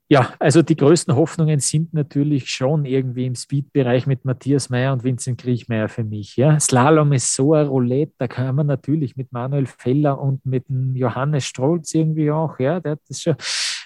ja, 0.08 0.34
also 0.38 0.60
die 0.60 0.76
größten 0.76 1.16
Hoffnungen 1.16 1.60
sind 1.60 1.94
natürlich 1.94 2.50
schon 2.50 2.84
irgendwie 2.84 3.24
im 3.24 3.34
Speed-Bereich 3.34 4.06
mit 4.06 4.24
Matthias 4.24 4.68
Meyer 4.68 4.92
und 4.92 5.02
Vincent 5.02 5.40
Kriechmeier 5.40 5.88
für 5.88 6.04
mich. 6.04 6.36
Ja. 6.36 6.60
Slalom 6.60 7.12
ist 7.12 7.34
so 7.34 7.54
ein 7.54 7.66
Roulette, 7.66 8.12
da 8.18 8.28
kann 8.28 8.54
man 8.54 8.66
natürlich 8.66 9.16
mit 9.16 9.32
Manuel 9.32 9.66
Feller 9.66 10.20
und 10.20 10.44
mit 10.44 10.66
Johannes 10.68 11.46
Strolz 11.46 11.94
irgendwie 11.94 12.30
auch, 12.30 12.58
ja, 12.58 12.80
der 12.80 12.92
hat 12.92 13.00
das 13.08 13.22
schon, 13.22 13.36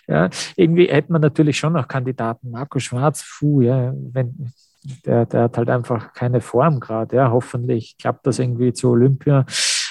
ja, 0.09 0.29
irgendwie 0.57 0.89
hätte 0.89 1.13
man 1.13 1.21
natürlich 1.21 1.57
schon 1.57 1.75
noch 1.75 1.87
Kandidaten. 1.87 2.51
Marco 2.51 2.81
Schwarz, 2.81 3.25
puh, 3.39 3.61
ja, 3.61 3.93
wenn, 3.95 4.53
der, 5.05 5.27
der 5.27 5.43
hat 5.43 5.57
halt 5.57 5.71
einfach 5.71 6.13
keine 6.15 6.41
Form 6.41 6.81
gerade, 6.81 7.15
ja, 7.15 7.31
hoffentlich 7.31 7.97
klappt 7.97 8.27
das 8.27 8.41
irgendwie 8.41 8.73
zu 8.73 8.91
Olympia. 8.91 9.47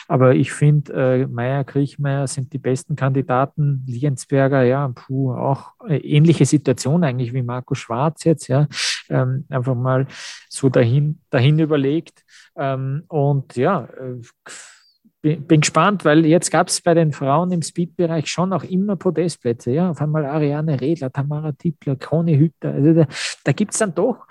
Aber 0.07 0.35
ich 0.35 0.53
finde, 0.53 0.93
äh, 0.93 1.27
Meier, 1.27 1.63
Kriechmeier 1.63 2.27
sind 2.27 2.53
die 2.53 2.57
besten 2.57 2.95
Kandidaten. 2.95 3.83
Liensberger, 3.87 4.63
ja, 4.63 4.87
puh, 4.89 5.33
auch 5.33 5.73
äh, 5.87 5.97
ähnliche 5.97 6.45
Situation 6.45 7.03
eigentlich 7.03 7.33
wie 7.33 7.43
Marco 7.43 7.75
Schwarz 7.75 8.23
jetzt, 8.23 8.47
ja. 8.47 8.67
Ähm, 9.09 9.45
einfach 9.49 9.75
mal 9.75 10.07
so 10.49 10.69
dahin, 10.69 11.19
dahin 11.29 11.59
überlegt. 11.59 12.23
Ähm, 12.55 13.03
und 13.07 13.55
ja, 13.55 13.87
äh, 13.99 15.35
bin 15.35 15.61
gespannt, 15.61 16.05
weil 16.05 16.25
jetzt 16.25 16.51
gab 16.51 16.67
es 16.67 16.81
bei 16.81 16.93
den 16.93 17.11
Frauen 17.11 17.51
im 17.51 17.61
Speed-Bereich 17.61 18.27
schon 18.27 18.53
auch 18.53 18.63
immer 18.63 18.95
Podestplätze. 18.95 19.71
Ja, 19.71 19.89
auf 19.89 20.01
einmal 20.01 20.25
Ariane 20.25 20.79
Redler, 20.79 21.11
Tamara 21.11 21.51
Tippler, 21.51 21.95
Conny 21.95 22.37
Hütter. 22.37 22.71
Also 22.71 22.93
da, 22.93 23.07
da 23.43 23.51
gibt 23.51 23.73
es 23.73 23.79
dann 23.79 23.93
doch 23.93 24.25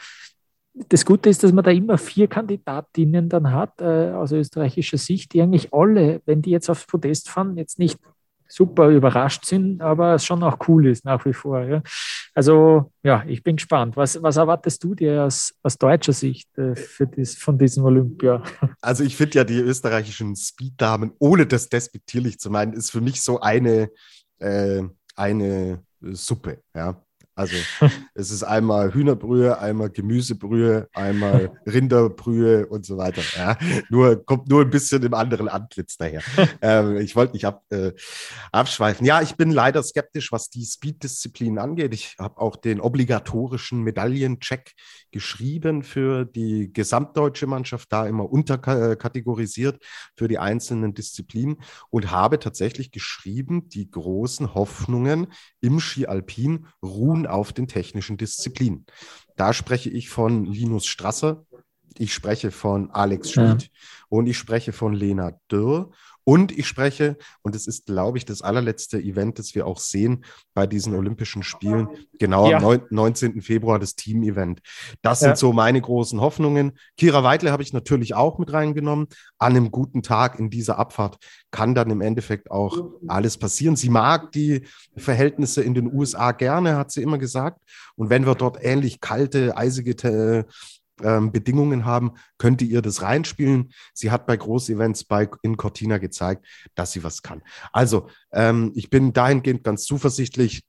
das 0.88 1.04
Gute 1.04 1.30
ist, 1.30 1.42
dass 1.42 1.52
man 1.52 1.64
da 1.64 1.70
immer 1.70 1.98
vier 1.98 2.28
Kandidatinnen 2.28 3.28
dann 3.28 3.52
hat 3.52 3.80
äh, 3.80 4.10
aus 4.12 4.32
österreichischer 4.32 4.98
Sicht, 4.98 5.32
die 5.32 5.42
eigentlich 5.42 5.72
alle, 5.72 6.20
wenn 6.26 6.42
die 6.42 6.50
jetzt 6.50 6.68
aufs 6.68 6.86
Podest 6.86 7.30
fahren, 7.30 7.56
jetzt 7.56 7.78
nicht 7.78 7.98
super 8.48 8.88
überrascht 8.88 9.44
sind, 9.44 9.82
aber 9.82 10.18
schon 10.18 10.42
auch 10.42 10.58
cool 10.68 10.86
ist 10.86 11.04
nach 11.04 11.24
wie 11.24 11.32
vor. 11.32 11.62
Ja. 11.62 11.82
Also 12.34 12.92
ja, 13.02 13.24
ich 13.26 13.42
bin 13.42 13.56
gespannt. 13.56 13.96
Was, 13.96 14.22
was 14.22 14.36
erwartest 14.36 14.84
du 14.84 14.94
dir 14.94 15.24
aus, 15.24 15.54
aus 15.62 15.78
deutscher 15.78 16.12
Sicht 16.12 16.56
äh, 16.58 16.76
für 16.76 17.06
das, 17.06 17.34
von 17.34 17.58
diesem 17.58 17.84
Olympia? 17.84 18.42
Also 18.80 19.02
ich 19.02 19.16
finde 19.16 19.38
ja 19.38 19.44
die 19.44 19.58
österreichischen 19.58 20.36
Speeddamen, 20.36 21.12
ohne 21.18 21.46
das 21.46 21.68
despektierlich 21.68 22.38
zu 22.38 22.50
meinen, 22.50 22.72
ist 22.72 22.90
für 22.90 23.00
mich 23.00 23.22
so 23.22 23.40
eine, 23.40 23.90
äh, 24.38 24.82
eine 25.16 25.82
Suppe. 26.00 26.60
Ja. 26.74 27.02
Also 27.36 27.54
es 28.14 28.30
ist 28.30 28.42
einmal 28.42 28.94
Hühnerbrühe, 28.94 29.58
einmal 29.58 29.90
Gemüsebrühe, 29.90 30.88
einmal 30.94 31.52
Rinderbrühe 31.66 32.66
und 32.66 32.86
so 32.86 32.96
weiter. 32.96 33.22
Ja. 33.36 33.58
Nur 33.90 34.24
kommt 34.24 34.48
nur 34.48 34.62
ein 34.62 34.70
bisschen 34.70 35.02
im 35.02 35.12
anderen 35.12 35.48
Antlitz 35.48 35.98
daher. 35.98 36.22
ähm, 36.62 36.96
ich 36.96 37.14
wollte 37.14 37.34
nicht 37.34 37.44
ab, 37.44 37.62
äh, 37.68 37.92
abschweifen. 38.52 39.06
Ja, 39.06 39.20
ich 39.20 39.36
bin 39.36 39.50
leider 39.50 39.82
skeptisch, 39.82 40.32
was 40.32 40.48
die 40.48 40.64
Speed-Disziplin 40.64 41.58
angeht. 41.58 41.92
Ich 41.92 42.16
habe 42.18 42.40
auch 42.40 42.56
den 42.56 42.80
obligatorischen 42.80 43.82
Medaillencheck 43.82 44.72
geschrieben 45.12 45.82
für 45.82 46.24
die 46.24 46.72
gesamtdeutsche 46.72 47.46
Mannschaft, 47.46 47.92
da 47.92 48.06
immer 48.06 48.30
unterkategorisiert 48.30 49.84
für 50.16 50.26
die 50.26 50.38
einzelnen 50.38 50.94
Disziplinen 50.94 51.58
und 51.90 52.10
habe 52.10 52.38
tatsächlich 52.38 52.90
geschrieben, 52.92 53.68
die 53.68 53.90
großen 53.90 54.54
Hoffnungen 54.54 55.26
im 55.60 55.80
Ski 55.80 56.06
Alpin 56.06 56.66
ruhen 56.82 57.25
auf 57.26 57.52
den 57.52 57.68
technischen 57.68 58.16
Disziplinen. 58.16 58.86
Da 59.36 59.52
spreche 59.52 59.90
ich 59.90 60.08
von 60.08 60.44
Linus 60.44 60.86
Strasser, 60.86 61.44
ich 61.98 62.12
spreche 62.12 62.50
von 62.50 62.90
Alex 62.90 63.32
Schmidt 63.32 63.62
ja. 63.62 63.68
und 64.08 64.26
ich 64.26 64.36
spreche 64.36 64.72
von 64.72 64.92
Lena 64.92 65.38
Dürr 65.50 65.90
und 66.28 66.50
ich 66.58 66.66
spreche, 66.66 67.16
und 67.42 67.54
es 67.54 67.68
ist, 67.68 67.86
glaube 67.86 68.18
ich, 68.18 68.24
das 68.24 68.42
allerletzte 68.42 68.98
Event, 68.98 69.38
das 69.38 69.54
wir 69.54 69.64
auch 69.64 69.78
sehen 69.78 70.24
bei 70.54 70.66
diesen 70.66 70.92
Olympischen 70.96 71.44
Spielen, 71.44 71.88
genau 72.18 72.50
ja. 72.50 72.58
am 72.58 72.80
19. 72.90 73.42
Februar, 73.42 73.78
das 73.78 73.94
Team-Event. 73.94 74.60
Das 75.02 75.20
ja. 75.20 75.28
sind 75.28 75.38
so 75.38 75.52
meine 75.52 75.80
großen 75.80 76.20
Hoffnungen. 76.20 76.72
Kira 76.96 77.22
Weidle 77.22 77.52
habe 77.52 77.62
ich 77.62 77.72
natürlich 77.72 78.16
auch 78.16 78.38
mit 78.38 78.52
reingenommen. 78.52 79.06
An 79.38 79.52
einem 79.52 79.70
guten 79.70 80.02
Tag 80.02 80.40
in 80.40 80.50
dieser 80.50 80.80
Abfahrt 80.80 81.18
kann 81.52 81.76
dann 81.76 81.90
im 81.90 82.00
Endeffekt 82.00 82.50
auch 82.50 82.76
alles 83.06 83.38
passieren. 83.38 83.76
Sie 83.76 83.88
mag 83.88 84.32
die 84.32 84.66
Verhältnisse 84.96 85.62
in 85.62 85.74
den 85.74 85.94
USA 85.94 86.32
gerne, 86.32 86.76
hat 86.76 86.90
sie 86.90 87.02
immer 87.02 87.18
gesagt. 87.18 87.60
Und 87.94 88.10
wenn 88.10 88.26
wir 88.26 88.34
dort 88.34 88.58
ähnlich 88.60 89.00
kalte, 89.00 89.56
eisige 89.56 89.94
ähm, 91.02 91.32
Bedingungen 91.32 91.84
haben, 91.84 92.12
könnte 92.38 92.64
ihr 92.64 92.82
das 92.82 93.02
reinspielen. 93.02 93.72
Sie 93.94 94.10
hat 94.10 94.26
bei 94.26 94.36
Großevents 94.36 95.04
bei, 95.04 95.28
in 95.42 95.56
Cortina 95.56 95.98
gezeigt, 95.98 96.46
dass 96.74 96.92
sie 96.92 97.04
was 97.04 97.22
kann. 97.22 97.42
Also, 97.72 98.08
ähm, 98.32 98.72
ich 98.74 98.90
bin 98.90 99.12
dahingehend 99.12 99.64
ganz 99.64 99.84
zuversichtlich. 99.84 100.64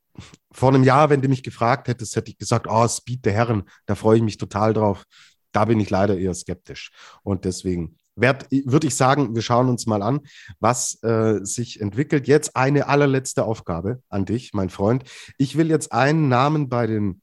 Vor 0.51 0.69
einem 0.69 0.83
Jahr, 0.83 1.09
wenn 1.09 1.21
du 1.21 1.27
mich 1.27 1.43
gefragt 1.43 1.87
hättest, 1.87 2.15
hätte 2.15 2.31
ich 2.31 2.37
gesagt, 2.37 2.67
oh, 2.69 2.87
Speed 2.87 3.25
der 3.25 3.33
Herren, 3.33 3.63
da 3.85 3.95
freue 3.95 4.17
ich 4.17 4.23
mich 4.23 4.37
total 4.37 4.73
drauf. 4.73 5.03
Da 5.51 5.65
bin 5.65 5.79
ich 5.79 5.89
leider 5.89 6.17
eher 6.17 6.33
skeptisch. 6.33 6.91
Und 7.23 7.45
deswegen 7.45 7.97
würde 8.17 8.87
ich 8.87 8.95
sagen, 8.95 9.35
wir 9.35 9.41
schauen 9.41 9.69
uns 9.69 9.85
mal 9.85 10.01
an, 10.01 10.21
was 10.59 11.01
äh, 11.03 11.39
sich 11.43 11.79
entwickelt. 11.79 12.27
Jetzt 12.27 12.55
eine 12.55 12.87
allerletzte 12.87 13.45
Aufgabe 13.45 14.01
an 14.09 14.25
dich, 14.25 14.53
mein 14.53 14.69
Freund. 14.69 15.03
Ich 15.37 15.55
will 15.57 15.69
jetzt 15.69 15.91
einen 15.91 16.27
Namen 16.27 16.67
bei 16.67 16.87
den 16.87 17.21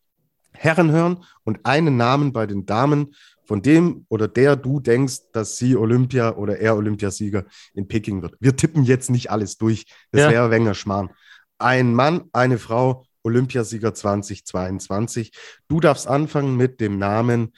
Herren 0.57 0.91
hören 0.91 1.25
und 1.45 1.65
einen 1.65 1.97
Namen 1.97 2.33
bei 2.33 2.47
den 2.47 2.67
Damen, 2.67 3.15
von 3.47 3.63
dem 3.63 4.07
oder 4.09 4.29
der 4.29 4.57
du 4.57 4.81
denkst, 4.81 5.31
dass 5.33 5.59
sie 5.59 5.77
Olympia 5.77 6.35
oder 6.37 6.59
er 6.59 6.77
Olympiasieger 6.77 7.45
in 7.75 7.89
Peking 7.89 8.23
wird. 8.23 8.37
Wir 8.41 8.57
tippen 8.57 8.85
jetzt 8.85 9.11
nicht 9.11 9.31
alles 9.31 9.59
durch. 9.59 9.87
Das 10.13 10.23
ja. 10.23 10.31
wäre 10.31 10.51
Wenger 10.51 10.75
Schmarrn. 10.75 11.11
Ein 11.59 11.95
Mann, 11.95 12.25
eine 12.33 12.59
Frau, 12.59 13.05
Olympiasieger 13.23 13.95
2022. 13.95 15.33
Du 15.69 15.81
darfst 15.81 16.09
anfangen 16.09 16.57
mit 16.57 16.81
dem 16.81 16.99
Namen 16.99 17.53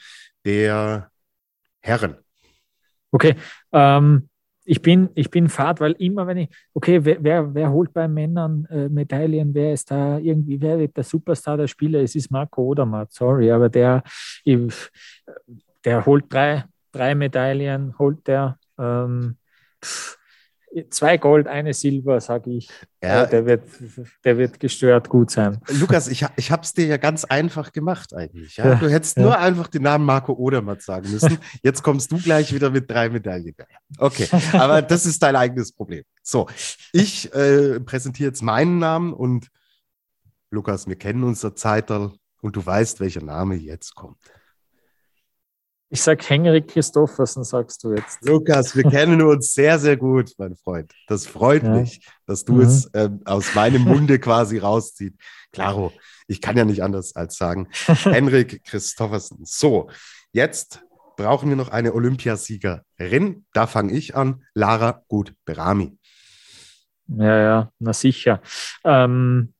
der 0.45 1.11
Herren. 1.81 2.17
Okay. 3.11 3.35
Ähm, 3.71 4.29
ich 4.69 4.81
bin, 4.81 5.09
ich 5.15 5.29
bin 5.29 5.47
fad, 5.47 5.79
weil 5.79 5.93
immer, 5.93 6.27
wenn 6.27 6.37
ich, 6.37 6.49
okay, 6.73 7.03
wer, 7.03 7.23
wer, 7.23 7.53
wer 7.55 7.71
holt 7.71 7.93
bei 7.93 8.07
Männern 8.09 8.65
äh, 8.69 8.89
Medaillen, 8.89 9.53
wer 9.53 9.71
ist 9.71 9.89
da 9.89 10.17
irgendwie, 10.17 10.59
wer 10.59 10.77
wird 10.77 10.97
der 10.97 11.05
Superstar 11.05 11.55
der 11.55 11.67
Spieler? 11.67 12.01
Es 12.01 12.15
ist 12.15 12.29
Marco 12.29 12.63
Odermatt, 12.63 13.13
sorry, 13.13 13.49
aber 13.49 13.69
der, 13.69 14.03
der 15.85 16.05
holt 16.05 16.25
drei, 16.27 16.65
drei 16.91 17.15
Medaillen, 17.15 17.97
holt 17.97 18.27
der. 18.27 18.57
Ähm, 18.77 19.37
pff, 19.83 20.17
zwei 20.89 21.17
Gold, 21.17 21.47
eine 21.47 21.73
Silber, 21.73 22.19
sage 22.21 22.51
ich. 22.51 22.69
Ja. 23.01 23.25
Der, 23.25 23.45
wird, 23.45 23.63
der 24.23 24.37
wird 24.37 24.59
gestört 24.59 25.09
gut 25.09 25.31
sein. 25.31 25.59
Lukas, 25.79 26.07
ich, 26.07 26.25
ich 26.35 26.51
habe 26.51 26.63
es 26.63 26.73
dir 26.73 26.85
ja 26.85 26.97
ganz 26.97 27.25
einfach 27.25 27.71
gemacht 27.71 28.13
eigentlich. 28.13 28.57
Ja? 28.57 28.75
Du 28.75 28.89
hättest 28.89 29.17
ja. 29.17 29.23
nur 29.23 29.37
einfach 29.37 29.67
den 29.67 29.83
Namen 29.83 30.05
Marco 30.05 30.33
Odermatt 30.33 30.81
sagen 30.81 31.09
müssen. 31.11 31.37
Jetzt 31.63 31.83
kommst 31.83 32.11
du 32.11 32.17
gleich 32.17 32.53
wieder 32.53 32.69
mit 32.69 32.89
drei 32.89 33.09
Medaillen. 33.09 33.55
Okay, 33.97 34.27
aber 34.53 34.81
das 34.81 35.05
ist 35.05 35.21
dein 35.23 35.35
eigenes 35.35 35.71
Problem. 35.71 36.03
So, 36.21 36.47
ich 36.91 37.33
äh, 37.33 37.79
präsentiere 37.79 38.29
jetzt 38.29 38.41
meinen 38.41 38.79
Namen 38.79 39.13
und 39.13 39.47
Lukas, 40.49 40.87
wir 40.87 40.95
kennen 40.95 41.23
uns 41.23 41.41
der 41.41 41.55
Zeit 41.55 41.89
und 41.91 42.19
du 42.41 42.65
weißt, 42.65 42.99
welcher 42.99 43.23
Name 43.23 43.55
jetzt 43.55 43.95
kommt. 43.95 44.17
Ich 45.89 46.01
sag 46.01 46.29
Henrik 46.29 46.67
Christoffersen, 46.67 47.45
sagst 47.45 47.81
du 47.83 47.93
jetzt. 47.93 48.21
Lukas, 48.25 48.75
wir 48.75 48.83
kennen 48.89 49.21
uns 49.21 49.53
sehr, 49.53 49.79
sehr 49.79 49.95
gut, 49.95 50.33
mein 50.37 50.55
Freund. 50.55 50.93
Das 51.07 51.25
freut 51.25 51.63
ja. 51.63 51.69
mich, 51.69 52.05
dass 52.25 52.43
du 52.43 52.55
mhm. 52.55 52.61
es 52.61 52.89
ähm, 52.93 53.21
aus 53.23 53.55
meinem 53.55 53.81
Munde 53.83 54.19
quasi 54.19 54.57
rausziehst. 54.57 55.15
Klaro, 55.53 55.93
ich 56.27 56.41
kann 56.41 56.57
ja 56.57 56.65
nicht 56.65 56.83
anders 56.83 57.15
als 57.15 57.37
sagen. 57.37 57.69
Henrik 58.03 58.65
Christoffersen. 58.65 59.45
So, 59.45 59.89
jetzt 60.33 60.83
brauchen 61.15 61.47
wir 61.47 61.55
noch 61.55 61.69
eine 61.69 61.93
Olympiasiegerin. 61.93 63.45
Da 63.53 63.65
fange 63.65 63.93
ich 63.93 64.13
an. 64.13 64.43
Lara 64.53 65.03
Gut-Berami. 65.07 65.97
Ja, 67.07 67.37
ja, 67.37 67.71
na 67.79 67.93
sicher. 67.93 68.41
Ähm, 68.83 69.53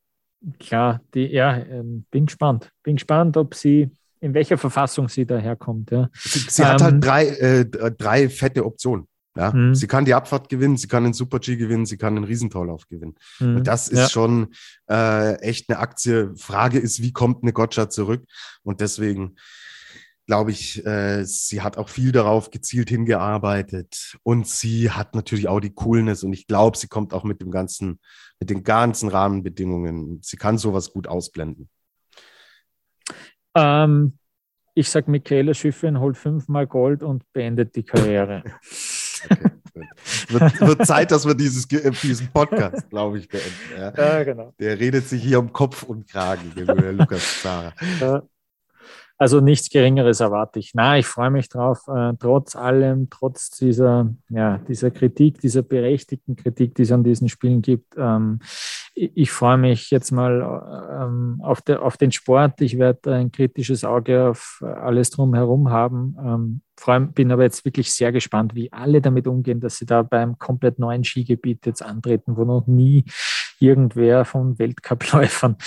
klar, 0.60 1.00
die, 1.14 1.28
ja, 1.28 1.56
ähm, 1.56 2.06
bin 2.12 2.26
gespannt. 2.26 2.70
Bin 2.84 2.98
gespannt, 2.98 3.38
ob 3.38 3.56
sie 3.56 3.92
in 4.20 4.34
welcher 4.34 4.58
Verfassung 4.58 5.10
sie 5.10 5.26
daherkommt. 5.26 5.92
Ja. 5.92 6.10
Sie, 6.14 6.40
sie 6.40 6.62
ähm, 6.62 6.68
hat 6.68 6.82
halt 6.82 6.94
ähm, 6.96 7.02
drei, 7.02 7.28
äh, 7.28 7.66
drei 7.66 8.30
fette 8.30 8.66
Optionen. 8.66 9.08
Ja, 9.38 9.52
mhm. 9.52 9.76
sie 9.76 9.86
kann 9.86 10.06
die 10.06 10.16
Abfahrt 10.16 10.50
gewinnen, 10.50 10.78
sie 10.78 10.88
kann 10.88 11.04
den 11.04 11.14
Super 11.14 11.38
G 11.40 11.58
gewinnen, 11.58 11.86
sie 11.86 11.98
kann 11.98 12.16
den 12.16 12.24
Riesentorlauf 12.24 12.88
gewinnen. 12.88 13.16
Mhm. 13.40 13.58
Und 13.58 13.68
das 13.68 13.88
ist 13.88 14.00
ja. 14.00 14.10
schon 14.10 14.48
äh, 14.90 15.36
echt 15.42 15.70
eine 15.70 15.78
Aktie. 15.78 16.34
Frage 16.36 16.80
ist, 16.80 17.04
wie 17.04 17.14
kommt 17.14 17.44
eine 17.44 17.54
Gotcha 17.54 17.88
zurück? 17.90 18.24
Und 18.64 18.82
deswegen 18.82 19.36
glaube 20.26 20.52
ich, 20.52 20.86
äh, 20.86 21.24
sie 21.24 21.62
hat 21.62 21.78
auch 21.78 21.88
viel 21.88 22.12
darauf 22.12 22.52
gezielt 22.52 22.90
hingearbeitet 22.90 24.18
und 24.24 24.46
sie 24.48 24.92
hat 24.92 25.16
natürlich 25.16 25.48
auch 25.48 25.62
die 25.62 25.74
Coolness 25.74 26.24
und 26.24 26.34
ich 26.34 26.48
glaube, 26.48 26.78
sie 26.78 26.88
kommt 26.88 27.14
auch 27.14 27.24
mit 27.24 27.42
dem 27.42 27.50
ganzen, 27.50 28.00
mit 28.40 28.50
den 28.50 28.64
ganzen 28.64 29.08
Rahmenbedingungen. 29.08 30.20
Sie 30.22 30.36
kann 30.36 30.58
sowas 30.58 30.92
gut 30.92 31.08
ausblenden. 31.08 31.70
Ähm, 33.58 34.18
ich 34.76 34.90
sage, 34.90 35.10
Michaela 35.10 35.54
Schiffrin 35.54 36.00
holt 36.00 36.18
fünfmal 36.18 36.68
Gold 36.68 37.02
und 37.02 37.24
beendet 37.34 37.76
die 37.76 37.84
Karriere. 37.84 38.44
Okay, 39.30 39.90
wird, 40.30 40.62
wird, 40.62 40.86
Zeit, 40.86 41.10
dass 41.12 41.26
wir 41.26 41.34
dieses, 41.34 41.68
diesen 41.68 42.28
Podcast, 42.32 42.88
glaube 42.90 43.18
ich, 43.18 43.28
beenden. 43.28 43.52
Ja. 43.76 43.94
ja. 43.96 44.24
genau. 44.24 44.54
Der 44.60 44.80
redet 44.80 45.08
sich 45.08 45.24
hier 45.24 45.40
um 45.40 45.52
Kopf 45.52 45.84
und 45.84 46.08
Kragen, 46.08 46.52
der 46.56 46.94
Lukas 46.94 47.42
Zara. 47.42 47.74
Ja. 48.00 48.22
Also 49.20 49.40
nichts 49.40 49.70
Geringeres 49.70 50.20
erwarte 50.20 50.60
ich. 50.60 50.74
Na, 50.76 50.98
ich 51.00 51.08
freue 51.08 51.32
mich 51.32 51.50
drauf, 51.50 51.88
äh, 51.88 52.14
trotz 52.20 52.56
allem, 52.56 53.10
trotz 53.10 53.50
dieser, 53.50 54.14
ja, 54.30 54.60
dieser 54.60 54.92
Kritik, 54.92 55.40
dieser 55.40 55.64
berechtigten 55.64 56.36
Kritik, 56.36 56.76
die 56.76 56.84
es 56.84 56.92
an 56.92 57.04
diesen 57.04 57.28
Spielen 57.28 57.64
gibt. 57.64 57.96
Ähm, 57.98 58.40
ich, 58.94 59.12
ich 59.16 59.32
freue 59.32 59.58
mich 59.58 59.90
jetzt 59.90 60.12
mal 60.12 61.02
ähm, 61.02 61.40
auf, 61.42 61.62
der, 61.62 61.82
auf 61.82 61.98
den 61.98 62.12
Sport. 62.12 62.62
Ich 62.62 62.78
werde 62.78 63.16
ein 63.16 63.32
kritisches 63.32 63.84
Auge 63.84 64.30
auf 64.30 64.62
alles 64.62 65.10
drumherum 65.10 65.72
haben. 65.72 66.16
Ähm, 66.24 66.62
freu, 66.78 67.00
bin 67.00 67.32
aber 67.32 67.44
jetzt 67.44 67.66
wirklich 67.66 67.92
sehr 67.92 68.12
gespannt, 68.12 68.54
wie 68.54 68.72
alle 68.72 69.02
damit 69.02 69.26
umgehen, 69.26 69.60
dass 69.60 69.78
sie 69.78 69.88
da 69.88 70.04
beim 70.04 70.38
komplett 70.38 70.78
neuen 70.78 71.04
Skigebiet 71.04 71.66
jetzt 71.66 71.82
antreten, 71.82 72.38
wo 72.38 72.46
noch 72.46 72.68
nie 72.68 73.06
irgendwer 73.60 74.26
von 74.26 74.60
Weltcupläufern 74.60 75.58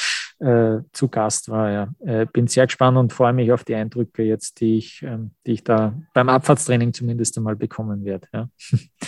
äh, 0.41 0.81
zu 0.93 1.09
Gast 1.09 1.49
war. 1.49 1.71
Ja. 1.71 1.89
Äh, 2.01 2.27
bin 2.27 2.47
sehr 2.47 2.67
gespannt 2.67 2.97
und 2.97 3.13
freue 3.13 3.33
mich 3.33 3.53
auf 3.53 3.65
die 3.65 3.75
Eindrücke 3.75 4.23
jetzt, 4.23 4.61
die 4.61 4.79
ich, 4.79 5.03
ähm, 5.03 5.33
die 5.47 5.53
ich 5.53 5.65
da 5.65 5.95
beim 6.15 6.29
Abfahrtstraining 6.29 6.93
zumindest 6.93 7.37
einmal 7.37 7.57
bekommen 7.57 8.05
werde. 8.05 8.27
Ja. 8.33 8.49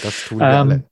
Das 0.02 0.26
tun 0.26 0.38
wir 0.40 0.46
ähm, 0.46 0.70
alle. 0.70 0.84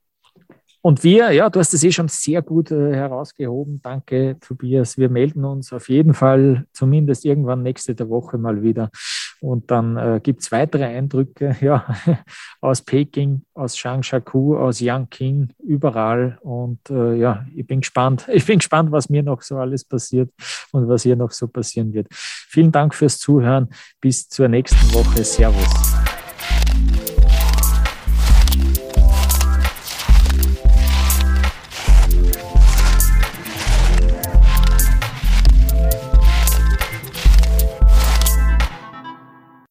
Und 0.82 1.04
wir, 1.04 1.30
ja, 1.32 1.50
du 1.50 1.60
hast 1.60 1.74
es 1.74 1.84
eh 1.84 1.92
schon 1.92 2.08
sehr 2.08 2.40
gut 2.40 2.70
äh, 2.70 2.94
herausgehoben. 2.94 3.80
Danke, 3.82 4.38
Tobias. 4.40 4.96
Wir 4.96 5.10
melden 5.10 5.44
uns 5.44 5.72
auf 5.72 5.90
jeden 5.90 6.14
Fall 6.14 6.66
zumindest 6.72 7.24
irgendwann 7.26 7.62
nächste 7.62 8.08
Woche 8.08 8.38
mal 8.38 8.62
wieder. 8.62 8.90
Und 9.40 9.70
dann 9.70 9.96
äh, 9.96 10.20
gibt 10.22 10.42
es 10.42 10.52
weitere 10.52 10.84
Eindrücke 10.84 11.56
ja, 11.60 11.84
aus 12.60 12.82
Peking, 12.82 13.42
aus 13.54 13.74
Changshaku, 13.74 14.56
aus 14.56 14.80
Yangqing, 14.80 15.50
überall. 15.58 16.38
Und 16.42 16.88
äh, 16.88 17.14
ja, 17.14 17.44
ich 17.54 17.66
bin 17.66 17.80
gespannt. 17.80 18.28
Ich 18.40 18.46
bin 18.46 18.58
gespannt, 18.58 18.90
was 18.90 19.10
mir 19.10 19.22
noch 19.22 19.42
so 19.42 19.58
alles 19.58 19.84
passiert 19.84 20.30
und 20.72 20.88
was 20.88 21.02
hier 21.02 21.16
noch 21.16 21.30
so 21.30 21.46
passieren 21.46 21.92
wird. 21.92 22.06
Vielen 22.10 22.72
Dank 22.72 22.94
fürs 22.94 23.18
Zuhören. 23.18 23.68
Bis 24.00 24.28
zur 24.28 24.48
nächsten 24.48 24.94
Woche. 24.94 25.24
Servus. 25.24 26.09